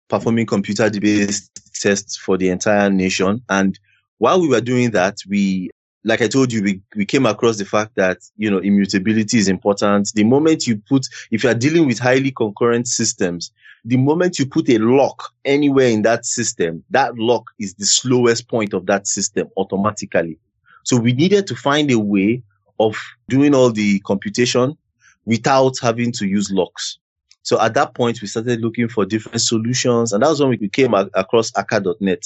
performing 0.08 0.46
computer 0.46 0.90
based 0.90 1.52
tests 1.82 2.16
for 2.16 2.38
the 2.38 2.48
entire 2.48 2.90
nation. 2.90 3.42
And 3.50 3.78
while 4.20 4.40
we 4.40 4.48
were 4.48 4.62
doing 4.62 4.92
that, 4.92 5.18
we, 5.28 5.70
like 6.06 6.22
I 6.22 6.30
told 6.30 6.54
you, 6.54 6.64
we, 6.64 6.82
we 6.96 7.06
came 7.06 7.26
across 7.26 7.58
the 7.58 7.66
fact 7.66 7.96
that, 7.96 8.20
you 8.38 8.50
know, 8.50 8.60
immutability 8.60 9.38
is 9.38 9.50
important. 9.50 10.10
The 10.16 10.24
moment 10.24 10.66
you 10.66 10.78
put, 10.78 11.06
if 11.32 11.44
you 11.44 11.50
are 11.50 11.54
dealing 11.54 11.86
with 11.86 12.00
highly 12.00 12.32
concurrent 12.32 12.88
systems, 12.88 13.52
the 13.84 13.98
moment 13.98 14.40
you 14.40 14.46
put 14.46 14.70
a 14.70 14.78
lock 14.78 15.34
anywhere 15.44 15.88
in 15.88 16.04
that 16.04 16.26
system, 16.26 16.86
that 16.92 17.18
lock 17.18 17.44
is 17.60 17.74
the 17.74 17.86
slowest 17.86 18.48
point 18.48 18.74
of 18.74 18.86
that 18.86 19.08
system 19.08 19.50
automatically. 19.58 20.40
So 20.84 20.96
we 20.96 21.12
needed 21.12 21.48
to 21.48 21.56
find 21.56 21.92
a 21.92 22.00
way 22.00 22.44
of 22.80 22.98
doing 23.30 23.56
all 23.56 23.72
the 23.72 24.00
computation 24.00 24.78
without 25.26 25.76
having 25.82 26.12
to 26.14 26.28
use 26.28 26.52
locks. 26.52 27.00
So 27.46 27.62
at 27.62 27.76
that 27.76 27.94
point, 27.94 28.22
we 28.22 28.28
started 28.28 28.62
looking 28.62 28.88
for 28.88 29.06
different 29.06 29.42
solutions. 29.42 30.14
And 30.14 30.24
that 30.24 30.30
was 30.30 30.40
when 30.40 30.50
we 30.50 30.68
came 30.68 30.94
across 30.94 31.52
Akka.net. 31.56 32.24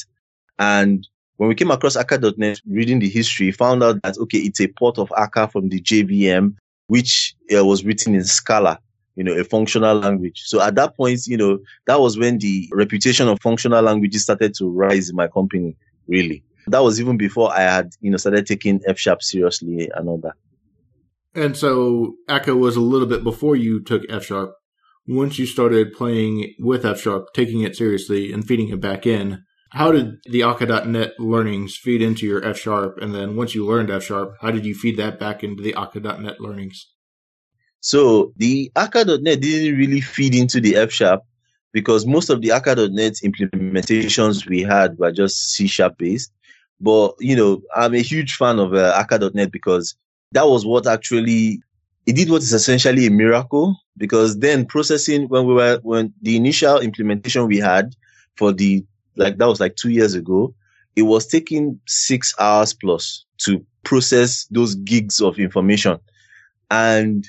And 0.60 1.06
when 1.36 1.50
we 1.50 1.56
came 1.56 1.72
across 1.72 1.98
Akka.net, 1.98 2.62
reading 2.66 3.00
the 3.00 3.10
history, 3.10 3.52
found 3.52 3.84
out 3.84 4.02
that, 4.04 4.18
okay, 4.18 4.38
it's 4.38 4.62
a 4.62 4.68
port 4.68 4.98
of 4.98 5.12
Akka 5.18 5.50
from 5.50 5.70
the 5.70 5.82
JVM, 5.82 6.56
which 6.88 7.36
uh, 7.54 7.66
was 7.66 7.84
written 7.84 8.16
in 8.16 8.24
Scala, 8.24 8.80
you 9.16 9.26
know, 9.26 9.34
a 9.34 9.44
functional 9.44 9.98
language. 9.98 10.42
So 10.46 10.62
at 10.62 10.76
that 10.76 10.96
point, 10.96 11.28
you 11.28 11.36
know, 11.36 11.60
that 11.86 12.00
was 12.00 12.18
when 12.18 12.38
the 12.38 12.70
reputation 12.72 13.28
of 13.28 13.42
functional 13.42 13.84
languages 13.84 14.24
started 14.24 14.54
to 14.56 14.70
rise 14.70 15.10
in 15.10 15.18
my 15.18 15.28
company, 15.28 15.76
really. 16.08 16.44
That 16.70 16.84
was 16.84 17.00
even 17.00 17.18
before 17.18 17.52
I 17.54 17.62
had, 17.62 17.90
you 18.02 18.12
know, 18.12 18.18
started 18.18 18.46
taking 18.46 18.82
F 18.88 18.98
sharp 18.98 19.22
seriously 19.22 19.90
and 19.94 20.08
all 20.08 20.20
that. 20.20 20.34
And 21.36 21.56
so 21.56 22.16
Akka 22.28 22.56
was 22.56 22.76
a 22.76 22.82
little 22.82 23.08
bit 23.08 23.24
before 23.24 23.56
you 23.56 23.84
took 23.84 24.04
F 24.10 24.26
sharp. 24.26 24.54
Once 25.08 25.40
you 25.40 25.46
started 25.46 25.94
playing 25.94 26.54
with 26.60 26.86
F 26.86 27.02
sharp, 27.02 27.28
taking 27.34 27.62
it 27.62 27.76
seriously 27.76 28.32
and 28.32 28.48
feeding 28.48 28.70
it 28.70 28.82
back 28.82 29.06
in, 29.06 29.44
how 29.72 29.92
did 29.92 30.18
the 30.26 30.44
Akka.net 30.44 31.20
learnings 31.20 31.78
feed 31.78 32.02
into 32.02 32.26
your 32.26 32.44
F 32.44 32.58
sharp? 32.58 32.98
And 33.00 33.14
then 33.14 33.36
once 33.36 33.54
you 33.54 33.66
learned 33.66 33.92
F 33.92 34.04
sharp, 34.04 34.34
how 34.42 34.52
did 34.52 34.66
you 34.66 34.74
feed 34.74 34.98
that 34.98 35.20
back 35.20 35.44
into 35.44 35.62
the 35.62 35.76
Akka.net 35.76 36.42
learnings? 36.42 36.88
So 37.80 38.34
the 38.36 38.72
Akka.net 38.76 39.40
didn't 39.40 39.78
really 39.78 40.02
feed 40.02 40.36
into 40.36 40.60
the 40.60 40.76
F 40.76 40.92
sharp 40.92 41.22
because 41.72 42.06
most 42.06 42.30
of 42.30 42.42
the 42.42 42.52
Akka.net 42.52 43.20
implementations 43.24 44.48
we 44.48 44.62
had 44.62 44.98
were 44.98 45.12
just 45.12 45.54
C 45.54 45.68
sharp 45.68 45.98
based. 45.98 46.32
But, 46.82 47.16
you 47.20 47.36
know, 47.36 47.62
I'm 47.76 47.94
a 47.94 48.02
huge 48.02 48.36
fan 48.36 48.60
of 48.60 48.74
uh, 48.74 48.94
Akka.net 48.98 49.52
because 49.52 49.96
that 50.32 50.48
was 50.48 50.66
what 50.66 50.88
actually, 50.88 51.62
it 52.06 52.16
did 52.16 52.30
what 52.30 52.42
is 52.42 52.54
essentially 52.54 53.06
a 53.06 53.12
miracle 53.12 53.76
because 53.98 54.40
then 54.40 54.66
processing 54.66 55.28
when 55.28 55.46
we 55.46 55.54
were, 55.54 55.80
when 55.84 56.14
the 56.22 56.38
initial 56.38 56.80
implementation 56.80 57.48
we 57.48 57.58
had 57.58 57.96
for 58.38 58.54
the, 58.54 58.86
like 59.18 59.38
that 59.38 59.48
was 59.48 59.60
like 59.60 59.76
two 59.76 59.90
years 59.90 60.14
ago, 60.14 60.54
it 60.96 61.04
was 61.04 61.28
taking 61.28 61.80
six 61.86 62.34
hours 62.40 62.74
plus 62.74 63.26
to 63.40 63.66
process 63.84 64.46
those 64.52 64.76
gigs 64.76 65.22
of 65.22 65.38
information. 65.38 66.00
And 66.72 67.28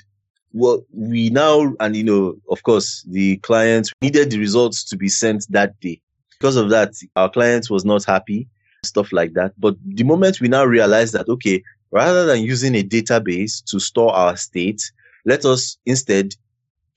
what 0.51 0.81
we 0.93 1.29
now, 1.29 1.73
and 1.79 1.95
you 1.95 2.03
know, 2.03 2.35
of 2.49 2.63
course, 2.63 3.03
the 3.07 3.37
clients 3.37 3.91
needed 4.01 4.31
the 4.31 4.39
results 4.39 4.83
to 4.85 4.97
be 4.97 5.09
sent 5.09 5.45
that 5.49 5.79
day. 5.79 6.01
Because 6.39 6.55
of 6.55 6.69
that, 6.69 6.93
our 7.15 7.29
client 7.29 7.69
was 7.69 7.85
not 7.85 8.03
happy 8.03 8.47
stuff 8.83 9.11
like 9.11 9.33
that. 9.33 9.53
But 9.59 9.75
the 9.85 10.03
moment 10.03 10.41
we 10.41 10.47
now 10.47 10.65
realize 10.65 11.11
that, 11.11 11.27
okay, 11.29 11.63
rather 11.91 12.25
than 12.25 12.41
using 12.41 12.75
a 12.75 12.83
database 12.83 13.63
to 13.65 13.79
store 13.79 14.11
our 14.13 14.35
state, 14.35 14.81
let 15.25 15.45
us 15.45 15.77
instead 15.85 16.35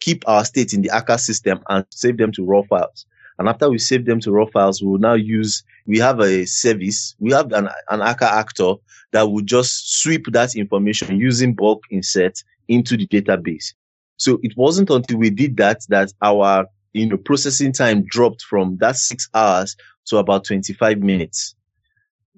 keep 0.00 0.26
our 0.26 0.44
state 0.44 0.72
in 0.72 0.82
the 0.82 0.90
Akka 0.90 1.18
system 1.18 1.60
and 1.68 1.84
save 1.90 2.16
them 2.16 2.32
to 2.32 2.44
raw 2.44 2.62
files. 2.62 3.06
And 3.38 3.48
after 3.48 3.68
we 3.68 3.78
save 3.78 4.06
them 4.06 4.20
to 4.20 4.30
raw 4.30 4.46
files, 4.46 4.80
we 4.80 4.88
will 4.88 4.98
now 4.98 5.14
use, 5.14 5.62
we 5.86 5.98
have 5.98 6.20
a 6.20 6.46
service, 6.46 7.14
we 7.18 7.32
have 7.32 7.52
an, 7.52 7.68
an 7.90 8.00
Akka 8.00 8.32
actor 8.32 8.74
that 9.12 9.30
will 9.30 9.42
just 9.42 10.00
sweep 10.00 10.26
that 10.32 10.54
information 10.54 11.18
using 11.18 11.52
bulk 11.54 11.82
insert 11.90 12.42
into 12.68 12.96
the 12.96 13.06
database. 13.06 13.74
So 14.16 14.38
it 14.42 14.56
wasn't 14.56 14.90
until 14.90 15.18
we 15.18 15.30
did 15.30 15.56
that 15.58 15.82
that 15.88 16.12
our 16.22 16.66
you 16.92 17.06
know 17.06 17.16
processing 17.16 17.72
time 17.72 18.04
dropped 18.04 18.42
from 18.42 18.76
that 18.78 18.96
six 18.96 19.28
hours 19.34 19.76
to 20.06 20.18
about 20.18 20.44
25 20.44 21.00
minutes. 21.00 21.56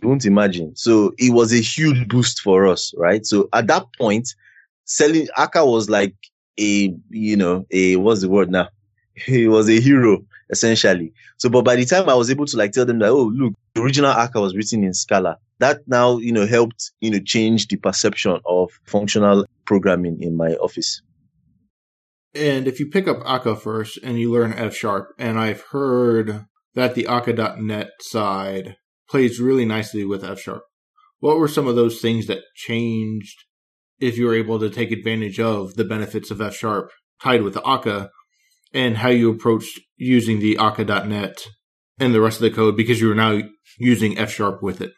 Don't 0.01 0.25
imagine. 0.25 0.77
So 0.77 1.13
it 1.19 1.33
was 1.33 1.53
a 1.53 1.61
huge 1.61 2.09
boost 2.09 2.41
for 2.41 2.67
us, 2.67 2.93
right? 2.97 3.25
So 3.25 3.49
at 3.53 3.67
that 3.69 3.87
point, 3.99 4.35
selling 4.85 5.29
Akka 5.37 5.65
was 5.65 5.89
like 5.89 6.15
a, 6.59 6.95
you 7.11 7.37
know, 7.37 7.67
a, 7.71 7.97
what's 7.97 8.21
the 8.21 8.29
word 8.29 8.51
now? 8.51 8.69
He 9.15 9.49
was 9.49 9.71
a 9.71 9.81
hero, 9.81 10.27
essentially. 10.51 11.15
So, 11.39 11.49
but 11.49 11.65
by 11.65 11.77
the 11.77 11.87
time 11.87 12.11
I 12.11 12.15
was 12.15 12.31
able 12.31 12.45
to 12.45 12.57
like 12.59 12.73
tell 12.73 12.85
them 12.85 12.99
that, 12.99 13.09
oh, 13.09 13.33
look, 13.35 13.55
the 13.73 13.81
original 13.81 14.11
Akka 14.11 14.39
was 14.41 14.55
written 14.55 14.85
in 14.85 14.93
Scala, 14.93 15.39
that 15.59 15.81
now, 15.87 16.19
you 16.19 16.33
know, 16.33 16.47
helped, 16.47 16.93
you 17.01 17.11
know, 17.11 17.21
change 17.21 17.69
the 17.69 17.77
perception 17.77 18.39
of 18.45 18.79
functional 18.85 19.47
programming 19.65 20.23
in 20.23 20.37
my 20.37 20.51
office. 20.57 21.01
And 22.35 22.69
if 22.69 22.79
you 22.79 22.89
pick 22.89 23.09
up 23.09 23.23
Akka 23.25 23.57
first 23.57 23.99
and 24.03 24.19
you 24.19 24.31
learn 24.31 24.53
F 24.53 24.77
sharp, 24.77 25.15
and 25.19 25.39
I've 25.39 25.63
heard 25.63 26.45
that 26.75 26.95
the 26.95 27.07
Akka.net 27.07 27.93
side 28.01 28.77
plays 29.09 29.41
really 29.41 29.65
nicely 29.65 30.05
with 30.05 30.25
F 30.25 30.41
sharp. 30.41 30.63
What 31.21 31.39
were 31.39 31.49
some 31.49 31.67
of 31.67 31.77
those 31.77 32.01
things 32.01 32.27
that 32.27 32.43
changed 32.55 33.45
if 33.99 34.19
you 34.19 34.27
were 34.27 34.35
able 34.35 34.59
to 34.59 34.71
take 34.71 34.91
advantage 34.91 35.41
of 35.41 35.75
the 35.75 35.85
benefits 35.85 36.31
of 36.31 36.41
F 36.41 36.55
sharp 36.55 36.91
tied 37.23 37.43
with 37.43 37.55
the 37.55 37.67
Akka? 37.67 38.11
and 38.77 38.97
how 38.99 39.09
you 39.09 39.31
approached 39.31 39.81
using 39.97 40.41
the 40.41 40.59
Akka.net 40.59 41.47
and 41.99 42.15
the 42.15 42.21
rest 42.21 42.37
of 42.37 42.43
the 42.43 42.51
code 42.51 42.77
because 42.77 43.01
you 43.01 43.09
were 43.09 43.15
now 43.15 43.41
using 43.79 44.19
F 44.19 44.31
sharp 44.31 44.63
with 44.63 44.83
it? 44.83 44.93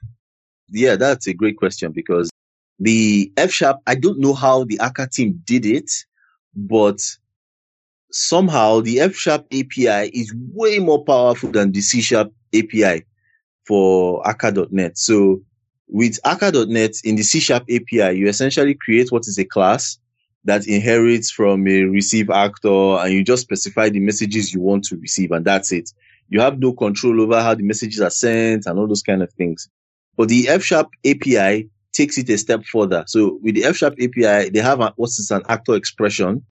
Yeah, 0.68 0.96
that's 0.96 1.28
a 1.28 1.32
great 1.32 1.56
question 1.56 1.92
because 1.92 2.28
the 2.80 3.32
F 3.36 3.52
sharp, 3.52 3.78
I 3.86 3.94
don't 3.94 4.18
know 4.18 4.34
how 4.34 4.64
the 4.64 4.80
Akka 4.80 5.08
team 5.08 5.42
did 5.44 5.64
it, 5.64 5.90
but 6.54 6.98
somehow 8.10 8.80
the 8.80 9.00
F 9.00 9.14
sharp 9.14 9.46
API 9.52 10.10
is 10.12 10.34
way 10.52 10.80
more 10.80 11.04
powerful 11.04 11.50
than 11.50 11.70
the 11.70 11.80
C 11.80 12.00
sharp 12.00 12.32
API 12.52 13.04
for 13.68 14.26
Akka.net. 14.26 14.96
So 14.96 15.42
with 15.88 16.18
Akka.net 16.24 16.94
in 17.04 17.16
the 17.16 17.22
C 17.22 17.38
sharp 17.38 17.64
API, 17.64 18.18
you 18.18 18.26
essentially 18.26 18.74
create 18.74 19.12
what 19.12 19.28
is 19.28 19.38
a 19.38 19.44
class 19.44 19.98
that 20.44 20.66
inherits 20.66 21.30
from 21.30 21.68
a 21.68 21.82
receive 21.82 22.30
actor 22.30 22.96
and 23.00 23.12
you 23.12 23.22
just 23.22 23.42
specify 23.42 23.90
the 23.90 24.00
messages 24.00 24.54
you 24.54 24.60
want 24.60 24.84
to 24.84 24.96
receive 24.96 25.30
and 25.30 25.44
that's 25.44 25.70
it. 25.70 25.90
You 26.30 26.40
have 26.40 26.58
no 26.58 26.72
control 26.72 27.20
over 27.20 27.42
how 27.42 27.54
the 27.54 27.62
messages 27.62 28.00
are 28.00 28.10
sent 28.10 28.64
and 28.64 28.78
all 28.78 28.88
those 28.88 29.02
kind 29.02 29.22
of 29.22 29.30
things. 29.34 29.68
But 30.16 30.28
the 30.28 30.48
F 30.48 30.62
sharp 30.62 30.88
API 31.04 31.68
takes 31.92 32.16
it 32.16 32.30
a 32.30 32.38
step 32.38 32.64
further. 32.64 33.04
So 33.06 33.38
with 33.42 33.54
the 33.54 33.64
F 33.64 33.76
sharp 33.76 33.94
API, 33.94 34.48
they 34.50 34.60
have 34.60 34.80
a, 34.80 34.94
what's 34.96 35.30
an 35.30 35.42
actor 35.48 35.74
expression 35.74 36.42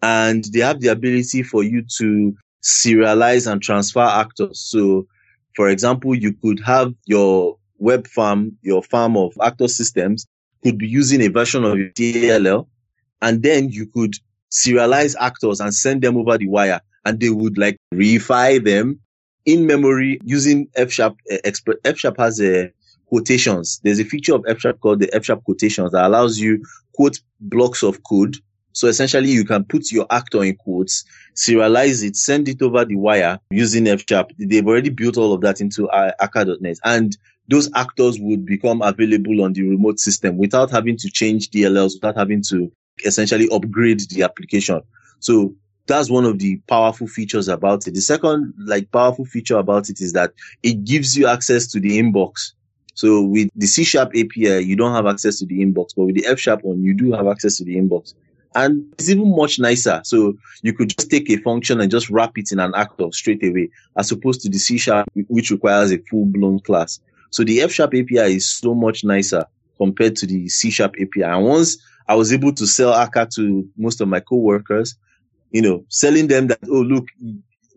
and 0.00 0.44
they 0.52 0.60
have 0.60 0.80
the 0.80 0.88
ability 0.88 1.42
for 1.42 1.64
you 1.64 1.82
to 1.98 2.36
serialize 2.62 3.50
and 3.50 3.60
transfer 3.60 4.00
actors. 4.00 4.60
So 4.60 5.06
for 5.54 5.68
example, 5.68 6.14
you 6.14 6.32
could 6.32 6.60
have 6.60 6.94
your 7.06 7.58
web 7.78 8.06
farm, 8.06 8.56
your 8.62 8.82
farm 8.82 9.16
of 9.16 9.32
actor 9.42 9.68
systems 9.68 10.26
could 10.62 10.78
be 10.78 10.86
using 10.86 11.20
a 11.22 11.28
version 11.28 11.64
of 11.64 11.76
your 11.76 11.90
DLL 11.90 12.66
and 13.20 13.42
then 13.42 13.68
you 13.68 13.86
could 13.86 14.14
serialize 14.50 15.16
actors 15.18 15.60
and 15.60 15.74
send 15.74 16.02
them 16.02 16.16
over 16.16 16.38
the 16.38 16.46
wire 16.46 16.80
and 17.04 17.20
they 17.20 17.30
would 17.30 17.58
like 17.58 17.76
reify 17.92 18.62
them 18.62 19.00
in 19.44 19.66
memory 19.66 20.20
using 20.24 20.68
F 20.76 20.92
sharp. 20.92 21.16
Uh, 21.30 21.38
F 21.84 21.98
sharp 21.98 22.16
has 22.18 22.40
a 22.40 22.66
uh, 22.66 22.68
quotations. 23.06 23.80
There's 23.82 23.98
a 23.98 24.04
feature 24.04 24.34
of 24.34 24.44
F 24.46 24.60
sharp 24.60 24.80
called 24.80 25.00
the 25.00 25.12
F 25.14 25.24
sharp 25.24 25.44
quotations 25.44 25.92
that 25.92 26.04
allows 26.04 26.38
you 26.38 26.64
quote 26.94 27.20
blocks 27.40 27.82
of 27.82 28.02
code. 28.04 28.36
So 28.72 28.88
essentially 28.88 29.30
you 29.30 29.44
can 29.44 29.64
put 29.64 29.92
your 29.92 30.06
actor 30.10 30.42
in 30.42 30.56
quotes, 30.56 31.04
serialize 31.34 32.02
it, 32.04 32.16
send 32.16 32.48
it 32.48 32.62
over 32.62 32.84
the 32.84 32.96
wire 32.96 33.38
using 33.50 33.86
F 33.86 34.04
sharp. 34.08 34.30
They've 34.38 34.66
already 34.66 34.90
built 34.90 35.16
all 35.16 35.32
of 35.32 35.40
that 35.42 35.60
into 35.60 35.90
Akka.net 35.90 36.78
and 36.84 37.16
those 37.48 37.70
actors 37.74 38.18
would 38.20 38.46
become 38.46 38.82
available 38.82 39.42
on 39.42 39.52
the 39.52 39.62
remote 39.62 39.98
system 39.98 40.38
without 40.38 40.70
having 40.70 40.96
to 40.98 41.10
change 41.10 41.50
DLLs, 41.50 41.94
without 41.94 42.16
having 42.16 42.42
to 42.48 42.70
essentially 43.04 43.48
upgrade 43.50 44.00
the 44.10 44.22
application. 44.22 44.80
So 45.20 45.54
that's 45.86 46.10
one 46.10 46.24
of 46.24 46.38
the 46.38 46.58
powerful 46.68 47.06
features 47.06 47.48
about 47.48 47.86
it. 47.86 47.94
The 47.94 48.00
second 48.00 48.54
like 48.58 48.90
powerful 48.92 49.24
feature 49.24 49.58
about 49.58 49.88
it 49.90 50.00
is 50.00 50.12
that 50.12 50.32
it 50.62 50.84
gives 50.84 51.16
you 51.16 51.26
access 51.26 51.66
to 51.72 51.80
the 51.80 51.98
inbox. 51.98 52.52
So 52.94 53.22
with 53.22 53.48
the 53.54 53.66
C 53.66 53.84
sharp 53.84 54.10
API, 54.10 54.60
you 54.60 54.76
don't 54.76 54.94
have 54.94 55.06
access 55.06 55.38
to 55.40 55.46
the 55.46 55.60
inbox, 55.60 55.88
but 55.96 56.04
with 56.04 56.14
the 56.14 56.26
F 56.26 56.38
sharp 56.38 56.62
one, 56.62 56.82
you 56.82 56.94
do 56.94 57.12
have 57.12 57.26
access 57.26 57.56
to 57.58 57.64
the 57.64 57.76
inbox. 57.76 58.14
And 58.54 58.92
it's 58.94 59.08
even 59.08 59.34
much 59.34 59.58
nicer. 59.58 60.00
So 60.04 60.34
you 60.62 60.72
could 60.72 60.90
just 60.90 61.10
take 61.10 61.30
a 61.30 61.36
function 61.38 61.80
and 61.80 61.90
just 61.90 62.10
wrap 62.10 62.36
it 62.36 62.52
in 62.52 62.60
an 62.60 62.72
actor 62.74 63.06
straight 63.12 63.42
away, 63.42 63.70
as 63.96 64.12
opposed 64.12 64.42
to 64.42 64.48
the 64.48 64.58
C 64.58 64.78
sharp, 64.78 65.08
which 65.28 65.50
requires 65.50 65.92
a 65.92 65.98
full 66.10 66.26
blown 66.26 66.60
class. 66.60 67.00
So 67.30 67.44
the 67.44 67.62
F 67.62 67.72
sharp 67.72 67.94
API 67.94 68.36
is 68.36 68.48
so 68.48 68.74
much 68.74 69.04
nicer 69.04 69.46
compared 69.78 70.16
to 70.16 70.26
the 70.26 70.48
C 70.48 70.70
sharp 70.70 70.94
API. 71.00 71.22
And 71.22 71.44
once 71.44 71.78
I 72.08 72.14
was 72.14 72.32
able 72.32 72.52
to 72.52 72.66
sell 72.66 72.92
Akka 72.92 73.28
to 73.36 73.68
most 73.76 74.00
of 74.00 74.08
my 74.08 74.20
coworkers, 74.20 74.96
you 75.50 75.62
know, 75.62 75.84
selling 75.88 76.28
them 76.28 76.48
that, 76.48 76.58
oh, 76.68 76.82
look, 76.82 77.06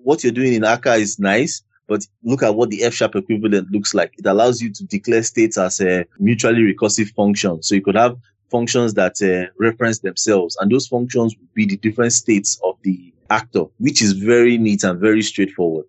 what 0.03 0.23
you're 0.23 0.34
doing 0.34 0.53
in 0.53 0.63
Akka 0.63 0.95
is 0.95 1.19
nice, 1.19 1.61
but 1.88 2.05
look 2.23 2.43
at 2.43 2.55
what 2.55 2.69
the 2.69 2.84
F 2.84 2.93
sharp 2.93 3.15
equivalent 3.15 3.71
looks 3.71 3.93
like. 3.93 4.13
It 4.17 4.26
allows 4.26 4.61
you 4.61 4.71
to 4.73 4.84
declare 4.86 5.23
states 5.23 5.57
as 5.57 5.80
a 5.80 6.05
mutually 6.19 6.73
recursive 6.73 7.13
function. 7.13 7.61
So 7.63 7.76
you 7.76 7.82
could 7.82 7.95
have 7.95 8.17
functions 8.50 8.93
that 8.96 9.22
uh, 9.22 9.52
reference 9.60 10.00
themselves 10.00 10.58
and 10.60 10.72
those 10.72 10.88
functions 10.88 11.36
would 11.38 11.54
be 11.54 11.66
the 11.66 11.78
different 11.78 12.14
states 12.14 12.60
of 12.64 12.76
the 12.84 13.14
actor, 13.30 13.66
which 13.78 14.02
is 14.02 14.14
very 14.14 14.58
neat 14.58 14.84
and 14.84 15.00
very 15.00 15.22
straightforward. 15.22 15.86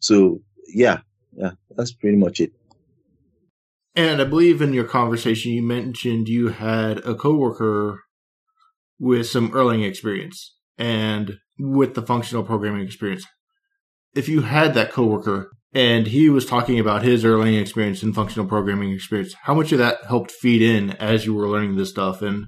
So 0.00 0.40
yeah, 0.66 1.00
yeah, 1.36 1.52
that's 1.76 1.92
pretty 1.92 2.16
much 2.16 2.40
it. 2.40 2.52
And 3.94 4.20
I 4.20 4.24
believe 4.24 4.62
in 4.62 4.72
your 4.72 4.84
conversation 4.84 5.52
you 5.52 5.62
mentioned 5.62 6.28
you 6.28 6.48
had 6.48 6.98
a 6.98 7.14
coworker 7.14 8.04
with 8.98 9.26
some 9.26 9.50
Erlang 9.50 9.86
experience 9.86 10.56
and 10.76 11.38
with 11.58 11.94
the 11.94 12.02
functional 12.02 12.44
programming 12.44 12.84
experience. 12.84 13.26
If 14.14 14.28
you 14.28 14.42
had 14.42 14.74
that 14.74 14.92
coworker 14.92 15.50
and 15.78 16.08
he 16.08 16.28
was 16.28 16.44
talking 16.44 16.80
about 16.80 17.04
his 17.04 17.22
Erlang 17.22 17.60
experience 17.60 18.02
and 18.02 18.12
functional 18.12 18.48
programming 18.48 18.90
experience, 18.90 19.32
how 19.42 19.54
much 19.54 19.70
of 19.70 19.78
that 19.78 19.98
helped 20.08 20.32
feed 20.32 20.60
in 20.60 20.90
as 20.96 21.24
you 21.24 21.32
were 21.32 21.48
learning 21.48 21.76
this 21.76 21.90
stuff 21.90 22.20
and 22.20 22.46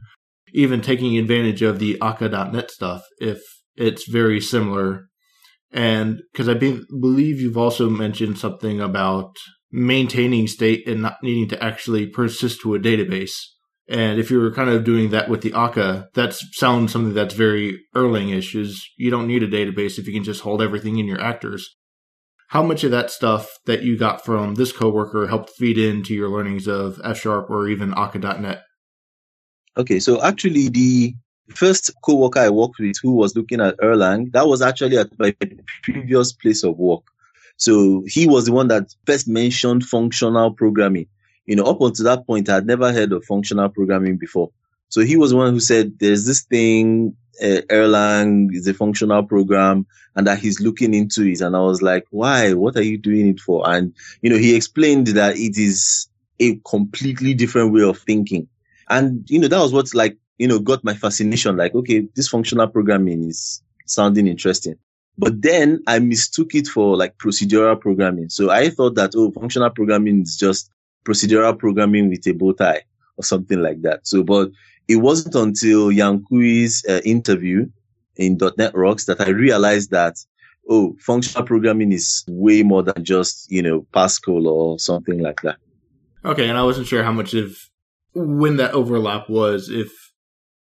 even 0.53 0.81
taking 0.81 1.17
advantage 1.17 1.63
of 1.63 1.79
the 1.79 1.97
Akka.net 2.03 2.73
stuff 2.73 3.05
if 3.19 3.41
it's 3.77 4.09
very 4.09 4.41
similar? 4.41 5.07
And 5.71 6.23
because 6.33 6.49
I 6.49 6.55
be- 6.55 6.83
believe 6.89 7.41
you've 7.41 7.57
also 7.57 7.89
mentioned 7.89 8.37
something 8.37 8.81
about 8.81 9.37
maintaining 9.71 10.49
state 10.49 10.89
and 10.89 11.01
not 11.01 11.23
needing 11.23 11.49
to 11.51 11.63
actually 11.63 12.09
persist 12.09 12.61
to 12.63 12.75
a 12.75 12.81
database. 12.81 13.37
And 13.89 14.19
if 14.19 14.29
you're 14.29 14.53
kind 14.53 14.71
of 14.71 14.83
doing 14.83 15.11
that 15.11 15.29
with 15.29 15.43
the 15.43 15.53
Akka, 15.53 16.09
that 16.15 16.35
sounds 16.35 16.91
something 16.91 17.15
that's 17.15 17.35
very 17.35 17.79
Erlang-ish. 17.95 18.57
Is 18.57 18.85
you 18.97 19.09
don't 19.09 19.29
need 19.29 19.45
a 19.45 19.49
database 19.49 20.01
if 20.01 20.09
you 20.09 20.13
can 20.13 20.25
just 20.25 20.41
hold 20.41 20.61
everything 20.61 20.99
in 20.99 21.07
your 21.07 21.21
actors. 21.21 21.77
How 22.51 22.65
much 22.65 22.83
of 22.83 22.91
that 22.91 23.13
stuff 23.13 23.61
that 23.67 23.85
you 23.85 23.97
got 23.97 24.25
from 24.25 24.57
this 24.57 24.73
coworker 24.73 25.29
helped 25.29 25.51
feed 25.51 25.79
into 25.79 26.15
your 26.15 26.29
learnings 26.29 26.67
of 26.67 27.01
F 27.05 27.21
Sharp 27.21 27.49
or 27.49 27.69
even 27.69 27.95
Akka.net? 27.95 28.65
Okay, 29.77 30.01
so 30.01 30.21
actually 30.21 30.69
the 30.69 31.15
first 31.55 31.93
coworker 32.03 32.41
I 32.41 32.51
worked 32.51 32.81
with 32.81 32.97
who 33.01 33.13
was 33.13 33.37
looking 33.37 33.61
at 33.61 33.79
Erlang, 33.79 34.33
that 34.33 34.49
was 34.49 34.63
actually 34.63 34.99
at 34.99 35.17
my 35.17 35.33
previous 35.85 36.33
place 36.33 36.65
of 36.65 36.77
work. 36.77 37.05
So 37.57 38.03
he 38.09 38.27
was 38.27 38.47
the 38.47 38.53
one 38.53 38.67
that 38.67 38.93
first 39.07 39.29
mentioned 39.29 39.85
functional 39.85 40.53
programming. 40.53 41.07
You 41.47 41.55
know, 41.55 41.67
up 41.67 41.81
until 41.81 42.07
that 42.07 42.27
point, 42.27 42.49
I 42.49 42.57
had 42.57 42.67
never 42.67 42.93
heard 42.93 43.13
of 43.13 43.25
functional 43.25 43.69
programming 43.69 44.19
before. 44.19 44.51
So 44.89 45.03
he 45.03 45.17
was 45.17 45.31
the 45.31 45.37
one 45.37 45.53
who 45.53 45.61
said, 45.61 46.01
there's 46.01 46.27
this 46.27 46.43
thing, 46.43 47.15
uh, 47.43 47.63
Erlang 47.71 48.55
is 48.55 48.67
a 48.67 48.75
functional 48.75 49.23
program 49.23 49.87
and 50.15 50.27
that 50.27 50.39
he's 50.39 50.61
looking 50.61 50.95
into 50.95 51.23
it. 51.25 51.41
And 51.41 51.57
I 51.57 51.61
was 51.61 51.83
like, 51.83 52.07
why? 52.11 52.53
What 52.53 52.77
are 52.77 52.83
you 52.83 52.99
doing 52.99 53.29
it 53.29 53.41
for? 53.41 53.69
And, 53.69 53.95
you 54.23 54.31
know, 54.31 54.37
he 54.39 54.55
explained 54.55 55.09
that 55.09 55.37
it 55.37 55.57
is 55.57 56.09
a 56.39 56.57
completely 56.67 57.35
different 57.35 57.73
way 57.73 57.83
of 57.83 57.99
thinking. 57.99 58.49
And, 58.89 59.29
you 59.31 59.39
know, 59.39 59.49
that 59.49 59.61
was 59.61 59.73
what 59.73 59.95
like, 59.95 60.17
you 60.39 60.49
know, 60.49 60.59
got 60.59 60.85
my 60.85 60.95
fascination. 60.95 61.57
Like, 61.57 61.75
okay, 61.75 62.07
this 62.17 62.29
functional 62.29 62.69
programming 62.69 63.29
is 63.29 63.63
sounding 63.87 64.27
interesting. 64.27 64.77
But 65.19 65.43
then 65.43 65.83
I 65.87 65.99
mistook 65.99 66.55
it 66.55 66.67
for 66.67 66.97
like 66.97 67.19
procedural 67.19 67.79
programming. 67.79 68.31
So 68.31 68.51
I 68.51 68.71
thought 68.71 68.95
that, 68.95 69.13
oh, 69.15 69.31
functional 69.33 69.71
programming 69.71 70.23
is 70.23 70.37
just 70.37 70.71
procedural 71.05 71.59
programming 71.59 72.09
with 72.09 72.27
a 72.27 72.33
bow 72.33 72.53
tie 72.53 72.83
or 73.17 73.25
something 73.25 73.61
like 73.61 73.83
that. 73.83 74.07
So, 74.07 74.23
but 74.23 74.51
it 74.91 74.97
wasn't 74.97 75.37
until 75.37 75.93
Yan 75.93 76.25
Cui's 76.25 76.85
uh, 76.89 77.01
interview 77.05 77.71
in 78.17 78.37
.NET 78.59 78.75
Rocks 78.75 79.05
that 79.05 79.21
I 79.21 79.29
realized 79.29 79.93
that, 79.93 80.17
oh, 80.69 80.97
functional 80.99 81.47
programming 81.47 81.93
is 81.93 82.25
way 82.27 82.65
more 82.65 82.83
than 82.83 83.05
just, 83.05 83.51
you 83.53 83.63
know, 83.63 83.87
Pascal 83.93 84.49
or 84.49 84.81
something 84.81 85.21
like 85.21 85.43
that. 85.43 85.59
Okay. 86.25 86.49
And 86.49 86.59
I 86.59 86.65
wasn't 86.65 86.89
sure 86.89 87.05
how 87.05 87.13
much 87.13 87.35
of 87.35 87.57
when 88.15 88.57
that 88.57 88.73
overlap 88.73 89.31
was, 89.31 89.69
if 89.71 89.93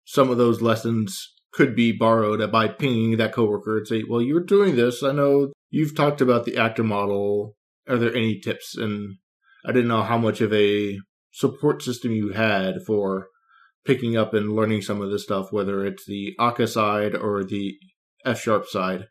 some 0.04 0.30
of 0.30 0.38
those 0.38 0.62
lessons 0.62 1.32
could 1.52 1.74
be 1.74 1.90
borrowed 1.90 2.52
by 2.52 2.68
pinging 2.68 3.16
that 3.16 3.32
coworker 3.32 3.78
and 3.78 3.88
say, 3.88 4.04
"Well, 4.08 4.22
you're 4.22 4.44
doing 4.44 4.76
this. 4.76 5.02
I 5.02 5.12
know 5.12 5.52
you've 5.70 5.96
talked 5.96 6.20
about 6.20 6.44
the 6.44 6.56
actor 6.56 6.84
model. 6.84 7.56
Are 7.88 7.98
there 7.98 8.14
any 8.14 8.38
tips?" 8.38 8.76
And 8.76 9.16
I 9.66 9.72
didn't 9.72 9.88
know 9.88 10.02
how 10.02 10.18
much 10.18 10.40
of 10.40 10.52
a 10.52 10.98
support 11.32 11.82
system 11.82 12.12
you 12.12 12.32
had 12.32 12.82
for 12.86 13.28
picking 13.85 14.16
up 14.16 14.35
and 14.35 14.53
learning 14.53 14.82
some 14.82 15.01
of 15.01 15.11
this 15.11 15.24
stuff, 15.24 15.53
whether 15.53 15.85
it's 15.85 16.07
the 16.07 16.35
Akka 16.39 16.66
side 16.66 17.14
or 17.14 17.45
the 17.45 17.76
F 18.24 18.41
sharp 18.41 18.66
side. 18.66 19.09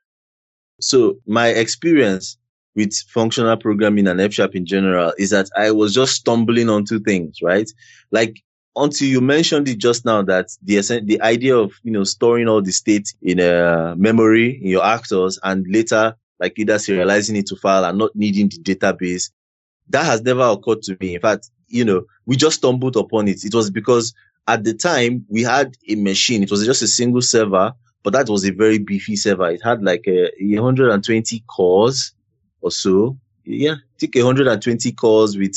So 0.82 1.18
my 1.28 1.48
experience 1.48 2.38
with 2.76 2.94
functional 3.10 3.56
programming 3.58 4.08
and 4.08 4.20
F 4.20 4.34
sharp 4.34 4.56
in 4.56 4.66
general 4.66 5.14
is 5.18 5.30
that 5.30 5.50
I 5.56 5.72
was 5.72 5.94
just 5.94 6.16
stumbling 6.16 6.70
onto 6.70 7.00
things, 7.00 7.40
right? 7.42 7.70
Like 8.12 8.42
until 8.76 9.08
you 9.08 9.22
mentioned 9.22 9.68
it 9.68 9.78
just 9.78 10.06
now 10.06 10.22
that 10.24 10.48
the 10.64 10.80
the 11.06 11.22
idea 11.22 11.56
of 11.56 11.74
you 11.84 11.92
know 11.92 12.04
storing 12.04 12.48
all 12.48 12.62
the 12.62 12.72
state 12.72 13.14
in 13.22 13.40
a 13.40 13.96
memory 13.98 14.60
in 14.62 14.68
your 14.68 14.84
actors 14.84 15.40
and 15.44 15.66
later 15.70 16.16
like 16.40 16.58
either 16.58 16.76
serializing 16.76 17.38
it 17.38 17.46
to 17.48 17.56
file 17.56 17.86
and 17.86 17.98
not 17.98 18.16
needing 18.16 18.50
the 18.50 18.58
database 18.58 19.32
that 19.90 20.06
has 20.06 20.22
never 20.22 20.42
occurred 20.44 20.82
to 20.82 20.98
me 21.00 21.16
in 21.16 21.22
fact 21.22 21.50
you 21.68 21.86
know 21.86 22.04
we 22.26 22.36
just 22.36 22.58
stumbled 22.58 22.98
upon 22.98 23.28
it 23.28 23.44
it 23.44 23.54
was 23.54 23.70
because 23.70 24.14
at 24.48 24.64
the 24.64 24.74
time 24.74 25.26
we 25.30 25.42
had 25.42 25.76
a 25.88 25.96
machine 25.96 26.44
it 26.44 26.52
was 26.52 26.66
just 26.66 26.82
a 26.82 26.88
single 26.88 27.22
server 27.22 27.74
but 28.04 28.14
that 28.14 28.30
was 28.30 28.46
a 28.46 28.52
very 28.52 28.78
beefy 28.78 29.16
server. 29.16 29.50
It 29.50 29.64
had 29.64 29.82
like 29.82 30.06
uh, 30.08 30.30
a, 30.40 30.60
120 30.60 31.44
cores 31.48 32.14
or 32.62 32.70
so. 32.70 33.18
Yeah, 33.46 33.76
think 33.98 34.16
120 34.16 34.92
cores 34.94 35.38
with 35.38 35.56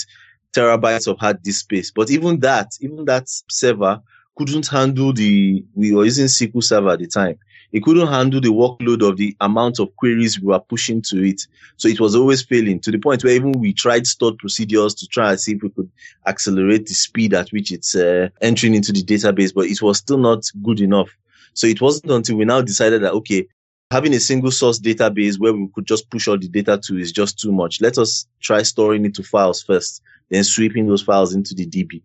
terabytes 0.53 1.09
of 1.09 1.19
hard 1.19 1.43
disk 1.43 1.61
space. 1.61 1.91
But 1.91 2.11
even 2.11 2.41
that, 2.41 2.73
even 2.81 3.05
that 3.05 3.29
server 3.51 4.01
couldn't 4.37 4.69
handle 4.69 5.13
the, 5.13 5.65
we 5.75 5.93
were 5.93 6.05
using 6.05 6.27
SQL 6.27 6.63
Server 6.63 6.91
at 6.91 6.99
the 6.99 7.07
time. 7.07 7.39
It 7.77 7.83
couldn't 7.83 8.07
handle 8.07 8.41
the 8.41 8.49
workload 8.49 9.07
of 9.07 9.19
the 9.19 9.37
amount 9.39 9.81
of 9.81 9.95
queries 9.97 10.41
we 10.41 10.47
were 10.47 10.61
pushing 10.61 11.03
to 11.03 11.23
it. 11.23 11.47
So 11.77 11.89
it 11.89 12.01
was 12.01 12.17
always 12.17 12.41
failing 12.41 12.81
to 12.81 12.91
the 12.91 12.99
point 12.99 13.23
where 13.23 13.35
even 13.35 13.53
we 13.53 13.75
tried 13.75 14.07
stored 14.07 14.39
procedures 14.39 14.95
to 14.95 15.07
try 15.07 15.33
and 15.33 15.39
see 15.39 15.57
if 15.57 15.63
we 15.63 15.69
could 15.69 15.91
accelerate 16.27 16.87
the 16.87 16.95
speed 16.95 17.35
at 17.35 17.51
which 17.51 17.71
it's 17.71 17.95
uh, 17.95 18.31
entering 18.41 18.75
into 18.75 18.93
the 18.93 19.03
database, 19.03 19.53
but 19.55 19.67
it 19.67 19.83
was 19.83 19.99
still 19.99 20.17
not 20.17 20.51
good 20.63 20.81
enough. 20.81 21.11
So 21.53 21.67
it 21.67 21.83
wasn't 21.83 22.13
until 22.13 22.39
we 22.39 22.47
now 22.47 22.63
decided 22.63 23.03
that, 23.03 23.13
okay, 23.13 23.47
having 23.91 24.15
a 24.15 24.21
single 24.21 24.53
source 24.53 24.81
database 24.81 25.39
where 25.39 25.53
we 25.53 25.69
could 25.75 25.87
just 25.87 26.09
push 26.09 26.29
all 26.29 26.39
the 26.39 26.49
data 26.49 26.81
to 26.85 26.97
is 26.97 27.13
just 27.13 27.39
too 27.39 27.53
much. 27.53 27.83
Let 27.83 27.99
us 27.99 28.27
try 28.41 28.63
storing 28.63 29.05
it 29.05 29.13
to 29.17 29.23
files 29.23 29.63
first, 29.63 30.01
then 30.31 30.45
sweeping 30.45 30.87
those 30.87 31.03
files 31.03 31.35
into 31.35 31.55
the 31.55 31.67
DB. 31.67 32.01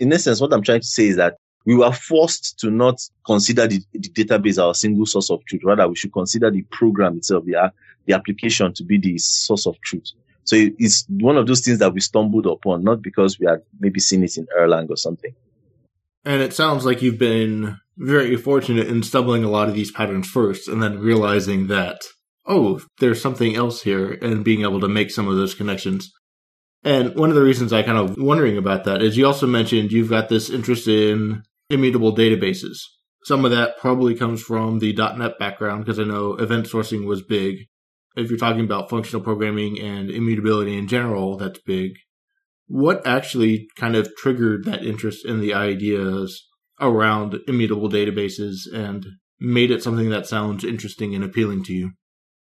In 0.00 0.12
essence, 0.12 0.40
what 0.40 0.52
I'm 0.52 0.62
trying 0.62 0.80
to 0.80 0.86
say 0.86 1.06
is 1.06 1.16
that 1.16 1.36
we 1.64 1.74
were 1.74 1.92
forced 1.92 2.58
to 2.60 2.70
not 2.70 3.00
consider 3.24 3.66
the, 3.66 3.82
the 3.92 4.08
database 4.08 4.62
our 4.62 4.74
single 4.74 5.06
source 5.06 5.30
of 5.30 5.44
truth. 5.44 5.62
Rather, 5.64 5.88
we 5.88 5.96
should 5.96 6.12
consider 6.12 6.50
the 6.50 6.62
program 6.62 7.18
itself, 7.18 7.44
the, 7.44 7.72
the 8.06 8.14
application 8.14 8.72
to 8.74 8.84
be 8.84 8.98
the 8.98 9.18
source 9.18 9.66
of 9.66 9.80
truth. 9.80 10.10
So 10.44 10.56
it's 10.56 11.06
one 11.08 11.36
of 11.36 11.46
those 11.46 11.60
things 11.60 11.78
that 11.78 11.94
we 11.94 12.00
stumbled 12.00 12.46
upon, 12.46 12.82
not 12.82 13.00
because 13.00 13.38
we 13.38 13.46
had 13.46 13.62
maybe 13.78 14.00
seen 14.00 14.24
it 14.24 14.36
in 14.36 14.46
Erlang 14.58 14.90
or 14.90 14.96
something. 14.96 15.34
And 16.24 16.42
it 16.42 16.52
sounds 16.52 16.84
like 16.84 17.02
you've 17.02 17.18
been 17.18 17.78
very 17.96 18.36
fortunate 18.36 18.88
in 18.88 19.02
stumbling 19.02 19.44
a 19.44 19.50
lot 19.50 19.68
of 19.68 19.74
these 19.74 19.92
patterns 19.92 20.28
first 20.28 20.68
and 20.68 20.82
then 20.82 20.98
realizing 20.98 21.68
that, 21.68 22.00
oh, 22.46 22.80
there's 22.98 23.20
something 23.20 23.54
else 23.54 23.82
here 23.82 24.12
and 24.12 24.44
being 24.44 24.62
able 24.62 24.80
to 24.80 24.88
make 24.88 25.10
some 25.10 25.28
of 25.28 25.36
those 25.36 25.54
connections. 25.54 26.12
And 26.84 27.14
one 27.14 27.28
of 27.28 27.36
the 27.36 27.42
reasons 27.42 27.72
I 27.72 27.82
kind 27.82 27.98
of 27.98 28.18
wondering 28.18 28.56
about 28.56 28.84
that 28.84 29.02
is 29.02 29.16
you 29.16 29.26
also 29.26 29.46
mentioned 29.46 29.92
you've 29.92 30.10
got 30.10 30.28
this 30.28 30.50
interest 30.50 30.88
in 30.88 31.44
immutable 31.72 32.14
databases. 32.14 32.78
Some 33.24 33.44
of 33.44 33.50
that 33.52 33.78
probably 33.78 34.14
comes 34.14 34.42
from 34.42 34.78
the 34.78 34.92
.NET 34.92 35.38
background 35.38 35.84
because 35.84 35.98
I 35.98 36.04
know 36.04 36.34
event 36.34 36.66
sourcing 36.66 37.06
was 37.06 37.22
big. 37.22 37.66
If 38.16 38.28
you're 38.28 38.38
talking 38.38 38.64
about 38.64 38.90
functional 38.90 39.22
programming 39.22 39.80
and 39.80 40.10
immutability 40.10 40.76
in 40.76 40.88
general, 40.88 41.36
that's 41.36 41.60
big. 41.60 41.92
What 42.66 43.06
actually 43.06 43.68
kind 43.76 43.96
of 43.96 44.14
triggered 44.16 44.64
that 44.64 44.84
interest 44.84 45.24
in 45.24 45.40
the 45.40 45.54
ideas 45.54 46.46
around 46.80 47.38
immutable 47.46 47.88
databases 47.88 48.60
and 48.72 49.06
made 49.40 49.70
it 49.70 49.82
something 49.82 50.10
that 50.10 50.26
sounds 50.26 50.64
interesting 50.64 51.14
and 51.14 51.24
appealing 51.24 51.64
to 51.64 51.72
you? 51.72 51.92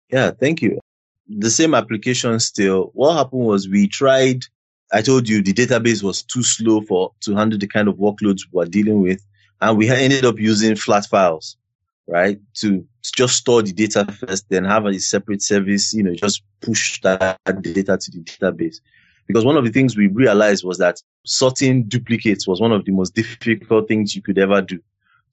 Yeah, 0.09 0.31
thank 0.31 0.61
you. 0.61 0.79
The 1.27 1.49
same 1.49 1.73
application 1.73 2.39
still. 2.39 2.91
What 2.93 3.17
happened 3.17 3.45
was 3.45 3.67
we 3.67 3.87
tried 3.87 4.43
I 4.91 5.01
told 5.01 5.27
you 5.27 5.41
the 5.41 5.53
database 5.53 6.01
was 6.01 6.23
too 6.23 6.43
slow 6.43 6.81
for 6.81 7.11
to 7.21 7.35
handle 7.35 7.59
the 7.59 7.67
kind 7.67 7.87
of 7.87 7.95
workloads 7.95 8.41
we 8.51 8.53
were 8.53 8.65
dealing 8.65 9.01
with, 9.01 9.21
and 9.59 9.77
we 9.77 9.89
ended 9.89 10.25
up 10.25 10.39
using 10.39 10.75
flat 10.75 11.05
files, 11.05 11.57
right, 12.07 12.39
to 12.55 12.85
just 13.03 13.35
store 13.35 13.61
the 13.61 13.73
data 13.73 14.05
first, 14.05 14.49
then 14.49 14.63
have 14.63 14.85
a 14.85 14.97
separate 14.99 15.41
service, 15.41 15.93
you 15.93 16.03
know, 16.03 16.13
just 16.13 16.41
push 16.61 17.01
that 17.01 17.37
data 17.61 17.97
to 17.97 18.11
the 18.11 18.23
database. 18.23 18.77
Because 19.27 19.43
one 19.43 19.57
of 19.57 19.65
the 19.65 19.71
things 19.71 19.97
we 19.97 20.07
realized 20.07 20.63
was 20.63 20.77
that 20.77 21.01
sorting 21.25 21.83
duplicates 21.83 22.47
was 22.47 22.61
one 22.61 22.71
of 22.71 22.85
the 22.85 22.93
most 22.93 23.13
difficult 23.13 23.89
things 23.89 24.15
you 24.15 24.21
could 24.21 24.37
ever 24.37 24.61
do. 24.61 24.79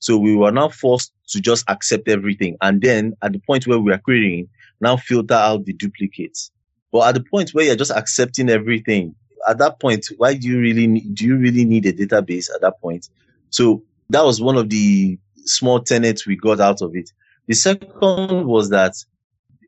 So 0.01 0.19
we 0.19 0.35
were 0.35 0.51
now 0.51 0.69
forced 0.69 1.13
to 1.29 1.41
just 1.41 1.65
accept 1.69 2.09
everything. 2.09 2.57
And 2.61 2.83
then 2.83 3.15
at 3.23 3.33
the 3.33 3.39
point 3.39 3.69
where 3.69 3.79
we 3.79 3.93
are 3.93 3.99
querying, 3.99 4.49
now 4.81 4.97
filter 4.97 5.35
out 5.35 5.65
the 5.65 5.73
duplicates. 5.73 6.51
But 6.91 7.09
at 7.09 7.15
the 7.15 7.23
point 7.23 7.51
where 7.51 7.65
you're 7.65 7.77
just 7.77 7.93
accepting 7.93 8.51
everything, 8.51 9.15
at 9.47 9.59
that 9.59 9.81
point, 9.81 10.07
why 10.17 10.35
do 10.35 10.49
you 10.49 10.59
really 10.61 10.87
need, 10.87 11.15
do 11.15 11.25
you 11.25 11.37
really 11.37 11.65
need 11.65 11.87
a 11.87 11.93
database 11.93 12.53
at 12.55 12.61
that 12.63 12.81
point? 12.81 13.09
So 13.51 13.83
that 14.11 14.25
was 14.25 14.41
one 14.41 14.57
of 14.57 14.71
the 14.71 15.19
small 15.45 15.81
tenets 15.81 16.27
we 16.27 16.37
got 16.37 16.61
out 16.61 16.83
of 16.83 16.95
it. 16.95 17.11
The 17.47 17.55
second 17.55 18.47
was 18.47 18.71
that, 18.71 18.95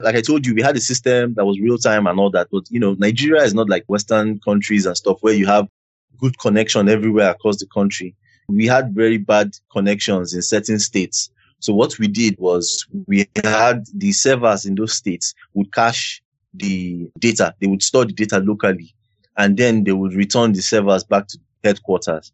like 0.01 0.17
I 0.17 0.21
told 0.21 0.47
you, 0.47 0.55
we 0.55 0.63
had 0.63 0.77
a 0.77 0.81
system 0.81 1.35
that 1.35 1.45
was 1.45 1.61
real 1.61 1.79
time 1.79 2.07
and 2.07 2.19
all 2.19 2.31
that, 2.31 2.49
but 2.51 2.65
you 2.71 2.81
know, 2.81 2.95
Nigeria 2.99 3.43
is 3.43 3.55
not 3.55 3.69
like 3.69 3.85
Western 3.87 4.41
countries 4.41 4.87
and 4.87 4.97
stuff 4.97 5.19
where 5.21 5.35
you 5.35 5.47
have 5.47 5.69
good 6.19 6.39
connection 6.39 6.89
everywhere 6.89 7.31
across 7.31 7.59
the 7.59 7.67
country. 7.67 8.15
We 8.49 8.67
had 8.67 8.95
very 8.95 9.19
bad 9.19 9.53
connections 9.71 10.33
in 10.35 10.43
certain 10.43 10.79
states. 10.79 11.31
So 11.59 11.75
what 11.75 11.99
we 11.99 12.09
did 12.09 12.37
was 12.39 12.87
we 13.07 13.27
had 13.43 13.87
the 13.95 14.13
servers 14.13 14.67
in 14.67 14.75
those 14.75 14.95
states 14.95 15.35
would 15.55 15.73
cache 15.73 16.23
the 16.55 17.11
data. 17.19 17.55
They 17.61 17.67
would 17.67 17.83
store 17.83 18.05
the 18.05 18.13
data 18.13 18.39
locally 18.39 18.95
and 19.37 19.57
then 19.57 19.85
they 19.85 19.93
would 19.93 20.15
return 20.15 20.53
the 20.53 20.63
servers 20.63 21.05
back 21.05 21.29
to 21.29 21.39
headquarters. 21.63 22.33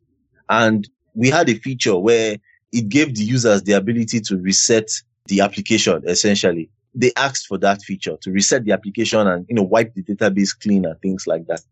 And 0.49 0.89
we 1.15 1.31
had 1.31 1.49
a 1.49 1.55
feature 1.55 1.97
where 1.99 2.37
it 2.73 2.89
gave 2.89 3.15
the 3.15 3.23
users 3.23 3.63
the 3.63 3.73
ability 3.73 4.21
to 4.21 4.37
reset 4.37 4.89
the 5.27 5.41
application 5.41 6.03
essentially. 6.07 6.71
They 6.95 7.13
asked 7.17 7.47
for 7.47 7.59
that 7.59 7.83
feature 7.83 8.17
to 8.21 8.31
reset 8.31 8.65
the 8.65 8.73
application 8.73 9.27
and, 9.27 9.47
you 9.49 9.55
know, 9.55 9.63
wipe 9.63 9.95
the 9.95 10.03
database 10.03 10.59
clean 10.59 10.85
and 10.85 11.01
things 11.01 11.27
like 11.27 11.47
that. 11.47 11.63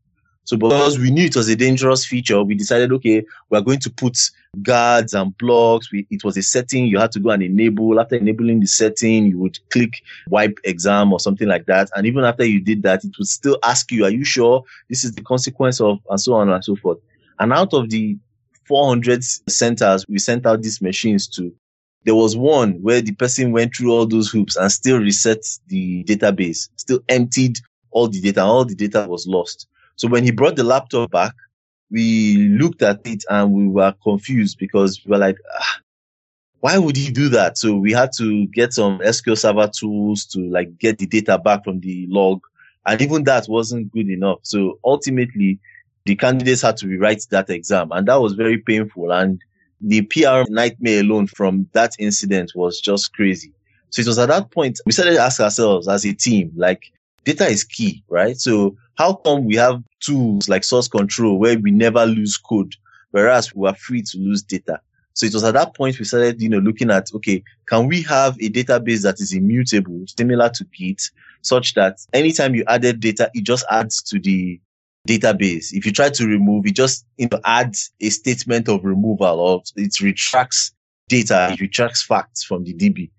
So 0.50 0.56
because 0.56 0.98
we 0.98 1.12
knew 1.12 1.26
it 1.26 1.36
was 1.36 1.48
a 1.48 1.54
dangerous 1.54 2.04
feature, 2.04 2.42
we 2.42 2.56
decided, 2.56 2.90
okay, 2.94 3.24
we're 3.50 3.60
going 3.60 3.78
to 3.78 3.88
put 3.88 4.18
guards 4.62 5.14
and 5.14 5.38
blocks. 5.38 5.92
We, 5.92 6.08
it 6.10 6.24
was 6.24 6.36
a 6.36 6.42
setting 6.42 6.86
you 6.86 6.98
had 6.98 7.12
to 7.12 7.20
go 7.20 7.30
and 7.30 7.40
enable. 7.40 8.00
After 8.00 8.16
enabling 8.16 8.58
the 8.58 8.66
setting, 8.66 9.26
you 9.26 9.38
would 9.38 9.60
click 9.70 10.02
wipe 10.28 10.58
exam 10.64 11.12
or 11.12 11.20
something 11.20 11.46
like 11.46 11.66
that. 11.66 11.88
And 11.94 12.04
even 12.04 12.24
after 12.24 12.44
you 12.44 12.58
did 12.58 12.82
that, 12.82 13.04
it 13.04 13.12
would 13.16 13.28
still 13.28 13.58
ask 13.62 13.92
you, 13.92 14.04
are 14.04 14.10
you 14.10 14.24
sure 14.24 14.64
this 14.88 15.04
is 15.04 15.12
the 15.12 15.22
consequence 15.22 15.80
of, 15.80 16.00
and 16.10 16.20
so 16.20 16.34
on 16.34 16.50
and 16.50 16.64
so 16.64 16.74
forth. 16.74 16.98
And 17.38 17.52
out 17.52 17.72
of 17.72 17.88
the 17.90 18.18
400 18.66 19.22
centers 19.22 20.04
we 20.08 20.18
sent 20.18 20.46
out 20.46 20.62
these 20.62 20.82
machines 20.82 21.28
to, 21.28 21.54
there 22.02 22.16
was 22.16 22.36
one 22.36 22.72
where 22.82 23.00
the 23.00 23.12
person 23.12 23.52
went 23.52 23.76
through 23.76 23.92
all 23.92 24.04
those 24.04 24.32
hoops 24.32 24.56
and 24.56 24.72
still 24.72 24.98
reset 24.98 25.44
the 25.68 26.02
database, 26.02 26.70
still 26.74 26.98
emptied 27.08 27.60
all 27.92 28.08
the 28.08 28.20
data. 28.20 28.42
All 28.42 28.64
the 28.64 28.74
data 28.74 29.06
was 29.08 29.28
lost. 29.28 29.68
So 30.00 30.08
when 30.08 30.24
he 30.24 30.30
brought 30.30 30.56
the 30.56 30.64
laptop 30.64 31.10
back, 31.10 31.34
we 31.90 32.48
looked 32.58 32.80
at 32.80 33.06
it 33.06 33.22
and 33.28 33.52
we 33.52 33.68
were 33.68 33.94
confused 34.02 34.56
because 34.58 34.98
we 35.04 35.10
were 35.10 35.18
like, 35.18 35.36
ah, 35.58 35.80
why 36.60 36.78
would 36.78 36.96
he 36.96 37.10
do 37.10 37.28
that? 37.28 37.58
So 37.58 37.76
we 37.76 37.92
had 37.92 38.10
to 38.16 38.46
get 38.46 38.72
some 38.72 39.00
SQL 39.00 39.36
Server 39.36 39.68
tools 39.68 40.24
to 40.28 40.40
like 40.40 40.78
get 40.78 40.96
the 40.96 41.06
data 41.06 41.36
back 41.36 41.64
from 41.64 41.80
the 41.80 42.06
log. 42.08 42.40
And 42.86 43.02
even 43.02 43.24
that 43.24 43.44
wasn't 43.46 43.92
good 43.92 44.08
enough. 44.08 44.38
So 44.40 44.78
ultimately, 44.82 45.58
the 46.06 46.16
candidates 46.16 46.62
had 46.62 46.78
to 46.78 46.88
rewrite 46.88 47.26
that 47.28 47.50
exam 47.50 47.92
and 47.92 48.08
that 48.08 48.22
was 48.22 48.32
very 48.32 48.56
painful. 48.56 49.12
And 49.12 49.38
the 49.82 50.00
PR 50.00 50.50
nightmare 50.50 51.00
alone 51.00 51.26
from 51.26 51.68
that 51.72 51.94
incident 51.98 52.52
was 52.54 52.80
just 52.80 53.12
crazy. 53.12 53.52
So 53.90 54.00
it 54.00 54.06
was 54.06 54.18
at 54.18 54.30
that 54.30 54.50
point 54.50 54.80
we 54.86 54.92
started 54.92 55.16
to 55.16 55.20
ask 55.20 55.42
ourselves 55.42 55.88
as 55.88 56.06
a 56.06 56.14
team, 56.14 56.52
like 56.56 56.90
data 57.24 57.46
is 57.46 57.64
key, 57.64 58.02
right? 58.08 58.36
So 58.36 58.76
how 58.96 59.14
come 59.14 59.44
we 59.44 59.56
have 59.56 59.82
tools 60.00 60.48
like 60.48 60.64
source 60.64 60.88
control 60.88 61.38
where 61.38 61.58
we 61.58 61.70
never 61.70 62.04
lose 62.06 62.36
code, 62.36 62.74
whereas 63.10 63.54
we 63.54 63.68
are 63.68 63.74
free 63.74 64.02
to 64.02 64.18
lose 64.18 64.42
data? 64.42 64.80
So 65.14 65.26
it 65.26 65.34
was 65.34 65.44
at 65.44 65.54
that 65.54 65.74
point 65.74 65.98
we 65.98 66.04
started, 66.04 66.40
you 66.40 66.48
know, 66.48 66.58
looking 66.58 66.90
at, 66.90 67.08
okay, 67.14 67.42
can 67.66 67.88
we 67.88 68.02
have 68.02 68.36
a 68.36 68.48
database 68.48 69.02
that 69.02 69.20
is 69.20 69.32
immutable, 69.32 70.04
similar 70.18 70.48
to 70.50 70.64
Git, 70.64 71.02
such 71.42 71.74
that 71.74 71.98
anytime 72.12 72.54
you 72.54 72.64
added 72.68 73.00
data, 73.00 73.30
it 73.34 73.44
just 73.44 73.64
adds 73.70 74.02
to 74.02 74.18
the 74.18 74.60
database. 75.08 75.72
If 75.72 75.84
you 75.84 75.92
try 75.92 76.10
to 76.10 76.26
remove, 76.26 76.66
it 76.66 76.74
just, 76.74 77.06
you 77.16 77.28
know, 77.30 77.40
adds 77.44 77.90
a 78.00 78.10
statement 78.10 78.68
of 78.68 78.84
removal 78.84 79.40
or 79.40 79.62
it 79.76 80.00
retracts 80.00 80.72
data, 81.08 81.50
it 81.52 81.60
retracts 81.60 82.02
facts 82.02 82.44
from 82.44 82.64
the 82.64 82.74
DB. 82.74 83.10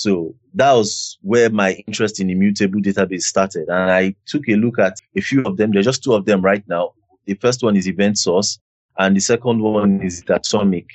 So 0.00 0.34
that 0.54 0.72
was 0.72 1.18
where 1.20 1.50
my 1.50 1.72
interest 1.86 2.20
in 2.20 2.30
immutable 2.30 2.80
database 2.80 3.24
started. 3.24 3.68
And 3.68 3.90
I 3.90 4.14
took 4.24 4.48
a 4.48 4.54
look 4.54 4.78
at 4.78 4.96
a 5.14 5.20
few 5.20 5.42
of 5.42 5.58
them. 5.58 5.72
There 5.72 5.80
are 5.80 5.90
just 5.90 6.02
two 6.02 6.14
of 6.14 6.24
them 6.24 6.40
right 6.40 6.66
now. 6.66 6.94
The 7.26 7.34
first 7.34 7.62
one 7.62 7.76
is 7.76 7.86
Event 7.86 8.16
Store, 8.16 8.40
and 8.96 9.14
the 9.14 9.20
second 9.20 9.60
one 9.60 10.00
is 10.00 10.22
Datomic, 10.22 10.86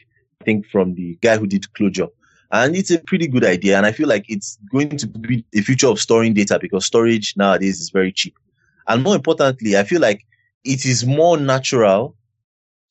I 0.42 0.44
think 0.44 0.66
from 0.66 0.96
the 0.96 1.20
guy 1.22 1.38
who 1.38 1.46
did 1.46 1.68
Clojure. 1.78 2.10
And 2.52 2.76
it's 2.76 2.90
a 2.90 2.98
pretty 2.98 3.28
good 3.28 3.46
idea. 3.46 3.78
And 3.78 3.86
I 3.86 3.92
feel 3.92 4.08
like 4.08 4.26
it's 4.28 4.58
going 4.72 4.98
to 4.98 5.06
be 5.06 5.46
the 5.52 5.62
future 5.62 5.88
of 5.88 6.00
storing 6.00 6.34
data 6.34 6.58
because 6.60 6.88
storage 6.88 7.36
nowadays 7.38 7.80
is 7.80 7.92
very 7.92 8.12
cheap. 8.12 8.36
And 8.88 9.04
more 9.04 9.16
importantly, 9.16 9.78
I 9.78 9.84
feel 9.84 10.02
like 10.02 10.26
it 10.64 10.84
is 10.84 11.06
more 11.06 11.38
natural 11.38 12.16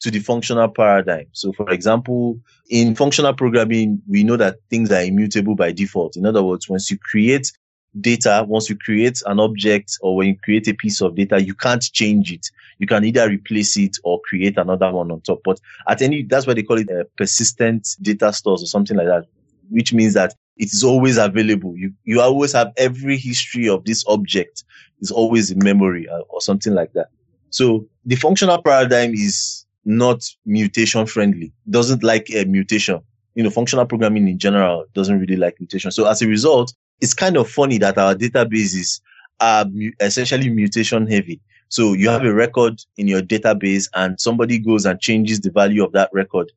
to 0.05 0.11
the 0.11 0.19
functional 0.19 0.69
paradigm. 0.69 1.25
So 1.33 1.55
for 1.55 1.71
example, 1.71 2.39
in 2.69 2.95
functional 2.95 3.33
programming, 3.33 4.03
we 4.07 4.23
know 4.23 4.37
that 4.37 4.59
things 4.69 4.93
are 4.93 5.03
immutable 5.03 5.55
by 5.55 5.73
default. 5.73 6.19
In 6.19 6.27
other 6.27 6.43
words, 6.43 6.69
once 6.69 6.91
you 6.91 6.99
create 6.99 7.51
data, 7.99 8.45
once 8.47 8.69
you 8.69 8.77
create 8.77 9.23
an 9.25 9.41
object 9.41 9.97
or 10.03 10.17
when 10.17 10.29
you 10.29 10.37
create 10.45 10.69
a 10.69 10.75
piece 10.75 11.01
of 11.01 11.15
data, 11.15 11.43
you 11.43 11.55
can't 11.55 11.81
change 11.81 12.31
it. 12.31 12.51
You 12.81 12.87
can 12.87 13.03
either 13.03 13.31
replace 13.31 13.79
it 13.79 13.97
or 14.05 14.21
create 14.29 14.59
another 14.59 14.93
one 14.93 15.11
on 15.11 15.23
top. 15.23 15.41
But 15.43 15.59
at 15.89 16.03
any, 16.03 16.23
that's 16.23 16.47
why 16.47 16.53
they 16.53 16.65
call 16.65 16.77
it 16.77 16.91
a 16.91 17.07
persistent 17.17 17.89
data 18.03 18.31
stores 18.35 18.63
or 18.63 18.67
something 18.67 18.99
like 18.99 19.07
that, 19.07 19.25
which 19.71 19.95
means 19.95 20.13
that 20.13 20.35
it 20.59 20.67
is 20.67 20.85
always 20.85 21.17
available. 21.17 21.79
You, 21.79 21.95
you 22.05 22.21
always 22.21 22.53
have 22.53 22.75
every 22.77 23.17
history 23.17 23.71
of 23.71 23.87
this 23.87 24.05
object 24.07 24.65
is 25.01 25.11
always 25.11 25.51
in 25.51 25.65
memory 25.65 26.07
or, 26.11 26.19
uh, 26.19 26.23
or 26.29 26.43
something 26.43 26.75
like 26.75 26.93
that. 26.93 27.07
So 27.49 27.89
the 28.05 28.17
functional 28.17 28.61
paradigm 28.61 29.15
is 29.15 29.64
not 29.85 30.24
mutation 30.47 31.07
friendly. 31.07 31.53
Doesn't 31.68 32.03
like 32.03 32.28
a 32.35 32.45
mutation. 32.45 33.01
You 33.35 33.43
know, 33.43 33.51
functional 33.51 33.87
programming 33.87 34.28
in 34.28 34.39
general 34.39 34.85
doesn't 34.95 35.18
really 35.18 35.37
like 35.37 35.61
mutation. 35.61 35.91
So 35.91 36.07
as 36.07 36.22
a 36.22 36.28
result, 36.28 36.72
it's 37.01 37.14
kind 37.14 37.37
of 37.37 37.51
funny 37.51 37.78
that 37.78 37.99
our 37.99 38.14
databases 38.14 39.01
are 39.41 39.66
essentially 40.01 40.49
mutation 40.49 41.07
heavy. 41.07 41.41
So 41.68 41.93
you 41.93 42.09
have 42.09 42.24
a 42.24 42.32
record 42.32 42.80
in 42.97 43.09
your 43.09 43.20
database 43.20 43.89
and 43.95 44.20
somebody 44.20 44.59
goes 44.59 44.87
and 44.87 45.01
changes 45.01 45.41
the 45.41 45.51
value 45.51 45.85
of 45.85 45.93
that 45.93 46.11
record 46.12 46.53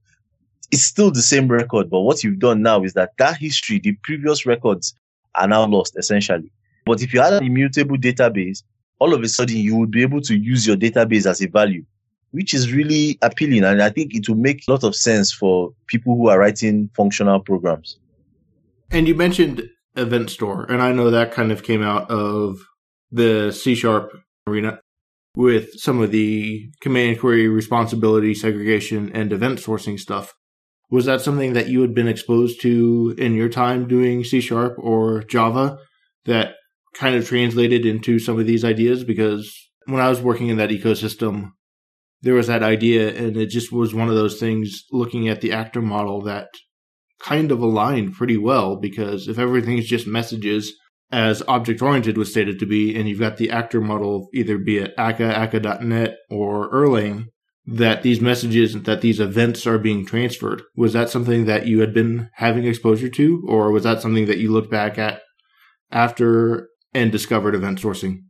it's 0.71 0.83
still 0.83 1.11
the 1.11 1.21
same 1.21 1.47
record, 1.47 1.89
but 1.89 2.01
what 2.01 2.23
you've 2.23 2.39
done 2.39 2.61
now 2.61 2.83
is 2.83 2.93
that 2.93 3.11
that 3.17 3.37
history, 3.37 3.79
the 3.79 3.93
previous 4.03 4.45
records 4.45 4.93
are 5.35 5.47
now 5.47 5.65
lost 5.65 5.95
essentially. 5.97 6.51
But 6.85 7.01
if 7.01 7.13
you 7.13 7.21
had 7.21 7.33
an 7.33 7.43
immutable 7.43 7.97
database, 7.97 8.63
all 8.99 9.13
of 9.13 9.21
a 9.21 9.27
sudden 9.27 9.57
you 9.57 9.75
would 9.75 9.91
be 9.91 10.01
able 10.01 10.21
to 10.21 10.35
use 10.35 10.67
your 10.67 10.75
database 10.75 11.25
as 11.25 11.41
a 11.41 11.47
value, 11.47 11.85
which 12.31 12.53
is 12.53 12.71
really 12.71 13.17
appealing. 13.21 13.63
And 13.63 13.81
I 13.81 13.89
think 13.89 14.13
it 14.13 14.27
will 14.27 14.35
make 14.35 14.63
a 14.67 14.71
lot 14.71 14.83
of 14.83 14.95
sense 14.95 15.31
for 15.31 15.71
people 15.87 16.15
who 16.15 16.29
are 16.29 16.39
writing 16.39 16.89
functional 16.95 17.39
programs. 17.39 17.97
And 18.91 19.07
you 19.07 19.15
mentioned 19.15 19.69
Event 19.95 20.29
Store, 20.29 20.63
and 20.63 20.81
I 20.81 20.91
know 20.91 21.11
that 21.11 21.31
kind 21.31 21.51
of 21.51 21.63
came 21.63 21.81
out 21.81 22.09
of 22.09 22.59
the 23.11 23.51
C 23.51 23.75
sharp 23.75 24.11
arena 24.45 24.79
with 25.35 25.79
some 25.79 26.01
of 26.01 26.11
the 26.11 26.69
command 26.81 27.19
query 27.19 27.47
responsibility 27.47 28.33
segregation 28.33 29.11
and 29.13 29.31
event 29.31 29.59
sourcing 29.59 29.99
stuff. 29.99 30.33
Was 30.89 31.05
that 31.05 31.21
something 31.21 31.53
that 31.53 31.67
you 31.67 31.81
had 31.81 31.93
been 31.93 32.07
exposed 32.07 32.61
to 32.61 33.13
in 33.17 33.35
your 33.35 33.49
time 33.49 33.87
doing 33.87 34.23
C 34.23 34.39
sharp 34.39 34.75
or 34.77 35.23
Java 35.23 35.77
that 36.25 36.55
kind 36.93 37.15
of 37.15 37.27
translated 37.27 37.85
into 37.85 38.19
some 38.19 38.39
of 38.39 38.47
these 38.47 38.63
ideas? 38.63 39.03
Because 39.03 39.69
when 39.85 40.01
I 40.01 40.09
was 40.09 40.21
working 40.21 40.47
in 40.47 40.57
that 40.57 40.69
ecosystem, 40.69 41.51
there 42.21 42.33
was 42.33 42.47
that 42.47 42.63
idea, 42.63 43.15
and 43.15 43.37
it 43.37 43.47
just 43.47 43.71
was 43.71 43.93
one 43.93 44.09
of 44.09 44.15
those 44.15 44.39
things 44.39 44.83
looking 44.91 45.27
at 45.27 45.41
the 45.41 45.51
actor 45.51 45.81
model 45.81 46.21
that 46.23 46.47
kind 47.19 47.51
of 47.51 47.61
aligned 47.61 48.13
pretty 48.13 48.37
well. 48.37 48.75
Because 48.75 49.27
if 49.27 49.37
everything 49.37 49.77
is 49.77 49.87
just 49.87 50.07
messages, 50.07 50.73
as 51.11 51.43
object 51.47 51.81
oriented 51.81 52.17
was 52.17 52.31
stated 52.31 52.59
to 52.59 52.65
be, 52.65 52.95
and 52.95 53.07
you've 53.07 53.19
got 53.19 53.37
the 53.37 53.49
actor 53.49 53.81
model, 53.81 54.29
either 54.33 54.57
be 54.57 54.79
it 54.79 54.93
Akka, 54.97 55.25
Akka.net, 55.25 56.17
or 56.29 56.69
Erlang, 56.71 57.25
that 57.65 58.01
these 58.01 58.21
messages, 58.21 58.81
that 58.83 59.01
these 59.01 59.19
events 59.19 59.67
are 59.67 59.77
being 59.77 60.05
transferred. 60.05 60.63
Was 60.75 60.93
that 60.93 61.09
something 61.09 61.45
that 61.45 61.67
you 61.67 61.81
had 61.81 61.93
been 61.93 62.29
having 62.35 62.65
exposure 62.65 63.09
to, 63.09 63.45
or 63.47 63.71
was 63.71 63.83
that 63.83 64.01
something 64.01 64.25
that 64.25 64.37
you 64.37 64.51
looked 64.51 64.71
back 64.71 64.97
at 64.97 65.21
after 65.91 66.69
and 66.93 67.11
discovered 67.11 67.55
event 67.55 67.79
sourcing? 67.79 68.23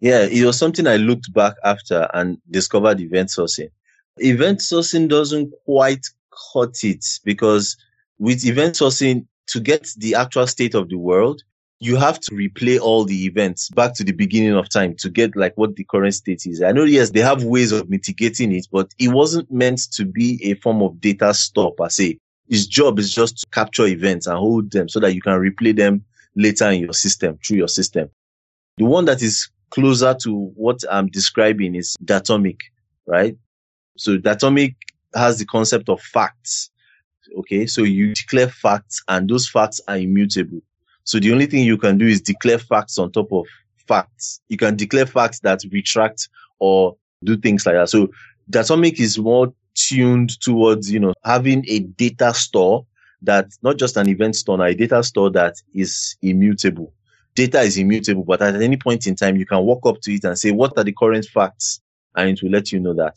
Yeah, 0.00 0.22
it 0.22 0.44
was 0.44 0.58
something 0.58 0.86
I 0.86 0.96
looked 0.96 1.32
back 1.32 1.54
after 1.64 2.08
and 2.14 2.38
discovered 2.50 3.00
event 3.00 3.30
sourcing. 3.30 3.70
Event 4.18 4.60
sourcing 4.60 5.08
doesn't 5.08 5.52
quite 5.64 6.06
cut 6.52 6.76
it 6.82 7.04
because 7.24 7.76
with 8.18 8.44
event 8.44 8.74
sourcing, 8.74 9.26
to 9.46 9.60
get 9.60 9.88
the 9.98 10.14
actual 10.14 10.46
state 10.46 10.74
of 10.74 10.88
the 10.88 10.96
world, 10.96 11.42
you 11.80 11.96
have 11.96 12.18
to 12.18 12.34
replay 12.34 12.80
all 12.80 13.04
the 13.04 13.26
events 13.26 13.68
back 13.70 13.94
to 13.94 14.04
the 14.04 14.12
beginning 14.12 14.54
of 14.54 14.68
time 14.68 14.94
to 14.96 15.10
get 15.10 15.36
like 15.36 15.52
what 15.56 15.76
the 15.76 15.84
current 15.84 16.14
state 16.14 16.46
is. 16.46 16.62
I 16.62 16.72
know, 16.72 16.84
yes, 16.84 17.10
they 17.10 17.20
have 17.20 17.44
ways 17.44 17.72
of 17.72 17.90
mitigating 17.90 18.52
it, 18.52 18.66
but 18.72 18.90
it 18.98 19.08
wasn't 19.08 19.50
meant 19.50 19.90
to 19.92 20.04
be 20.04 20.40
a 20.44 20.54
form 20.54 20.82
of 20.82 21.00
data 21.00 21.34
store 21.34 21.74
per 21.74 21.88
se. 21.88 22.18
Its 22.48 22.66
job 22.66 22.98
is 22.98 23.12
just 23.12 23.38
to 23.38 23.46
capture 23.50 23.86
events 23.86 24.26
and 24.26 24.38
hold 24.38 24.70
them 24.70 24.88
so 24.88 25.00
that 25.00 25.14
you 25.14 25.20
can 25.20 25.34
replay 25.34 25.76
them 25.76 26.04
later 26.36 26.70
in 26.70 26.80
your 26.80 26.92
system, 26.92 27.38
through 27.44 27.58
your 27.58 27.68
system. 27.68 28.08
The 28.78 28.84
one 28.84 29.04
that 29.04 29.22
is 29.22 29.50
closer 29.70 30.14
to 30.22 30.52
what 30.54 30.80
I'm 30.90 31.08
describing 31.08 31.74
is 31.74 31.96
Datomic, 32.04 32.58
right? 33.06 33.36
So 33.96 34.18
Datomic 34.18 34.74
has 35.14 35.38
the 35.38 35.46
concept 35.46 35.88
of 35.88 36.00
facts. 36.00 36.70
Okay. 37.38 37.66
So 37.66 37.82
you 37.82 38.14
declare 38.14 38.48
facts 38.48 39.02
and 39.08 39.28
those 39.28 39.48
facts 39.48 39.80
are 39.88 39.96
immutable. 39.96 40.60
So 41.04 41.18
the 41.18 41.32
only 41.32 41.46
thing 41.46 41.64
you 41.64 41.78
can 41.78 41.98
do 41.98 42.06
is 42.06 42.20
declare 42.20 42.58
facts 42.58 42.98
on 42.98 43.12
top 43.12 43.32
of 43.32 43.46
facts. 43.86 44.40
You 44.48 44.56
can 44.56 44.76
declare 44.76 45.06
facts 45.06 45.40
that 45.40 45.60
retract 45.70 46.28
or 46.58 46.96
do 47.24 47.36
things 47.36 47.66
like 47.66 47.74
that. 47.74 47.90
So 47.90 48.08
Datomic 48.50 48.98
is 49.00 49.18
more 49.18 49.52
tuned 49.74 50.40
towards, 50.40 50.90
you 50.90 51.00
know, 51.00 51.12
having 51.24 51.64
a 51.68 51.80
data 51.80 52.32
store 52.32 52.86
that 53.22 53.48
not 53.62 53.76
just 53.78 53.96
an 53.96 54.08
event 54.08 54.36
store, 54.36 54.64
a 54.64 54.74
data 54.74 55.02
store 55.02 55.30
that 55.30 55.56
is 55.74 56.16
immutable. 56.22 56.92
Data 57.34 57.60
is 57.60 57.76
immutable, 57.78 58.24
but 58.24 58.42
at 58.42 58.60
any 58.60 58.76
point 58.76 59.06
in 59.06 59.16
time, 59.16 59.36
you 59.36 59.46
can 59.46 59.64
walk 59.64 59.86
up 59.86 60.00
to 60.02 60.12
it 60.12 60.24
and 60.24 60.38
say, 60.38 60.50
what 60.52 60.72
are 60.76 60.84
the 60.84 60.92
current 60.92 61.26
facts? 61.26 61.80
And 62.14 62.30
it 62.30 62.42
will 62.42 62.50
let 62.50 62.70
you 62.70 62.78
know 62.80 62.94
that. 62.94 63.16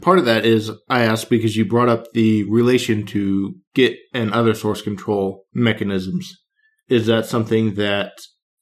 Part 0.00 0.18
of 0.18 0.24
that 0.24 0.44
is 0.44 0.72
I 0.88 1.02
asked 1.02 1.30
because 1.30 1.56
you 1.56 1.64
brought 1.64 1.88
up 1.88 2.12
the 2.12 2.42
relation 2.50 3.06
to 3.06 3.54
Git 3.74 3.98
and 4.12 4.32
other 4.32 4.52
source 4.52 4.82
control 4.82 5.46
mechanisms 5.54 6.42
is 6.88 7.06
that 7.06 7.24
something 7.24 7.74
that 7.76 8.12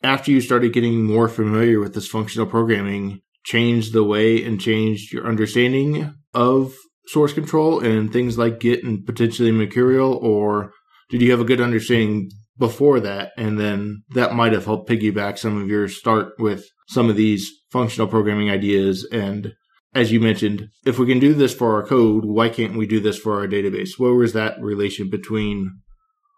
after 0.03 0.30
you 0.30 0.42
started 0.42 0.74
getting 0.74 1.03
more 1.03 1.28
familiar 1.28 1.80
with 1.80 1.94
this 1.94 2.09
functional 2.09 2.46
programming 2.46 3.22
changed 3.42 3.94
the 3.94 4.05
way 4.05 4.44
and 4.44 4.61
changed 4.61 5.14
your 5.14 5.26
understanding 5.26 6.14
of 6.34 6.74
source 7.07 7.32
control 7.32 7.80
and 7.80 8.12
things 8.12 8.36
like 8.36 8.61
Git 8.61 8.84
and 8.84 9.07
potentially 9.07 9.51
Mercurial, 9.51 10.14
or 10.14 10.72
did 11.09 11.22
you 11.22 11.30
have 11.30 11.40
a 11.40 11.44
good 11.44 11.61
understanding 11.61 12.30
before 12.61 13.00
that? 13.00 13.32
And 13.36 13.58
then 13.58 14.04
that 14.11 14.34
might 14.34 14.52
have 14.52 14.66
helped 14.66 14.88
piggyback 14.88 15.38
some 15.38 15.61
of 15.61 15.66
your 15.66 15.88
start 15.88 16.34
with 16.38 16.66
some 16.86 17.11
of 17.11 17.16
these 17.16 17.50
functional 17.72 18.06
programming 18.06 18.50
ideas. 18.50 19.08
And 19.11 19.54
as 19.94 20.12
you 20.12 20.20
mentioned, 20.20 20.68
if 20.84 20.98
we 20.98 21.06
can 21.06 21.18
do 21.18 21.34
this 21.34 21.52
for 21.52 21.74
our 21.74 21.84
code, 21.84 22.24
why 22.24 22.48
can't 22.48 22.76
we 22.76 22.86
do 22.86 23.00
this 23.00 23.18
for 23.18 23.40
our 23.40 23.48
database? 23.48 23.98
Where 23.98 24.14
was 24.14 24.34
that 24.34 24.61
relation 24.61 25.11
between 25.11 25.80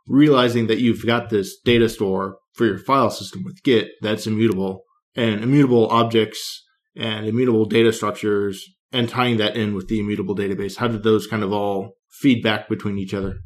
realizing 0.07 0.69
that 0.69 0.81
you've 0.81 1.05
got 1.05 1.29
this 1.29 1.59
data 1.65 1.89
store 1.89 2.39
for 2.55 2.67
your 2.67 2.79
file 2.79 3.11
system 3.11 3.43
with 3.45 3.63
Git 3.63 3.89
that's 4.01 4.27
immutable 4.27 4.85
and 5.15 5.43
immutable 5.43 5.89
objects 5.89 6.65
and 6.97 7.27
immutable 7.27 7.65
data 7.65 7.93
structures 7.93 8.65
and 8.93 9.09
tying 9.09 9.39
that 9.39 9.57
in 9.57 9.75
with 9.75 9.89
the 9.89 9.99
immutable 9.99 10.37
database. 10.37 10.77
How 10.77 10.89
did 10.89 11.03
those 11.03 11.27
kind 11.27 11.43
of 11.43 11.53
all 11.53 11.93
feed 12.11 12.43
back 12.43 12.69
between 12.69 12.99
each 12.99 13.15
other? 13.15 13.39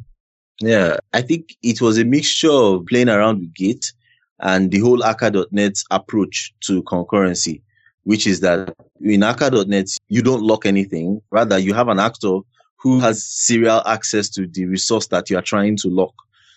Yeah, 0.60 0.96
I 1.12 1.20
think 1.20 1.54
it 1.62 1.80
was 1.80 1.98
a 1.98 2.04
mixture 2.04 2.50
of 2.50 2.86
playing 2.86 3.10
around 3.10 3.40
with 3.40 3.54
Git 3.54 3.92
and 4.40 4.70
the 4.70 4.78
whole 4.80 5.04
Akka.net 5.04 5.74
approach 5.90 6.52
to 6.60 6.82
concurrency, 6.84 7.60
which 8.04 8.26
is 8.26 8.40
that 8.40 8.74
in 9.00 9.22
Akka.net, 9.22 9.88
you 10.08 10.22
don't 10.22 10.42
lock 10.42 10.64
anything. 10.64 11.20
Rather, 11.30 11.58
you 11.58 11.74
have 11.74 11.88
an 11.88 11.98
actor 11.98 12.38
who 12.76 13.00
has 13.00 13.24
serial 13.24 13.82
access 13.86 14.28
to 14.30 14.46
the 14.46 14.66
resource 14.66 15.08
that 15.08 15.28
you 15.28 15.36
are 15.36 15.42
trying 15.42 15.76
to 15.76 15.88
lock. 15.88 16.14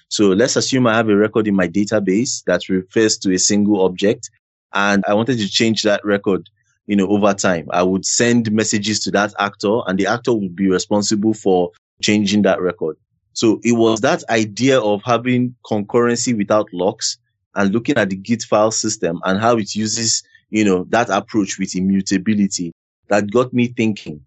So 0.10 0.30
let's 0.30 0.56
assume 0.56 0.88
I 0.88 0.95
have 0.95 1.10
a 1.10 1.16
record 1.16 1.47
in 1.47 1.56
my 1.56 1.68
database 1.68 2.43
that 2.45 2.70
refers 2.70 3.18
to 3.20 3.34
a 3.34 3.39
single 3.39 3.86
object 3.86 4.30
and 4.74 5.04
I 5.08 5.14
wanted 5.14 5.39
to 5.39 5.50
change 5.50 5.84
that 5.84 6.04
record, 6.06 6.50
you 6.88 6.95
know, 6.95 7.08
over 7.08 7.34
time. 7.34 7.68
I 7.72 7.84
would 7.84 8.06
send 8.06 8.52
messages 8.52 9.00
to 9.02 9.12
that 9.12 9.34
actor 9.39 9.82
and 9.88 10.00
the 10.00 10.08
actor 10.08 10.34
would 10.34 10.56
be 10.56 10.70
responsible 10.70 11.34
for 11.34 11.72
changing 12.02 12.43
that 12.43 12.62
record. 12.62 12.97
So 13.40 13.62
it 13.64 13.72
was 13.72 14.02
that 14.02 14.22
idea 14.30 14.82
of 14.82 15.02
having 15.06 15.56
concurrency 15.66 16.36
without 16.36 16.68
locks 16.74 17.18
and 17.56 17.72
looking 17.72 17.96
at 17.96 18.10
the 18.10 18.18
Git 18.18 18.44
file 18.44 18.70
system 18.70 19.22
and 19.24 19.40
how 19.40 19.56
it 19.56 19.74
uses, 19.76 20.24
you 20.50 20.66
know, 20.66 20.86
that 20.90 21.08
approach 21.10 21.58
with 21.58 21.74
immutability 21.74 22.74
that 23.08 23.32
got 23.32 23.54
me 23.54 23.68
thinking. 23.68 24.20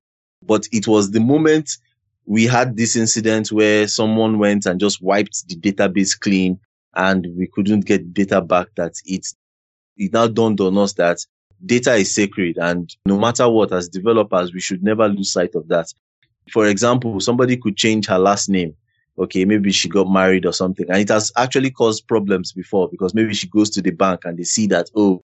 But 0.43 0.67
it 0.73 0.89
was 0.89 1.11
the 1.11 1.21
moment 1.21 1.77
we 2.25 2.47
had 2.47 2.79
this 2.79 2.97
incident 2.97 3.53
where 3.53 3.87
someone 3.87 4.39
went 4.39 4.65
and 4.65 4.81
just 4.81 5.03
wiped 5.03 5.47
the 5.47 5.57
database 5.57 6.19
clean 6.19 6.59
and 6.95 7.27
we 7.37 7.49
couldn't 7.49 7.85
get 7.85 8.15
data 8.15 8.41
back 8.41 8.69
that 8.77 8.95
it, 9.05 9.27
it 9.99 10.15
now 10.15 10.27
dawned 10.27 10.63
on 10.63 10.79
us 10.79 10.95
that 10.95 11.19
data 11.67 11.97
is 11.97 12.15
sacred 12.15 12.57
and 12.57 12.97
no 13.05 13.19
matter 13.19 13.47
what 13.47 13.75
as 13.75 13.91
developers 13.91 14.55
we 14.55 14.61
should 14.61 14.83
never 14.83 15.07
lose 15.07 15.31
sight 15.31 15.55
of 15.55 15.69
that 15.69 15.93
for 16.51 16.67
example 16.67 17.21
somebody 17.21 17.59
could 17.59 17.77
change 17.77 18.07
her 18.07 18.19
last 18.19 18.49
name 18.49 18.75
okay 19.19 19.45
maybe 19.45 19.71
she 19.71 19.89
got 19.89 20.11
married 20.11 20.47
or 20.47 20.53
something 20.53 20.87
and 20.89 20.99
it 20.99 21.09
has 21.09 21.31
actually 21.37 21.71
caused 21.71 22.07
problems 22.07 22.53
before 22.53 22.89
because 22.89 23.15
maybe 23.15 23.35
she 23.35 23.47
goes 23.49 23.71
to 23.71 23.83
the 23.83 23.91
bank 23.91 24.21
and 24.25 24.39
they 24.39 24.45
see 24.45 24.67
that 24.67 24.89
oh 24.97 25.23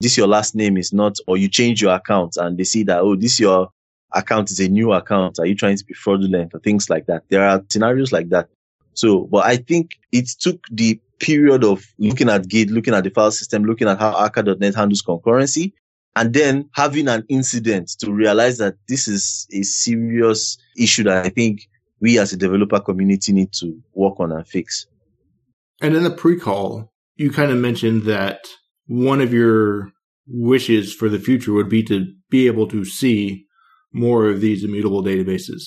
this 0.00 0.16
your 0.16 0.26
last 0.26 0.54
name 0.54 0.76
is 0.76 0.92
not 0.92 1.16
or 1.26 1.36
you 1.36 1.48
change 1.48 1.80
your 1.80 1.94
account 1.94 2.36
and 2.36 2.58
they 2.58 2.64
see 2.64 2.82
that 2.82 3.00
oh 3.00 3.14
this 3.14 3.38
your 3.38 3.70
account 4.14 4.50
is 4.50 4.60
a 4.60 4.68
new 4.68 4.92
account? 4.92 5.38
Are 5.38 5.46
you 5.46 5.54
trying 5.54 5.76
to 5.76 5.84
be 5.84 5.94
fraudulent 5.94 6.54
or 6.54 6.60
things 6.60 6.90
like 6.90 7.06
that? 7.06 7.22
There 7.28 7.46
are 7.46 7.62
scenarios 7.70 8.12
like 8.12 8.28
that. 8.30 8.48
So, 8.94 9.20
but 9.24 9.46
I 9.46 9.56
think 9.56 9.92
it 10.12 10.28
took 10.28 10.60
the 10.70 11.00
period 11.18 11.64
of 11.64 11.86
looking 11.98 12.28
at 12.28 12.48
Git, 12.48 12.70
looking 12.70 12.94
at 12.94 13.04
the 13.04 13.10
file 13.10 13.30
system, 13.30 13.64
looking 13.64 13.88
at 13.88 13.98
how 13.98 14.16
Akka.net 14.24 14.74
handles 14.74 15.02
concurrency, 15.02 15.72
and 16.16 16.34
then 16.34 16.68
having 16.74 17.08
an 17.08 17.24
incident 17.28 17.88
to 18.00 18.12
realize 18.12 18.58
that 18.58 18.74
this 18.88 19.08
is 19.08 19.46
a 19.52 19.62
serious 19.62 20.58
issue 20.76 21.04
that 21.04 21.24
I 21.24 21.30
think 21.30 21.68
we 22.02 22.18
as 22.18 22.32
a 22.32 22.36
developer 22.36 22.80
community 22.80 23.32
need 23.32 23.52
to 23.52 23.80
work 23.94 24.18
on 24.18 24.32
and 24.32 24.46
fix. 24.46 24.86
And 25.80 25.94
in 25.94 26.02
the 26.02 26.10
pre 26.10 26.38
call, 26.38 26.92
you 27.14 27.30
kind 27.30 27.52
of 27.52 27.58
mentioned 27.58 28.02
that 28.02 28.40
one 28.86 29.20
of 29.20 29.32
your 29.32 29.92
wishes 30.26 30.92
for 30.92 31.08
the 31.08 31.20
future 31.20 31.52
would 31.52 31.68
be 31.68 31.84
to 31.84 32.06
be 32.28 32.48
able 32.48 32.66
to 32.68 32.84
see 32.84 33.46
more 33.92 34.28
of 34.28 34.40
these 34.40 34.64
immutable 34.64 35.02
databases. 35.02 35.62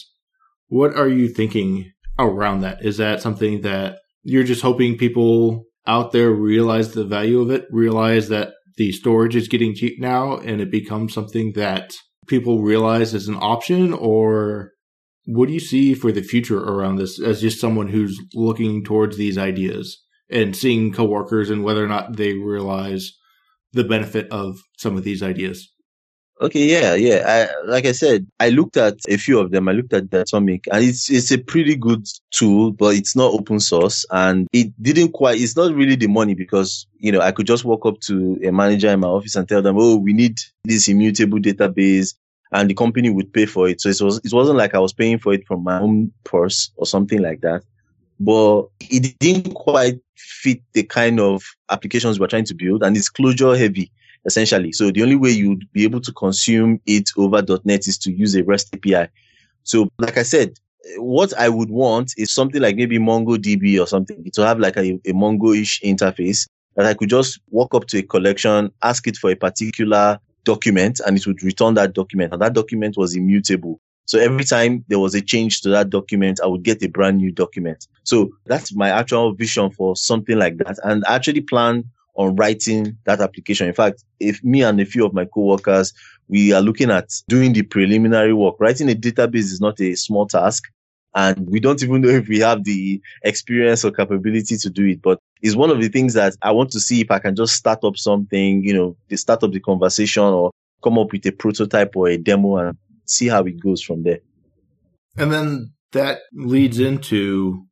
What 0.67 0.95
are 0.95 1.07
you 1.07 1.29
thinking 1.29 1.91
around 2.19 2.61
that? 2.61 2.83
Is 2.83 2.97
that 2.97 3.21
something 3.21 3.61
that 3.61 3.99
you're 4.23 4.43
just 4.43 4.61
hoping 4.61 4.97
people 4.97 5.65
out 5.87 6.11
there 6.11 6.31
realize 6.31 6.93
the 6.93 7.05
value 7.05 7.39
of 7.41 7.51
it, 7.51 7.65
realize 7.69 8.27
that 8.29 8.53
the 8.75 8.91
storage 8.91 9.35
is 9.35 9.47
getting 9.47 9.73
cheap 9.73 10.01
now 10.01 10.37
and 10.37 10.59
it 10.59 10.71
becomes 10.71 11.13
something 11.13 11.53
that 11.55 11.93
people 12.27 12.61
realize 12.61 13.13
as 13.13 13.27
an 13.27 13.37
option 13.39 13.93
or 13.93 14.71
what 15.25 15.47
do 15.47 15.53
you 15.53 15.59
see 15.59 15.93
for 15.93 16.11
the 16.11 16.21
future 16.21 16.59
around 16.59 16.97
this 16.97 17.21
as 17.21 17.41
just 17.41 17.59
someone 17.59 17.87
who's 17.87 18.19
looking 18.33 18.83
towards 18.83 19.17
these 19.17 19.37
ideas 19.37 20.01
and 20.29 20.55
seeing 20.55 20.93
coworkers 20.93 21.49
and 21.49 21.63
whether 21.63 21.83
or 21.83 21.87
not 21.87 22.15
they 22.15 22.33
realize 22.33 23.11
the 23.73 23.83
benefit 23.83 24.27
of 24.31 24.57
some 24.77 24.95
of 24.95 25.03
these 25.03 25.21
ideas? 25.21 25.71
Okay, 26.41 26.65
yeah, 26.65 26.95
yeah. 26.95 27.23
I, 27.25 27.65
like 27.65 27.85
I 27.85 27.93
said, 27.93 28.27
I 28.41 28.49
looked 28.49 28.75
at 28.75 28.97
a 29.07 29.15
few 29.15 29.39
of 29.39 29.51
them. 29.51 29.69
I 29.69 29.71
looked 29.71 29.93
at 29.93 30.09
Datomic 30.09 30.67
and 30.69 30.83
it's, 30.83 31.09
it's 31.09 31.31
a 31.31 31.37
pretty 31.37 31.77
good 31.77 32.05
tool, 32.31 32.73
but 32.73 32.95
it's 32.95 33.15
not 33.15 33.31
open 33.31 33.61
source 33.61 34.05
and 34.11 34.45
it 34.51 34.73
didn't 34.81 35.13
quite, 35.13 35.39
it's 35.39 35.55
not 35.55 35.73
really 35.73 35.95
the 35.95 36.07
money 36.07 36.33
because, 36.33 36.87
you 36.97 37.11
know, 37.11 37.21
I 37.21 37.31
could 37.31 37.47
just 37.47 37.63
walk 37.63 37.85
up 37.85 38.01
to 38.01 38.37
a 38.43 38.51
manager 38.51 38.89
in 38.89 38.99
my 38.99 39.07
office 39.07 39.37
and 39.37 39.47
tell 39.47 39.61
them, 39.61 39.77
Oh, 39.79 39.95
we 39.95 40.11
need 40.11 40.37
this 40.65 40.89
immutable 40.89 41.39
database 41.39 42.15
and 42.51 42.69
the 42.69 42.73
company 42.73 43.09
would 43.09 43.31
pay 43.33 43.45
for 43.45 43.67
it. 43.67 43.81
So 43.81 43.89
it 43.89 44.01
was, 44.01 44.19
it 44.23 44.33
wasn't 44.33 44.57
like 44.57 44.75
I 44.75 44.79
was 44.79 44.93
paying 44.93 45.19
for 45.19 45.33
it 45.33 45.45
from 45.45 45.63
my 45.63 45.79
own 45.79 46.11
purse 46.23 46.71
or 46.77 46.85
something 46.85 47.21
like 47.21 47.41
that, 47.41 47.63
but 48.19 48.67
it 48.79 49.17
didn't 49.19 49.53
quite 49.53 49.99
fit 50.15 50.61
the 50.73 50.83
kind 50.83 51.19
of 51.19 51.43
applications 51.69 52.19
we're 52.19 52.27
trying 52.27 52.45
to 52.45 52.53
build 52.53 52.83
and 52.83 52.95
it's 52.95 53.11
Clojure 53.11 53.57
heavy 53.57 53.91
essentially. 54.25 54.71
So 54.71 54.91
the 54.91 55.03
only 55.03 55.15
way 55.15 55.29
you'd 55.29 55.71
be 55.71 55.83
able 55.83 56.01
to 56.01 56.11
consume 56.11 56.81
it 56.85 57.09
over 57.17 57.43
.NET 57.63 57.87
is 57.87 57.97
to 57.99 58.11
use 58.11 58.35
a 58.35 58.43
REST 58.43 58.75
API. 58.75 59.09
So 59.63 59.89
like 59.99 60.17
I 60.17 60.23
said, 60.23 60.57
what 60.97 61.33
I 61.37 61.49
would 61.49 61.69
want 61.69 62.13
is 62.17 62.31
something 62.31 62.61
like 62.61 62.75
maybe 62.75 62.99
MongoDB 62.99 63.81
or 63.81 63.87
something 63.87 64.29
to 64.31 64.45
have 64.45 64.59
like 64.59 64.77
a, 64.77 64.93
a 65.05 65.13
Mongo-ish 65.13 65.81
interface 65.81 66.47
that 66.75 66.85
I 66.85 66.93
could 66.93 67.09
just 67.09 67.39
walk 67.49 67.73
up 67.73 67.87
to 67.87 67.99
a 67.99 68.03
collection, 68.03 68.71
ask 68.83 69.07
it 69.07 69.17
for 69.17 69.31
a 69.31 69.35
particular 69.35 70.19
document 70.45 71.01
and 71.05 71.17
it 71.17 71.27
would 71.27 71.43
return 71.43 71.73
that 71.73 71.93
document 71.93 72.31
and 72.31 72.41
that 72.41 72.53
document 72.53 72.95
was 72.97 73.15
immutable. 73.15 73.79
So 74.05 74.19
every 74.19 74.43
time 74.43 74.85
there 74.87 74.99
was 74.99 75.15
a 75.15 75.21
change 75.21 75.61
to 75.61 75.69
that 75.69 75.89
document, 75.89 76.39
I 76.43 76.47
would 76.47 76.63
get 76.63 76.83
a 76.83 76.87
brand 76.87 77.17
new 77.17 77.31
document. 77.31 77.87
So 78.03 78.29
that's 78.45 78.73
my 78.73 78.89
actual 78.89 79.33
vision 79.33 79.71
for 79.71 79.95
something 79.95 80.37
like 80.37 80.57
that. 80.59 80.77
And 80.83 81.03
I 81.07 81.15
actually 81.15 81.41
plan 81.41 81.83
on 82.15 82.35
writing 82.35 82.97
that 83.05 83.19
application. 83.19 83.67
In 83.67 83.73
fact, 83.73 84.03
if 84.19 84.43
me 84.43 84.63
and 84.63 84.79
a 84.79 84.85
few 84.85 85.05
of 85.05 85.13
my 85.13 85.25
coworkers, 85.25 85.91
we 86.27 86.53
are 86.53 86.61
looking 86.61 86.91
at 86.91 87.09
doing 87.27 87.53
the 87.53 87.63
preliminary 87.63 88.33
work. 88.33 88.55
Writing 88.59 88.89
a 88.89 88.95
database 88.95 89.51
is 89.51 89.59
not 89.59 89.79
a 89.81 89.95
small 89.95 90.27
task. 90.27 90.63
And 91.15 91.49
we 91.49 91.61
don't 91.61 91.81
even 91.81 92.01
know 92.01 92.09
if 92.09 92.27
we 92.27 92.39
have 92.39 92.65
the 92.65 93.01
experience 93.23 93.85
or 93.85 93.91
capability 93.91 94.57
to 94.57 94.69
do 94.69 94.85
it. 94.85 95.01
But 95.01 95.19
it's 95.41 95.55
one 95.55 95.69
of 95.69 95.81
the 95.81 95.87
things 95.87 96.13
that 96.13 96.35
I 96.41 96.51
want 96.51 96.71
to 96.71 96.79
see 96.81 96.99
if 96.99 97.09
I 97.09 97.19
can 97.19 97.35
just 97.35 97.55
start 97.55 97.83
up 97.85 97.97
something, 97.97 98.63
you 98.63 98.73
know, 98.73 98.97
start 99.15 99.43
up 99.43 99.51
the 99.51 99.61
conversation 99.61 100.23
or 100.23 100.51
come 100.83 100.99
up 100.99 101.13
with 101.13 101.25
a 101.25 101.31
prototype 101.31 101.95
or 101.95 102.09
a 102.09 102.17
demo 102.17 102.57
and 102.57 102.77
see 103.05 103.29
how 103.29 103.43
it 103.45 103.61
goes 103.61 103.81
from 103.81 104.03
there. 104.03 104.19
And 105.17 105.31
then 105.31 105.73
that 105.93 106.19
leads 106.33 106.79
into 106.79 107.65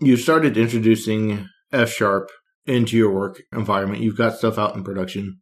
you 0.00 0.16
started 0.16 0.56
introducing 0.56 1.46
F 1.72 1.90
sharp 1.90 2.30
into 2.66 2.96
your 2.96 3.12
work 3.12 3.42
environment. 3.52 4.02
You've 4.02 4.16
got 4.16 4.38
stuff 4.38 4.58
out 4.58 4.74
in 4.74 4.82
production. 4.82 5.40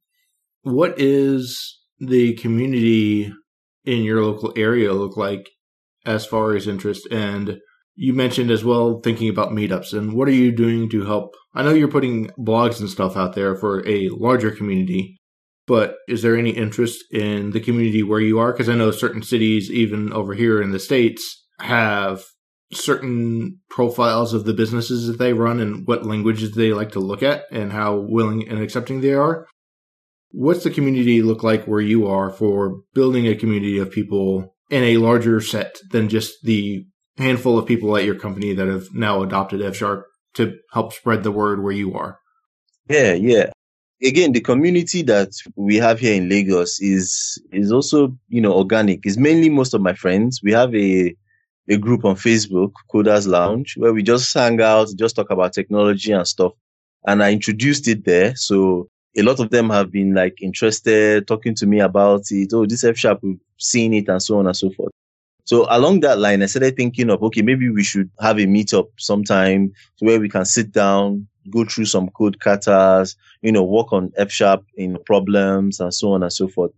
What 0.63 0.99
is 0.99 1.79
the 2.01 2.35
community 2.35 3.33
in 3.85 4.03
your 4.03 4.25
local 4.25 4.53
area 4.57 4.93
look 4.93 5.17
like 5.17 5.49
as 6.07 6.25
far 6.25 6.55
as 6.55 6.67
interest? 6.67 7.07
And 7.11 7.59
you 7.97 8.13
mentioned 8.13 8.51
as 8.51 8.65
well 8.65 9.01
thinking 9.01 9.29
about 9.29 9.51
meetups 9.51 9.97
and 9.97 10.13
what 10.13 10.29
are 10.29 10.33
you 10.33 10.53
doing 10.53 10.89
to 10.91 11.05
help? 11.05 11.35
I 11.55 11.63
know 11.63 11.73
you're 11.73 11.89
putting 11.89 12.29
blogs 12.39 12.79
and 12.79 12.89
stuff 12.89 13.17
out 13.17 13.35
there 13.35 13.57
for 13.57 13.87
a 13.89 14.11
larger 14.11 14.51
community, 14.51 15.17
but 15.67 15.97
is 16.07 16.23
there 16.23 16.37
any 16.37 16.51
interest 16.51 17.05
in 17.11 17.51
the 17.51 17.61
community 17.61 18.03
where 18.03 18.21
you 18.21 18.39
are? 18.39 18.53
Because 18.53 18.69
I 18.69 18.75
know 18.75 18.91
certain 18.91 19.23
cities, 19.23 19.71
even 19.71 20.13
over 20.13 20.35
here 20.35 20.61
in 20.61 20.71
the 20.71 20.79
States, 20.79 21.47
have 21.59 22.23
certain 22.73 23.61
profiles 23.71 24.35
of 24.35 24.45
the 24.45 24.53
businesses 24.53 25.07
that 25.07 25.19
they 25.19 25.33
run 25.33 25.61
and 25.61 25.87
what 25.87 26.05
languages 26.05 26.55
they 26.55 26.73
like 26.73 26.93
to 26.93 27.01
look 27.01 27.23
at 27.23 27.45
and 27.51 27.73
how 27.73 27.97
willing 27.97 28.47
and 28.49 28.61
accepting 28.61 29.01
they 29.01 29.15
are. 29.15 29.47
What's 30.33 30.65
the 30.65 30.71
community 30.71 31.23
look 31.23 31.43
like 31.43 31.65
where 31.65 31.81
you 31.81 32.07
are 32.07 32.31
for 32.31 32.83
building 32.93 33.27
a 33.27 33.37
community 33.37 33.79
of 33.79 33.91
people 33.91 34.56
in 34.71 34.83
a 34.83 34.97
larger 34.97 35.41
set 35.41 35.77
than 35.91 36.09
just 36.09 36.43
the 36.43 36.85
handful 37.19 37.59
of 37.59 37.67
people 37.67 37.97
at 37.97 38.05
your 38.05 38.15
company 38.15 38.55
that 38.55 38.69
have 38.69 38.89
now 38.93 39.23
adopted 39.23 39.63
F 39.63 39.77
Sharp 39.77 40.07
to 40.35 40.57
help 40.73 40.93
spread 40.93 41.23
the 41.23 41.33
word 41.33 41.63
where 41.63 41.73
you 41.73 41.95
are? 41.95 42.19
Yeah, 42.89 43.15
yeah. 43.15 43.51
Again, 44.03 44.33
the 44.33 44.41
community 44.41 45.03
that 45.03 45.31
we 45.57 45.77
have 45.77 45.99
here 45.99 46.15
in 46.15 46.29
Lagos 46.29 46.81
is 46.81 47.41
is 47.51 47.73
also, 47.73 48.17
you 48.29 48.43
know, 48.43 48.53
organic. 48.53 49.01
It's 49.05 49.17
mainly 49.17 49.49
most 49.49 49.73
of 49.73 49.81
my 49.81 49.95
friends. 49.95 50.41
We 50.43 50.53
have 50.53 50.75
a 50.75 51.15
a 51.69 51.77
group 51.79 52.05
on 52.05 52.15
Facebook, 52.15 52.73
Coders 52.93 53.27
Lounge, 53.27 53.75
where 53.77 53.93
we 53.93 54.03
just 54.03 54.33
hang 54.33 54.61
out, 54.61 54.89
just 54.97 55.17
talk 55.17 55.31
about 55.31 55.53
technology 55.53 56.13
and 56.13 56.27
stuff. 56.27 56.53
And 57.07 57.23
I 57.23 57.33
introduced 57.33 57.89
it 57.89 58.05
there. 58.05 58.37
So 58.37 58.89
a 59.17 59.23
lot 59.23 59.41
of 59.41 59.51
them 59.51 59.71
have 59.71 59.91
been 59.91 60.15
like 60.15 60.43
interested, 60.43 61.27
talking 61.27 61.55
to 61.57 61.67
me 61.67 61.81
about 61.81 62.23
it. 62.31 62.53
Oh, 62.53 62.67
this 62.67 62.85
F 62.85 62.97
sharp, 62.97 63.21
we've 63.23 63.41
seen 63.59 63.95
it 63.95 64.09
and 64.09 64.23
so 64.23 64.39
on 64.39 64.47
and 64.47 64.57
so 64.57 64.71
forth. 64.71 64.93
So 65.45 65.67
along 65.71 66.01
that 66.01 66.19
line, 66.19 66.43
I 66.43 66.47
started 66.47 66.77
thinking 66.77 67.09
of, 67.09 67.23
okay, 67.23 67.41
maybe 67.41 67.71
we 67.71 67.85
should 67.85 68.11
have 68.21 68.39
a 68.39 68.47
meetup 68.47 68.89
sometime 68.99 69.73
where 70.01 70.19
we 70.19 70.29
can 70.29 70.45
sit 70.45 70.73
down, 70.73 71.29
go 71.51 71.65
through 71.65 71.85
some 71.85 72.09
code 72.11 72.41
katas, 72.41 73.17
you 73.43 73.53
know, 73.53 73.63
work 73.63 73.93
on 73.93 74.13
F 74.17 74.31
sharp 74.31 74.65
in 74.77 74.99
problems 75.07 75.79
and 75.79 75.95
so 75.95 76.13
on 76.13 76.23
and 76.23 76.33
so 76.33 76.49
forth. 76.49 76.73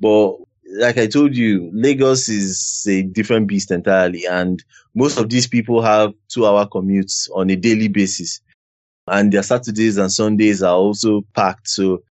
But 0.00 0.36
like 0.76 0.98
I 0.98 1.06
told 1.08 1.36
you, 1.36 1.68
Lagos 1.74 2.28
is 2.28 2.86
a 2.88 3.02
different 3.02 3.48
beast 3.48 3.70
entirely. 3.70 4.24
And 4.26 4.62
most 4.94 5.18
of 5.18 5.28
these 5.28 5.46
people 5.48 5.82
have 5.82 6.14
two 6.28 6.46
hour 6.46 6.66
commutes 6.66 7.28
on 7.34 7.50
a 7.50 7.56
daily 7.56 7.88
basis. 7.88 8.40
And 9.06 9.32
their 9.32 9.42
Saturdays 9.42 9.98
and 9.98 10.12
Sundays 10.12 10.62
are 10.62 10.74
also 10.74 11.22
packed. 11.34 11.68
So 11.68 12.02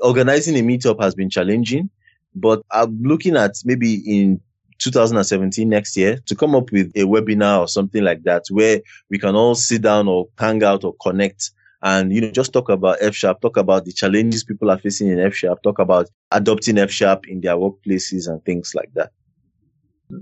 organizing 0.00 0.56
a 0.56 0.62
meetup 0.62 1.00
has 1.02 1.14
been 1.14 1.30
challenging, 1.30 1.90
but 2.34 2.62
I'm 2.70 3.02
looking 3.02 3.36
at 3.36 3.54
maybe 3.64 3.94
in 3.94 4.40
2017 4.78 5.68
next 5.68 5.96
year 5.96 6.18
to 6.26 6.34
come 6.34 6.54
up 6.54 6.72
with 6.72 6.90
a 6.96 7.00
webinar 7.00 7.60
or 7.60 7.68
something 7.68 8.02
like 8.02 8.22
that 8.24 8.44
where 8.50 8.80
we 9.10 9.18
can 9.18 9.36
all 9.36 9.54
sit 9.54 9.82
down 9.82 10.08
or 10.08 10.28
hang 10.38 10.64
out 10.64 10.84
or 10.84 10.94
connect 11.00 11.50
and 11.82 12.12
you 12.12 12.20
know 12.20 12.30
just 12.30 12.52
talk 12.52 12.68
about 12.68 12.98
F 13.00 13.14
sharp, 13.14 13.40
talk 13.40 13.56
about 13.56 13.84
the 13.84 13.92
challenges 13.92 14.44
people 14.44 14.70
are 14.70 14.78
facing 14.78 15.08
in 15.08 15.18
F 15.18 15.34
sharp, 15.34 15.62
talk 15.62 15.78
about 15.78 16.08
adopting 16.30 16.78
F 16.78 16.90
sharp 16.90 17.28
in 17.28 17.40
their 17.40 17.56
workplaces 17.56 18.28
and 18.28 18.44
things 18.44 18.74
like 18.74 18.92
that. 18.94 19.12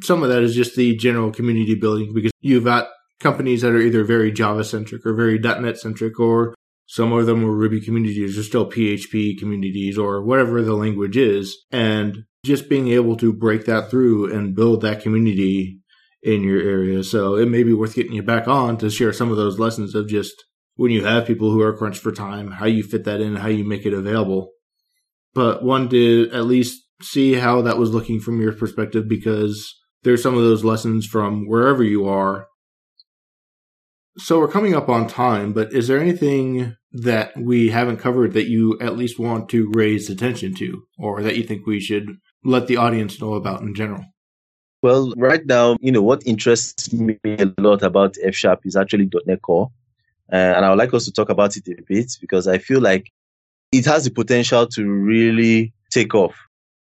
Some 0.02 0.22
of 0.22 0.28
that 0.28 0.42
is 0.42 0.54
just 0.54 0.76
the 0.76 0.94
general 0.96 1.30
community 1.30 1.74
building 1.74 2.12
because 2.12 2.30
you've 2.40 2.64
got 2.64 2.88
companies 3.20 3.62
that 3.62 3.72
are 3.72 3.80
either 3.80 4.04
very 4.04 4.32
Java 4.32 4.64
centric 4.64 5.04
or 5.04 5.14
very 5.14 5.38
.NET 5.38 5.78
centric, 5.78 6.18
or 6.20 6.54
some 6.86 7.12
of 7.12 7.26
them 7.26 7.44
are 7.44 7.52
Ruby 7.52 7.80
communities 7.80 8.38
or 8.38 8.42
still 8.42 8.70
PHP 8.70 9.38
communities 9.38 9.98
or 9.98 10.22
whatever 10.22 10.62
the 10.62 10.74
language 10.74 11.16
is, 11.16 11.64
and 11.70 12.24
just 12.44 12.68
being 12.68 12.88
able 12.88 13.16
to 13.16 13.32
break 13.32 13.66
that 13.66 13.90
through 13.90 14.32
and 14.32 14.54
build 14.54 14.80
that 14.82 15.02
community 15.02 15.80
in 16.22 16.42
your 16.42 16.60
area. 16.60 17.02
So 17.02 17.36
it 17.36 17.46
may 17.46 17.62
be 17.62 17.74
worth 17.74 17.94
getting 17.94 18.12
you 18.12 18.22
back 18.22 18.48
on 18.48 18.76
to 18.78 18.90
share 18.90 19.12
some 19.12 19.30
of 19.30 19.36
those 19.36 19.58
lessons 19.58 19.94
of 19.94 20.08
just 20.08 20.34
when 20.76 20.90
you 20.92 21.04
have 21.04 21.26
people 21.26 21.50
who 21.50 21.60
are 21.60 21.76
crunched 21.76 22.00
for 22.00 22.12
time, 22.12 22.52
how 22.52 22.66
you 22.66 22.82
fit 22.82 23.04
that 23.04 23.20
in, 23.20 23.36
how 23.36 23.48
you 23.48 23.64
make 23.64 23.84
it 23.84 23.92
available. 23.92 24.50
But 25.34 25.62
one 25.62 25.88
to 25.90 26.30
at 26.32 26.46
least 26.46 26.82
see 27.02 27.34
how 27.34 27.62
that 27.62 27.78
was 27.78 27.90
looking 27.90 28.20
from 28.20 28.40
your 28.40 28.52
perspective 28.52 29.08
because 29.08 29.74
there's 30.02 30.22
some 30.22 30.36
of 30.36 30.42
those 30.42 30.64
lessons 30.64 31.06
from 31.06 31.46
wherever 31.46 31.82
you 31.82 32.08
are. 32.08 32.46
So 34.18 34.40
we're 34.40 34.48
coming 34.48 34.74
up 34.74 34.88
on 34.88 35.06
time, 35.06 35.52
but 35.52 35.72
is 35.72 35.86
there 35.86 36.00
anything 36.00 36.76
that 36.92 37.36
we 37.36 37.68
haven't 37.68 37.98
covered 37.98 38.32
that 38.32 38.48
you 38.48 38.76
at 38.80 38.96
least 38.96 39.16
want 39.18 39.48
to 39.50 39.70
raise 39.74 40.10
attention 40.10 40.54
to 40.56 40.82
or 40.98 41.22
that 41.22 41.36
you 41.36 41.44
think 41.44 41.66
we 41.66 41.78
should 41.78 42.18
let 42.44 42.66
the 42.66 42.78
audience 42.78 43.20
know 43.20 43.34
about 43.34 43.62
in 43.62 43.74
general? 43.74 44.04
Well, 44.82 45.12
right 45.16 45.44
now, 45.46 45.76
you 45.80 45.92
know, 45.92 46.02
what 46.02 46.26
interests 46.26 46.92
me 46.92 47.16
a 47.24 47.52
lot 47.58 47.82
about 47.82 48.16
F 48.22 48.34
Sharp 48.34 48.60
is 48.64 48.74
actually 48.74 49.08
.NET 49.26 49.40
Core. 49.40 49.70
Uh, 50.32 50.36
and 50.36 50.64
I 50.64 50.70
would 50.70 50.78
like 50.78 50.92
us 50.94 51.04
to 51.04 51.12
talk 51.12 51.30
about 51.30 51.56
it 51.56 51.68
a 51.68 51.82
bit 51.86 52.12
because 52.20 52.48
I 52.48 52.58
feel 52.58 52.80
like 52.80 53.12
it 53.70 53.84
has 53.84 54.04
the 54.04 54.10
potential 54.10 54.66
to 54.66 54.84
really 54.84 55.74
take 55.92 56.14
off 56.14 56.34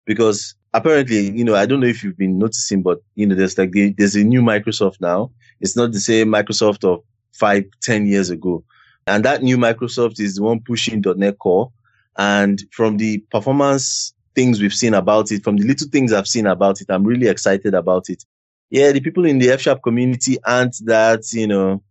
because 0.06 0.56
apparently, 0.74 1.30
you 1.30 1.44
know, 1.44 1.56
I 1.56 1.68
don't 1.68 1.80
know 1.80 1.88
if 1.88 2.04
you've 2.04 2.18
been 2.18 2.40
noticing, 2.40 2.82
but 2.82 3.00
you 3.14 3.28
know, 3.28 3.36
there's 3.36 3.58
like 3.58 3.72
the, 3.72 3.94
there's 3.96 4.16
a 4.16 4.24
new 4.24 4.42
Microsoft 4.42 5.00
now. 5.00 5.32
It's 5.62 5.76
not 5.76 5.92
the 5.92 6.00
same 6.00 6.30
Microsoft 6.30 6.84
of 6.84 7.04
five, 7.34 7.66
ten 7.82 8.06
years 8.06 8.30
ago. 8.30 8.64
And 9.08 9.26
that 9.26 9.42
new 9.42 9.58
Microsoft 9.58 10.20
is 10.20 10.36
the 10.36 10.44
one 10.44 10.60
pushing 10.60 11.04
.NET 11.04 11.40
Core. 11.40 11.72
And 12.18 12.62
from 12.72 12.98
the 12.98 13.20
performance 13.32 14.14
things 14.36 14.62
we've 14.62 14.74
seen 14.74 14.94
about 14.94 15.32
it, 15.32 15.44
from 15.44 15.58
the 15.58 15.66
little 15.66 15.88
things 15.88 16.14
I've 16.14 16.28
seen 16.28 16.46
about 16.46 16.82
it, 16.82 16.88
I'm 16.90 17.04
really 17.04 17.28
excited 17.28 17.74
about 17.74 18.10
it. 18.10 18.24
Yeah, 18.70 18.92
the 18.92 19.00
people 19.00 19.26
in 19.26 19.40
the 19.40 19.50
F 19.50 19.62
Sharp 19.62 19.82
community 19.82 20.38
aren't 20.46 20.76
that, 20.86 21.32
you 21.32 21.48
know, 21.48 21.82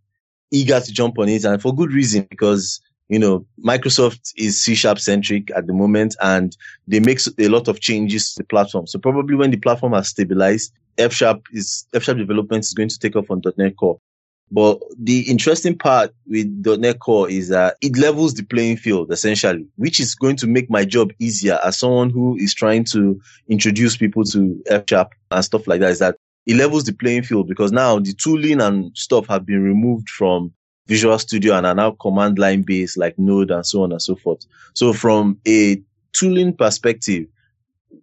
eager 0.51 0.81
to 0.81 0.93
jump 0.93 1.19
on 1.19 1.29
it 1.29 1.45
and 1.45 1.61
for 1.61 1.75
good 1.75 1.93
reason 1.93 2.27
because 2.31 2.81
you 3.09 3.19
know, 3.19 3.47
Microsoft 3.65 4.33
is 4.37 4.63
C 4.63 4.75
sharp 4.75 4.99
centric 4.99 5.51
at 5.57 5.67
the 5.67 5.73
moment 5.73 6.15
and 6.21 6.57
they 6.87 7.01
make 7.01 7.21
a 7.39 7.49
lot 7.49 7.69
of 7.69 7.81
changes 7.81 8.35
to 8.35 8.43
the 8.43 8.47
platform. 8.47 8.87
So 8.87 8.99
probably 8.99 9.35
when 9.35 9.51
the 9.51 9.57
platform 9.57 9.95
has 9.95 10.09
stabilized, 10.09 10.73
F 10.99 11.13
sharp 11.13 11.43
is, 11.53 11.87
F 11.95 12.03
sharp 12.03 12.19
development 12.19 12.65
is 12.65 12.75
going 12.75 12.91
to 12.91 12.99
take 12.99 13.17
off 13.17 13.31
on 13.31 13.43
.NET 13.57 13.77
Core. 13.77 13.99
But 14.51 14.81
the 14.99 15.21
interesting 15.31 15.77
part 15.77 16.15
with 16.27 16.47
.NET 16.65 17.01
Core 17.01 17.29
is 17.29 17.49
that 17.49 17.77
it 17.83 17.99
levels 17.99 18.35
the 18.35 18.45
playing 18.45 18.79
field 18.79 19.13
essentially, 19.13 19.67
which 19.77 20.01
is 20.01 20.15
going 20.15 20.37
to 20.37 20.47
make 20.47 20.71
my 20.71 20.85
job 20.85 21.13
easier 21.19 21.59
as 21.65 21.79
someone 21.79 22.11
who 22.11 22.37
is 22.37 22.55
trying 22.55 22.85
to 22.85 23.21
introduce 23.49 23.97
people 23.97 24.25
to 24.25 24.63
F 24.69 24.85
sharp 24.89 25.13
and 25.31 25.45
stuff 25.45 25.67
like 25.67 25.81
that. 25.81 25.91
Is 25.91 25.99
that 25.99 26.17
it 26.47 26.57
levels 26.57 26.85
the 26.85 26.95
playing 26.95 27.25
field 27.25 27.47
because 27.47 27.73
now 27.73 27.99
the 27.99 28.15
tooling 28.15 28.61
and 28.63 28.97
stuff 28.97 29.27
have 29.29 29.45
been 29.45 29.63
removed 29.63 30.09
from 30.09 30.53
Visual 30.87 31.19
Studio 31.19 31.55
and 31.55 31.67
are 31.67 31.75
now 31.75 31.91
command 31.91 32.39
line 32.39 32.63
based 32.63 32.97
like 32.97 33.19
Node 33.19 33.51
and 33.51 33.67
so 33.67 33.83
on 33.83 33.93
and 33.93 34.01
so 34.01 34.17
forth. 34.17 34.47
So 34.73 34.95
from 34.95 35.39
a 35.47 35.83
tooling 36.13 36.57
perspective, 36.57 37.27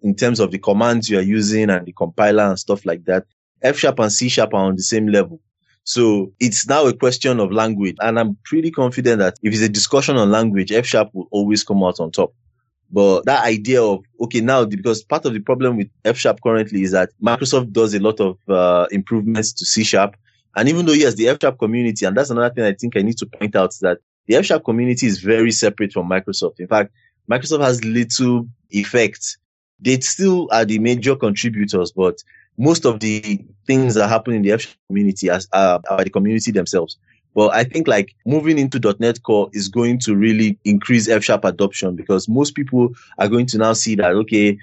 in 0.03 0.15
terms 0.15 0.39
of 0.39 0.51
the 0.51 0.59
commands 0.59 1.09
you 1.09 1.17
are 1.17 1.23
using 1.23 1.71
and 1.71 1.87
the 1.87 1.91
compiler 1.91 2.43
and 2.43 2.59
stuff 2.59 2.85
like 2.85 3.05
that, 3.05 3.25
F 3.63 3.79
sharp 3.79 3.97
and 3.97 4.11
C 4.11 4.29
sharp 4.29 4.53
are 4.53 4.65
on 4.65 4.75
the 4.75 4.83
same 4.83 5.07
level. 5.07 5.41
So 5.85 6.33
it's 6.39 6.67
now 6.67 6.85
a 6.87 6.93
question 6.93 7.39
of 7.39 7.51
language. 7.51 7.95
And 8.01 8.19
I'm 8.19 8.37
pretty 8.43 8.71
confident 8.71 9.19
that 9.19 9.39
if 9.41 9.53
it's 9.53 9.63
a 9.63 9.69
discussion 9.69 10.17
on 10.17 10.31
language, 10.31 10.71
F 10.71 10.85
sharp 10.85 11.11
will 11.13 11.27
always 11.31 11.63
come 11.63 11.81
out 11.83 11.99
on 11.99 12.11
top. 12.11 12.33
But 12.91 13.25
that 13.25 13.45
idea 13.45 13.81
of, 13.81 14.03
okay, 14.21 14.41
now, 14.41 14.65
because 14.65 15.03
part 15.03 15.25
of 15.25 15.33
the 15.33 15.39
problem 15.39 15.77
with 15.77 15.89
F 16.03 16.17
sharp 16.17 16.39
currently 16.43 16.83
is 16.83 16.91
that 16.91 17.11
Microsoft 17.23 17.71
does 17.71 17.93
a 17.93 17.99
lot 17.99 18.19
of 18.19 18.37
uh, 18.49 18.87
improvements 18.91 19.53
to 19.53 19.65
C 19.65 19.83
sharp 19.83 20.15
and 20.55 20.69
even 20.69 20.85
though, 20.85 20.93
yes, 20.93 21.15
the 21.15 21.27
F 21.27 21.37
Sharp 21.41 21.59
community, 21.59 22.05
and 22.05 22.15
that's 22.15 22.29
another 22.29 22.53
thing 22.53 22.63
I 22.63 22.73
think 22.73 22.95
I 22.95 23.01
need 23.01 23.17
to 23.17 23.25
point 23.25 23.55
out 23.55 23.73
that 23.81 23.99
the 24.27 24.35
F 24.35 24.45
Sharp 24.45 24.63
community 24.63 25.05
is 25.05 25.19
very 25.19 25.51
separate 25.51 25.91
from 25.91 26.09
Microsoft. 26.09 26.59
In 26.59 26.67
fact, 26.67 26.93
Microsoft 27.29 27.61
has 27.61 27.83
little 27.83 28.47
effect. 28.69 29.37
They 29.79 29.99
still 29.99 30.47
are 30.51 30.63
the 30.63 30.79
major 30.79 31.15
contributors, 31.15 31.91
but 31.91 32.23
most 32.57 32.85
of 32.85 32.99
the 32.99 33.43
things 33.67 33.95
that 33.95 34.07
happen 34.07 34.33
in 34.33 34.41
the 34.41 34.51
F 34.51 34.77
community 34.87 35.29
are, 35.29 35.39
are, 35.53 35.81
are 35.89 36.03
the 36.03 36.09
community 36.09 36.51
themselves. 36.51 36.97
But 37.33 37.53
I 37.53 37.65
think 37.65 37.87
like 37.87 38.15
moving 38.25 38.57
into 38.57 38.79
.NET 38.99 39.23
Core 39.23 39.49
is 39.51 39.67
going 39.67 39.99
to 39.99 40.15
really 40.15 40.57
increase 40.63 41.09
F 41.09 41.23
Sharp 41.23 41.43
adoption 41.43 41.95
because 41.95 42.29
most 42.29 42.55
people 42.55 42.93
are 43.17 43.27
going 43.27 43.45
to 43.47 43.57
now 43.57 43.73
see 43.73 43.95
that, 43.95 44.11
okay, 44.11 44.57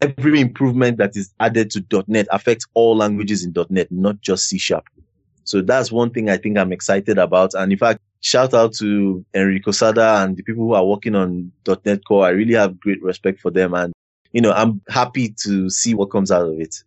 every 0.00 0.40
improvement 0.40 0.96
that 0.96 1.14
is 1.14 1.32
added 1.40 1.70
to 1.72 2.04
.NET 2.06 2.26
affects 2.30 2.66
all 2.72 2.96
languages 2.96 3.44
in 3.44 3.54
.NET, 3.68 3.92
not 3.92 4.20
just 4.22 4.46
C 4.46 4.56
Sharp. 4.56 4.88
So 5.44 5.60
that's 5.60 5.92
one 5.92 6.10
thing 6.10 6.30
I 6.30 6.38
think 6.38 6.56
I'm 6.58 6.72
excited 6.72 7.18
about. 7.18 7.52
And 7.54 7.70
in 7.70 7.78
fact, 7.78 8.00
shout 8.20 8.54
out 8.54 8.72
to 8.74 9.24
Enrico 9.34 9.70
Sada 9.70 10.22
and 10.22 10.36
the 10.36 10.42
people 10.42 10.64
who 10.64 10.72
are 10.72 10.84
working 10.84 11.14
on 11.14 11.52
.NET 11.84 12.04
Core. 12.04 12.24
I 12.24 12.30
really 12.30 12.54
have 12.54 12.80
great 12.80 13.02
respect 13.02 13.40
for 13.40 13.50
them. 13.50 13.74
And, 13.74 13.92
you 14.32 14.40
know, 14.40 14.52
I'm 14.52 14.80
happy 14.88 15.34
to 15.44 15.68
see 15.70 15.94
what 15.94 16.10
comes 16.10 16.32
out 16.32 16.48
of 16.48 16.58
it. 16.58 16.82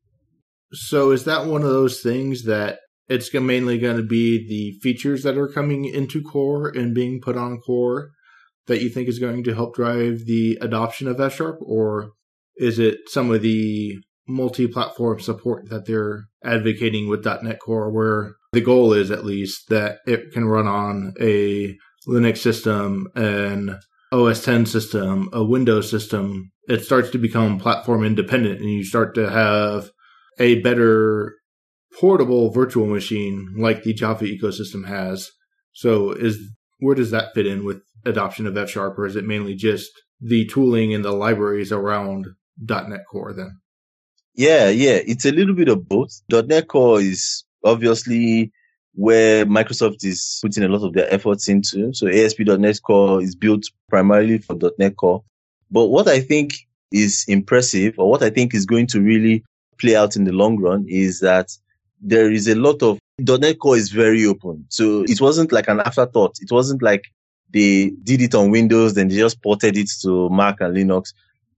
So 0.72 1.12
is 1.12 1.26
that 1.26 1.46
one 1.46 1.64
of 1.64 1.70
those 1.70 2.02
things 2.02 2.44
that 2.44 2.80
it's 3.08 3.34
mainly 3.34 3.80
going 3.80 3.98
to 3.98 4.04
be 4.04 4.48
the 4.48 4.80
features 4.82 5.24
that 5.24 5.38
are 5.38 5.48
coming 5.48 5.86
into 5.86 6.22
core 6.22 6.70
and 6.70 6.94
being 6.94 7.20
put 7.22 7.38
on 7.38 7.60
core 7.60 8.12
that 8.68 8.82
you 8.82 8.90
think 8.90 9.10
is 9.10 9.18
going 9.18 9.44
to 9.44 9.56
help 9.56 9.76
drive 9.76 10.26
the 10.26 10.58
adoption 10.62 11.08
of 11.08 11.20
F 11.20 11.36
Sharp? 11.36 11.58
Or 11.62 12.12
is 12.56 12.78
it 12.78 13.00
some 13.08 13.32
of 13.32 13.42
the 13.42 13.98
multi-platform 14.28 15.20
support 15.20 15.70
that 15.70 15.88
they're 15.88 16.26
advocating 16.44 17.10
with 17.10 17.26
.NET 17.26 17.60
Core 17.60 17.92
where 17.92 18.36
the 18.54 18.62
goal 18.62 18.94
is 18.94 19.10
at 19.10 19.26
least 19.26 19.70
that 19.70 19.98
it 20.06 20.32
can 20.32 20.46
run 20.46 20.68
on 20.68 21.14
a 21.20 21.76
Linux 22.08 22.38
system, 22.38 23.08
an 23.16 23.80
OS 24.12 24.44
10 24.44 24.68
system, 24.68 25.30
a 25.34 25.44
Windows 25.44 25.90
system. 25.90 26.52
It 26.68 26.84
starts 26.84 27.10
to 27.12 27.18
become 27.18 27.60
platform 27.60 28.04
independent 28.04 28.60
and 28.60 28.70
you 28.70 28.84
start 28.84 29.16
to 29.16 29.30
have 29.30 29.90
a 30.40 30.62
better 30.62 31.36
portable 32.00 32.52
virtual 32.52 32.86
machine 32.86 33.54
like 33.58 33.84
the 33.84 33.94
Java 33.94 34.26
ecosystem 34.26 34.88
has. 34.88 35.32
So 35.74 36.12
is 36.12 36.40
where 36.80 36.96
does 36.96 37.12
that 37.12 37.34
fit 37.34 37.46
in 37.46 37.66
with 37.66 37.82
adoption 38.06 38.48
of 38.48 38.58
F 38.58 38.70
Sharp 38.70 38.98
or 38.98 39.06
is 39.06 39.16
it 39.16 39.26
mainly 39.26 39.56
just 39.56 39.92
the 40.22 40.46
tooling 40.48 40.94
and 40.94 41.04
the 41.04 41.12
libraries 41.12 41.72
around 41.72 42.28
.NET 42.58 43.02
Core 43.12 43.34
then? 43.34 43.60
Yeah, 44.36 44.70
yeah, 44.70 45.00
it's 45.06 45.26
a 45.26 45.32
little 45.32 45.56
bit 45.56 45.68
of 45.68 45.88
both. 45.88 46.22
.NET 46.32 46.68
Core 46.68 47.02
is 47.02 47.44
obviously 47.64 48.52
where 48.94 49.46
Microsoft 49.46 50.04
is 50.04 50.40
putting 50.42 50.64
a 50.64 50.68
lot 50.68 50.86
of 50.86 50.94
their 50.94 51.12
efforts 51.14 51.48
into. 51.48 51.94
So 51.94 52.08
ASP.NET 52.08 52.82
Core 52.84 53.22
is 53.22 53.36
built 53.36 53.66
primarily 53.90 54.38
for 54.38 54.58
.NET 54.78 54.96
Core. 54.98 55.24
But 55.72 55.88
what 55.88 56.08
I 56.08 56.20
think 56.22 56.54
is 56.92 57.26
impressive 57.28 57.96
or 57.98 58.10
what 58.10 58.24
I 58.24 58.30
think 58.30 58.54
is 58.54 58.66
going 58.66 58.88
to 58.88 59.02
really 59.02 59.44
play 59.80 59.96
out 59.96 60.16
in 60.16 60.24
the 60.26 60.32
long 60.32 60.60
run 60.60 60.86
is 60.88 61.20
that 61.22 61.52
there 62.02 62.32
is 62.32 62.48
a 62.48 62.56
lot 62.56 62.82
of 62.82 63.00
.NET 63.20 63.60
Core 63.60 63.78
is 63.78 63.92
very 63.92 64.26
open. 64.26 64.66
So 64.70 65.04
it 65.04 65.20
wasn't 65.20 65.52
like 65.52 65.68
an 65.68 65.82
afterthought. 65.82 66.38
It 66.42 66.52
wasn't 66.52 66.82
like 66.82 67.06
they 67.52 67.92
did 68.04 68.22
it 68.22 68.36
on 68.36 68.52
Windows, 68.52 68.94
then 68.94 69.08
they 69.08 69.18
just 69.18 69.42
ported 69.42 69.76
it 69.76 69.90
to 70.02 70.30
Mac 70.30 70.62
and 70.62 70.76
Linux. 70.76 71.14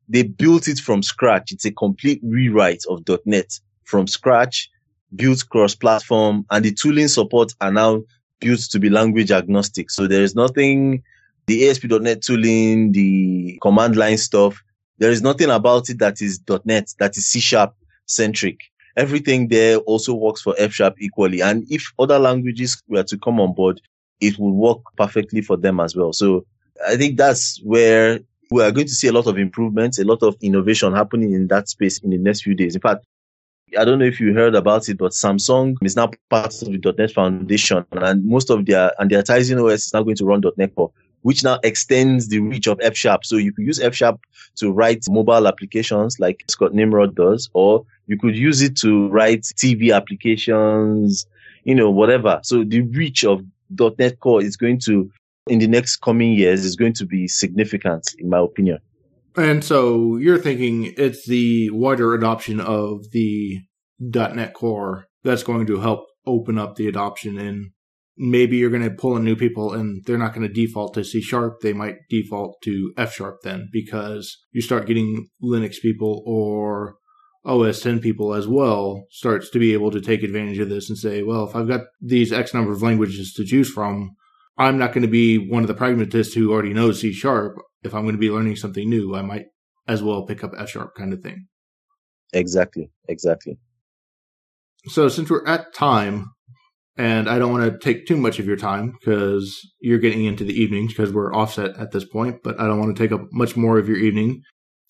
They 0.10 0.24
built 0.24 0.68
it 0.68 0.80
from 0.80 1.04
scratch. 1.04 1.52
It's 1.52 1.66
a 1.66 1.72
complete 1.72 2.20
rewrite 2.24 2.84
of 2.90 3.04
.NET 3.26 3.60
from 3.84 4.08
scratch 4.08 4.70
built 5.16 5.48
cross-platform 5.50 6.46
and 6.50 6.66
the 6.66 6.72
tooling 6.72 7.08
support 7.08 7.54
are 7.62 7.72
now 7.72 8.02
built 8.40 8.60
to 8.60 8.80
be 8.80 8.90
language 8.90 9.32
agnostic. 9.32 9.92
So 9.92 10.08
there 10.08 10.24
is 10.24 10.36
nothing, 10.36 11.04
the 11.48 11.70
ASP.NET 11.70 12.22
tooling, 12.22 12.92
the 12.92 13.60
command 13.62 13.96
line 13.96 14.18
stuff, 14.18 14.62
there 14.98 15.12
is 15.12 15.22
nothing 15.22 15.50
about 15.50 15.90
it 15.90 16.00
that 16.00 16.22
is 16.22 16.40
.NET, 16.66 16.94
that 17.00 17.18
is 17.18 17.26
C 17.28 17.40
sharp 17.40 17.76
centric. 18.16 18.60
Everything 18.98 19.48
there 19.48 19.78
also 19.78 20.14
works 20.14 20.42
for 20.42 20.54
F 20.58 20.74
sharp 20.74 20.96
equally. 21.00 21.42
And 21.42 21.66
if 21.72 21.92
other 21.98 22.20
languages 22.20 22.82
were 22.88 23.04
to 23.04 23.18
come 23.18 23.40
on 23.40 23.54
board, 23.54 23.82
it 24.20 24.38
would 24.38 24.54
work 24.54 24.80
perfectly 24.98 25.42
for 25.42 25.58
them 25.58 25.80
as 25.80 25.96
well. 25.96 26.14
So 26.14 26.46
I 26.88 26.98
think 26.98 27.18
that's 27.18 27.62
where 27.64 28.20
we 28.52 28.62
are 28.62 28.72
going 28.72 28.88
to 28.88 28.94
see 28.94 29.08
a 29.08 29.14
lot 29.14 29.28
of 29.28 29.38
improvements, 29.38 29.98
a 29.98 30.04
lot 30.04 30.22
of 30.22 30.36
innovation 30.42 30.94
happening 30.94 31.34
in 31.34 31.48
that 31.48 31.70
space 31.70 32.00
in 32.00 32.10
the 32.10 32.18
next 32.18 32.42
few 32.44 32.54
days. 32.54 32.76
In 32.76 32.82
fact, 32.82 33.06
I 33.80 33.86
don't 33.86 34.00
know 34.00 34.06
if 34.06 34.20
you 34.20 34.34
heard 34.34 34.56
about 34.56 34.90
it, 34.90 34.98
but 34.98 35.14
Samsung 35.14 35.78
is 35.82 35.96
now 35.96 36.12
part 36.30 36.62
of 36.62 36.68
the 36.68 36.94
.NET 36.98 37.12
Foundation, 37.12 37.86
and 37.94 38.26
most 38.26 38.50
of 38.50 38.66
their 38.66 38.92
and 39.00 39.10
their 39.10 39.24
Tizen 39.24 39.64
OS 39.64 39.86
is 39.86 39.94
now 39.94 40.04
going 40.04 40.18
to 40.18 40.26
run 40.26 40.42
.NET 40.58 40.76
Core, 40.76 40.92
which 41.22 41.44
now 41.44 41.60
extends 41.64 42.28
the 42.28 42.40
reach 42.40 42.68
of 42.68 42.80
F 42.82 42.96
Sharp. 42.96 43.26
So 43.26 43.38
you 43.38 43.54
could 43.54 43.66
use 43.66 43.80
F 43.80 43.96
Sharp 43.96 44.20
to 44.56 44.72
write 44.72 45.06
mobile 45.10 45.48
applications 45.48 46.20
like 46.20 46.44
Scott 46.50 46.74
Nimrod 46.74 47.16
does, 47.16 47.50
or 47.54 47.86
you 48.08 48.18
could 48.18 48.36
use 48.36 48.62
it 48.62 48.76
to 48.78 49.08
write 49.10 49.42
TV 49.42 49.96
applications, 49.96 51.26
you 51.64 51.76
know, 51.76 51.90
whatever. 51.90 52.40
So 52.44 52.64
the 52.64 52.82
reach 52.82 53.24
of 53.24 53.42
.NET 53.78 54.20
Core 54.20 54.42
is 54.42 54.58
going 54.58 54.80
to, 54.86 55.10
in 55.48 55.60
the 55.60 55.68
next 55.68 55.98
coming 55.98 56.34
years, 56.34 56.66
is 56.66 56.76
going 56.76 56.94
to 56.94 57.06
be 57.06 57.28
significant, 57.28 58.14
in 58.18 58.30
my 58.30 58.40
opinion. 58.40 58.80
And 59.38 59.64
so 59.64 60.18
you're 60.18 60.38
thinking 60.38 60.94
it's 60.98 61.26
the 61.26 61.70
wider 61.70 62.14
adoption 62.14 62.60
of 62.60 63.12
the 63.12 63.62
.NET 64.00 64.54
Core 64.54 65.08
that's 65.24 65.44
going 65.44 65.68
to 65.68 65.80
help 65.80 66.08
open 66.26 66.58
up 66.58 66.76
the 66.76 66.88
adoption 66.88 67.38
and 67.38 67.72
maybe 68.18 68.58
you're 68.58 68.70
going 68.70 68.84
to 68.84 68.92
pull 68.92 69.16
in 69.18 69.24
new 69.24 69.36
people 69.36 69.74
and 69.74 70.04
they're 70.06 70.18
not 70.18 70.34
going 70.34 70.48
to 70.48 70.54
default 70.54 70.94
to 70.94 71.04
C 71.04 71.22
sharp. 71.22 71.62
They 71.62 71.74
might 71.74 71.96
default 72.10 72.62
to 72.64 72.94
F 72.98 73.14
sharp 73.14 73.38
then 73.44 73.70
because 73.72 74.38
you 74.52 74.62
start 74.62 74.88
getting 74.88 75.28
Linux 75.44 75.76
people 75.82 76.24
or 76.26 76.96
OS 77.44 77.82
10 77.82 78.00
people 78.00 78.34
as 78.34 78.48
well 78.48 79.06
starts 79.10 79.50
to 79.50 79.60
be 79.60 79.74
able 79.74 79.90
to 79.92 80.02
take 80.02 80.24
advantage 80.24 80.60
of 80.60 80.70
this 80.70 80.90
and 80.90 80.98
say, 80.98 81.24
well, 81.24 81.48
if 81.48 81.56
I've 81.56 81.68
got 81.68 81.82
these 82.00 82.32
X 82.32 82.54
number 82.54 82.72
of 82.72 82.84
languages 82.84 83.34
to 83.34 83.46
choose 83.46 83.70
from, 83.70 84.12
I'm 84.58 84.78
not 84.78 84.94
going 84.94 85.02
to 85.02 85.08
be 85.08 85.38
one 85.38 85.64
of 85.64 85.68
the 85.68 85.74
pragmatists 85.74 86.36
who 86.36 86.52
already 86.52 86.74
knows 86.74 87.02
C 87.02 87.12
sharp 87.12 87.56
if 87.84 87.94
I'm 87.94 88.04
going 88.04 88.16
to 88.16 88.20
be 88.20 88.30
learning 88.30 88.56
something 88.56 88.88
new, 88.88 89.16
I 89.16 89.22
might 89.22 89.46
as 89.88 90.04
well 90.04 90.26
pick 90.26 90.44
up 90.44 90.52
F 90.58 90.70
sharp 90.70 90.96
kind 90.96 91.14
of 91.14 91.22
thing. 91.22 91.48
Exactly. 92.34 92.92
Exactly. 93.08 93.58
So 94.88 95.10
since 95.10 95.30
we're 95.30 95.46
at 95.46 95.74
time, 95.74 96.32
and 96.98 97.30
I 97.30 97.40
don't 97.40 97.52
want 97.52 97.72
to 97.72 97.80
take 97.80 98.06
too 98.06 98.18
much 98.18 98.40
of 98.40 98.46
your 98.46 98.58
time 98.58 98.94
because 99.00 99.60
you're 99.80 100.00
getting 100.00 100.26
into 100.26 100.44
the 100.44 100.54
evenings 100.54 100.94
because 100.94 101.14
we're 101.14 101.34
offset 101.34 101.78
at 101.78 101.92
this 101.92 102.06
point, 102.06 102.44
but 102.44 102.60
I 102.60 102.68
don't 102.68 102.80
want 102.80 102.96
to 102.96 103.02
take 103.02 103.12
up 103.12 103.28
much 103.32 103.56
more 103.56 103.78
of 103.78 103.88
your 103.88 103.98
evening. 103.98 104.42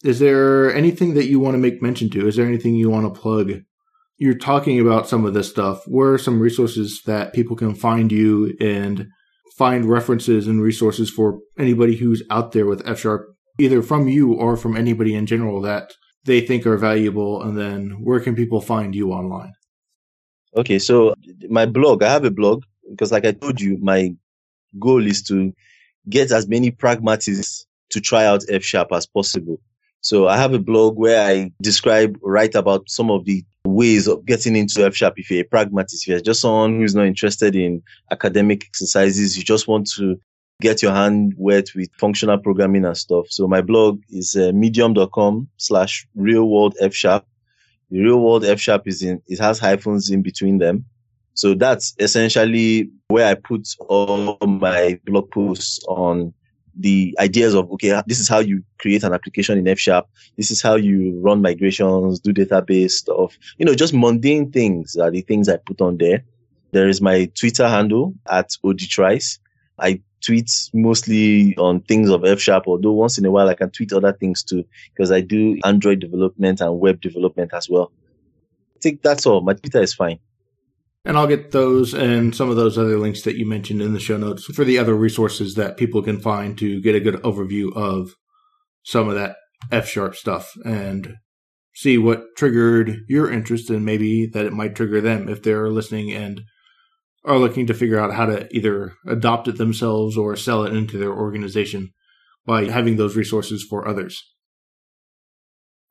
Is 0.04 0.20
there 0.20 0.74
anything 0.74 1.14
that 1.14 1.28
you 1.28 1.40
want 1.40 1.54
to 1.54 1.60
make 1.60 1.82
mention 1.82 2.10
to? 2.12 2.28
Is 2.28 2.36
there 2.36 2.48
anything 2.48 2.76
you 2.76 2.90
want 2.90 3.14
to 3.14 3.20
plug? 3.20 3.52
You're 4.18 4.38
talking 4.38 4.80
about 4.80 5.08
some 5.08 5.26
of 5.26 5.34
this 5.34 5.50
stuff. 5.50 5.84
Where 5.86 6.14
are 6.14 6.18
some 6.18 6.40
resources 6.40 7.02
that 7.06 7.34
people 7.34 7.56
can 7.56 7.76
find 7.76 8.12
you 8.12 8.56
and 8.60 9.08
find 9.58 9.86
references 9.86 10.48
and 10.48 10.62
resources 10.62 11.10
for 11.12 11.40
anybody 11.58 11.98
who's 11.98 12.24
out 12.32 12.52
there 12.52 12.66
with 12.66 12.88
F 12.88 13.00
Sharp, 13.00 13.28
either 13.60 13.84
from 13.84 14.08
you 14.08 14.34
or 14.34 14.58
from 14.58 14.76
anybody 14.76 15.14
in 15.14 15.28
general 15.28 15.62
that 15.62 15.94
they 16.26 16.42
think 16.42 16.66
are 16.66 16.78
valuable? 16.78 17.42
And 17.42 17.58
then 17.58 17.98
where 18.04 18.20
can 18.20 18.36
people 18.36 18.60
find 18.60 18.96
you 18.96 19.12
online? 19.12 19.54
Okay, 20.56 20.80
so 20.80 21.16
my 21.50 21.66
blog, 21.66 22.04
I 22.04 22.10
have 22.10 22.26
a 22.26 22.32
blog 22.32 22.64
because, 22.90 23.12
like 23.12 23.26
I 23.26 23.32
told 23.32 23.62
you, 23.62 23.78
my 23.78 24.14
goal 24.78 25.06
is 25.06 25.24
to 25.24 25.54
get 26.10 26.32
as 26.32 26.48
many 26.48 26.72
pragmatists 26.72 27.66
to 27.92 28.02
try 28.02 28.26
out 28.26 28.44
F 28.50 28.64
sharp 28.64 28.92
as 28.92 29.06
possible. 29.06 29.62
So 30.02 30.28
I 30.28 30.38
have 30.38 30.54
a 30.54 30.60
blog 30.60 30.98
where 30.98 31.26
I 31.26 31.52
describe, 31.62 32.18
write 32.22 32.56
about 32.56 32.90
some 32.90 33.12
of 33.12 33.26
the 33.26 33.46
ways 33.64 34.08
of 34.08 34.26
getting 34.26 34.56
into 34.56 34.84
F 34.86 34.96
sharp 34.96 35.14
if 35.18 35.30
you're 35.30 35.42
a 35.42 35.46
pragmatist, 35.46 36.04
if 36.04 36.08
you're 36.08 36.20
just 36.20 36.42
someone 36.42 36.80
who's 36.80 36.96
not 36.96 37.06
interested 37.06 37.56
in 37.56 37.84
academic 38.10 38.66
exercises, 38.66 39.38
you 39.38 39.44
just 39.44 39.68
want 39.68 39.90
to 39.92 40.18
get 40.60 40.82
your 40.82 40.94
hand 40.94 41.34
wet 41.38 41.68
with 41.76 41.90
functional 41.98 42.38
programming 42.38 42.86
and 42.86 42.98
stuff. 42.98 43.28
So 43.30 43.48
my 43.48 43.62
blog 43.62 44.02
is 44.10 44.36
uh, 44.36 44.52
medium.com 44.54 45.50
slash 45.58 46.08
real 46.16 46.48
world 46.50 46.76
F 46.80 46.94
sharp. 46.94 47.26
The 47.92 48.02
real 48.02 48.22
world 48.22 48.46
F 48.46 48.60
sharp 48.60 48.88
is 48.88 49.04
in, 49.04 49.22
it 49.28 49.40
has 49.40 49.60
hyphens 49.60 50.10
in 50.10 50.22
between 50.22 50.58
them. 50.58 50.86
So 51.34 51.54
that's 51.54 51.94
essentially 52.00 52.90
where 53.10 53.28
I 53.28 53.36
put 53.36 53.68
all 53.88 54.38
my 54.42 55.00
blog 55.06 55.30
posts 55.32 55.80
on 55.88 56.34
the 56.78 57.16
ideas 57.20 57.54
of, 57.54 57.70
okay, 57.72 58.02
this 58.08 58.20
is 58.20 58.30
how 58.30 58.40
you 58.40 58.64
create 58.80 59.04
an 59.04 59.14
application 59.14 59.58
in 59.58 59.68
F 59.68 59.78
sharp. 59.78 60.08
This 60.38 60.52
is 60.52 60.62
how 60.62 60.76
you 60.76 61.20
run 61.20 61.42
migrations, 61.42 62.20
do 62.20 62.34
database 62.34 62.92
stuff, 62.92 63.38
you 63.58 63.66
know, 63.66 63.76
just 63.76 63.94
mundane 63.94 64.52
things 64.52 64.96
are 64.96 65.12
the 65.12 65.22
things 65.22 65.50
I 65.50 65.58
put 65.58 65.82
on 65.82 65.98
there. 65.98 66.24
There 66.72 66.88
is 66.88 67.02
my 67.02 67.30
Twitter 67.38 67.68
handle 67.68 68.14
at 68.30 68.52
odtrice. 68.64 69.40
I 69.80 70.02
tweet 70.22 70.52
mostly 70.74 71.56
on 71.58 71.82
things 71.82 72.10
of 72.10 72.26
F 72.26 72.40
sharp, 72.40 72.66
although 72.68 72.92
once 72.92 73.18
in 73.18 73.26
a 73.26 73.32
while 73.32 73.50
I 73.50 73.56
can 73.56 73.72
tweet 73.72 73.94
other 73.94 74.14
things 74.14 74.44
too, 74.44 74.64
because 74.94 75.12
I 75.12 75.22
do 75.22 75.60
Android 75.64 76.00
development 76.00 76.62
and 76.62 76.80
web 76.80 77.02
development 77.02 77.54
as 77.54 77.70
well. 77.70 77.92
I 78.76 78.80
think 78.82 79.02
that's 79.02 79.26
all. 79.26 79.42
My 79.42 79.54
Twitter 79.54 79.82
is 79.82 79.94
fine. 79.94 80.20
And 81.04 81.18
I'll 81.18 81.28
get 81.28 81.52
those 81.52 81.94
and 81.94 82.36
some 82.36 82.50
of 82.50 82.56
those 82.56 82.78
other 82.78 83.00
links 83.00 83.24
that 83.24 83.36
you 83.36 83.46
mentioned 83.46 83.82
in 83.82 83.94
the 83.94 84.00
show 84.00 84.18
notes 84.18 84.46
for 84.46 84.64
the 84.64 84.78
other 84.78 84.94
resources 84.94 85.56
that 85.56 85.78
people 85.78 86.04
can 86.04 86.20
find 86.20 86.58
to 86.60 86.80
get 86.82 86.96
a 86.96 87.00
good 87.00 87.16
overview 87.24 87.76
of 87.76 88.16
some 88.84 89.10
of 89.10 89.16
that 89.16 89.38
F 89.72 89.88
sharp 89.88 90.16
stuff 90.16 90.54
and 90.64 91.16
see 91.74 91.98
what 91.98 92.36
triggered 92.38 93.00
your 93.08 93.32
interest 93.32 93.70
and 93.70 93.84
maybe 93.84 94.28
that 94.28 94.46
it 94.46 94.54
might 94.54 94.76
trigger 94.76 95.02
them 95.02 95.28
if 95.28 95.42
they're 95.42 95.70
listening 95.70 96.12
and 96.12 96.42
are 97.24 97.38
looking 97.38 97.68
to 97.68 97.74
figure 97.74 98.00
out 98.00 98.14
how 98.14 98.26
to 98.26 98.48
either 98.56 98.94
adopt 99.08 99.48
it 99.48 99.58
themselves 99.58 100.18
or 100.18 100.36
sell 100.36 100.64
it 100.64 100.74
into 100.74 100.98
their 100.98 101.14
organization 101.14 101.92
by 102.46 102.66
having 102.66 102.98
those 102.98 103.16
resources 103.16 103.66
for 103.68 103.88
others. 103.88 104.22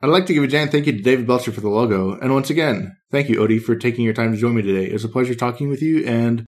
I'd 0.03 0.09
like 0.09 0.27
to 0.27 0.35
give 0.35 0.43
a 0.43 0.49
giant 0.49 0.73
thank 0.73 0.87
you 0.87 0.93
to 0.93 1.03
David 1.03 1.27
Belcher 1.27 1.53
for 1.53 1.61
the 1.61 1.69
logo. 1.69 2.19
And 2.19 2.33
once 2.33 2.49
again, 2.49 2.97
thank 3.11 3.29
you, 3.29 3.41
Ody, 3.41 3.59
for 3.59 3.77
taking 3.77 4.05
your 4.05 4.15
time 4.15 4.33
to 4.33 4.39
join 4.39 4.55
me 4.55 4.63
today. 4.63 4.87
It 4.87 4.95
was 4.95 5.05
a 5.05 5.09
pleasure 5.09 5.35
talking 5.35 5.69
with 5.69 5.83
you, 5.83 6.05
and 6.07 6.47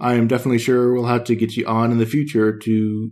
I 0.00 0.14
am 0.14 0.26
definitely 0.26 0.58
sure 0.58 0.92
we'll 0.92 1.06
have 1.06 1.24
to 1.24 1.36
get 1.36 1.56
you 1.56 1.64
on 1.66 1.92
in 1.92 1.98
the 1.98 2.06
future 2.06 2.58
to 2.58 3.10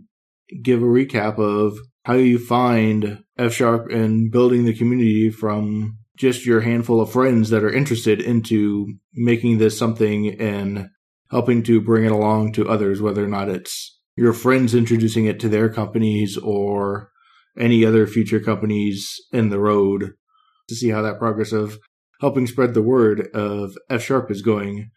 give 0.61 0.81
a 0.81 0.85
recap 0.85 1.39
of 1.39 1.77
how 2.03 2.13
you 2.13 2.37
find 2.37 3.23
F 3.37 3.53
Sharp 3.53 3.89
and 3.89 4.31
building 4.31 4.65
the 4.65 4.75
community 4.75 5.29
from 5.29 5.97
just 6.17 6.45
your 6.45 6.61
handful 6.61 6.99
of 6.99 7.11
friends 7.11 7.49
that 7.49 7.63
are 7.63 7.71
interested 7.71 8.21
into 8.21 8.93
making 9.13 9.57
this 9.57 9.77
something 9.77 10.39
and 10.39 10.89
helping 11.31 11.63
to 11.63 11.81
bring 11.81 12.05
it 12.05 12.11
along 12.11 12.53
to 12.53 12.69
others, 12.69 13.01
whether 13.01 13.23
or 13.23 13.27
not 13.27 13.49
it's 13.49 13.99
your 14.15 14.33
friends 14.33 14.73
introducing 14.73 15.25
it 15.25 15.39
to 15.39 15.49
their 15.49 15.69
companies 15.69 16.37
or 16.37 17.11
any 17.57 17.85
other 17.85 18.07
future 18.07 18.39
companies 18.39 19.15
in 19.31 19.49
the 19.49 19.59
road 19.59 20.11
to 20.67 20.75
see 20.75 20.89
how 20.89 21.01
that 21.01 21.19
progress 21.19 21.51
of 21.51 21.77
helping 22.21 22.47
spread 22.47 22.73
the 22.73 22.81
word 22.81 23.27
of 23.33 23.75
F 23.89 24.03
Sharp 24.03 24.31
is 24.31 24.41
going 24.41 24.89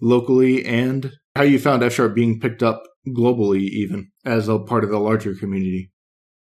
locally 0.00 0.64
and 0.64 1.12
how 1.34 1.42
you 1.42 1.58
found 1.58 1.82
F 1.82 1.92
Sharp 1.94 2.14
being 2.14 2.40
picked 2.40 2.62
up 2.62 2.82
globally, 3.08 3.60
even 3.60 4.10
as 4.24 4.48
a 4.48 4.58
part 4.58 4.84
of 4.84 4.90
the 4.90 4.98
larger 4.98 5.34
community. 5.34 5.90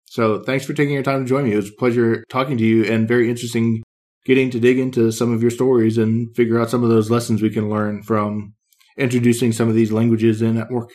So 0.06 0.42
thanks 0.44 0.66
for 0.66 0.74
taking 0.74 0.94
your 0.94 1.04
time 1.04 1.24
to 1.24 1.30
join 1.30 1.46
me. 1.46 1.54
It 1.54 1.58
was 1.58 1.70
a 1.70 1.80
pleasure 1.80 2.24
talking 2.30 2.58
to 2.58 2.66
you 2.66 2.86
and 2.86 3.08
very 3.08 3.30
interesting 3.30 3.84
getting 4.26 4.50
to 4.52 4.60
dig 4.60 4.78
into 4.78 5.12
some 5.12 5.34
of 5.34 5.42
your 5.42 5.52
stories 5.52 5.98
and 5.98 6.36
figure 6.36 6.60
out 6.60 6.70
some 6.70 6.84
of 6.84 6.90
those 6.90 7.10
lessons 7.10 7.42
we 7.42 7.50
can 7.50 7.70
learn 7.70 8.04
from 8.04 8.54
introducing 8.98 9.52
some 9.52 9.70
of 9.70 9.76
these 9.76 9.92
languages 9.92 10.42
in 10.42 10.58
at 10.58 10.72
work. 10.72 10.92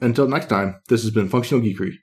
Until 0.00 0.28
next 0.28 0.46
time, 0.46 0.80
this 0.88 1.02
has 1.02 1.10
been 1.10 1.28
Functional 1.28 1.62
Geekery. 1.64 1.94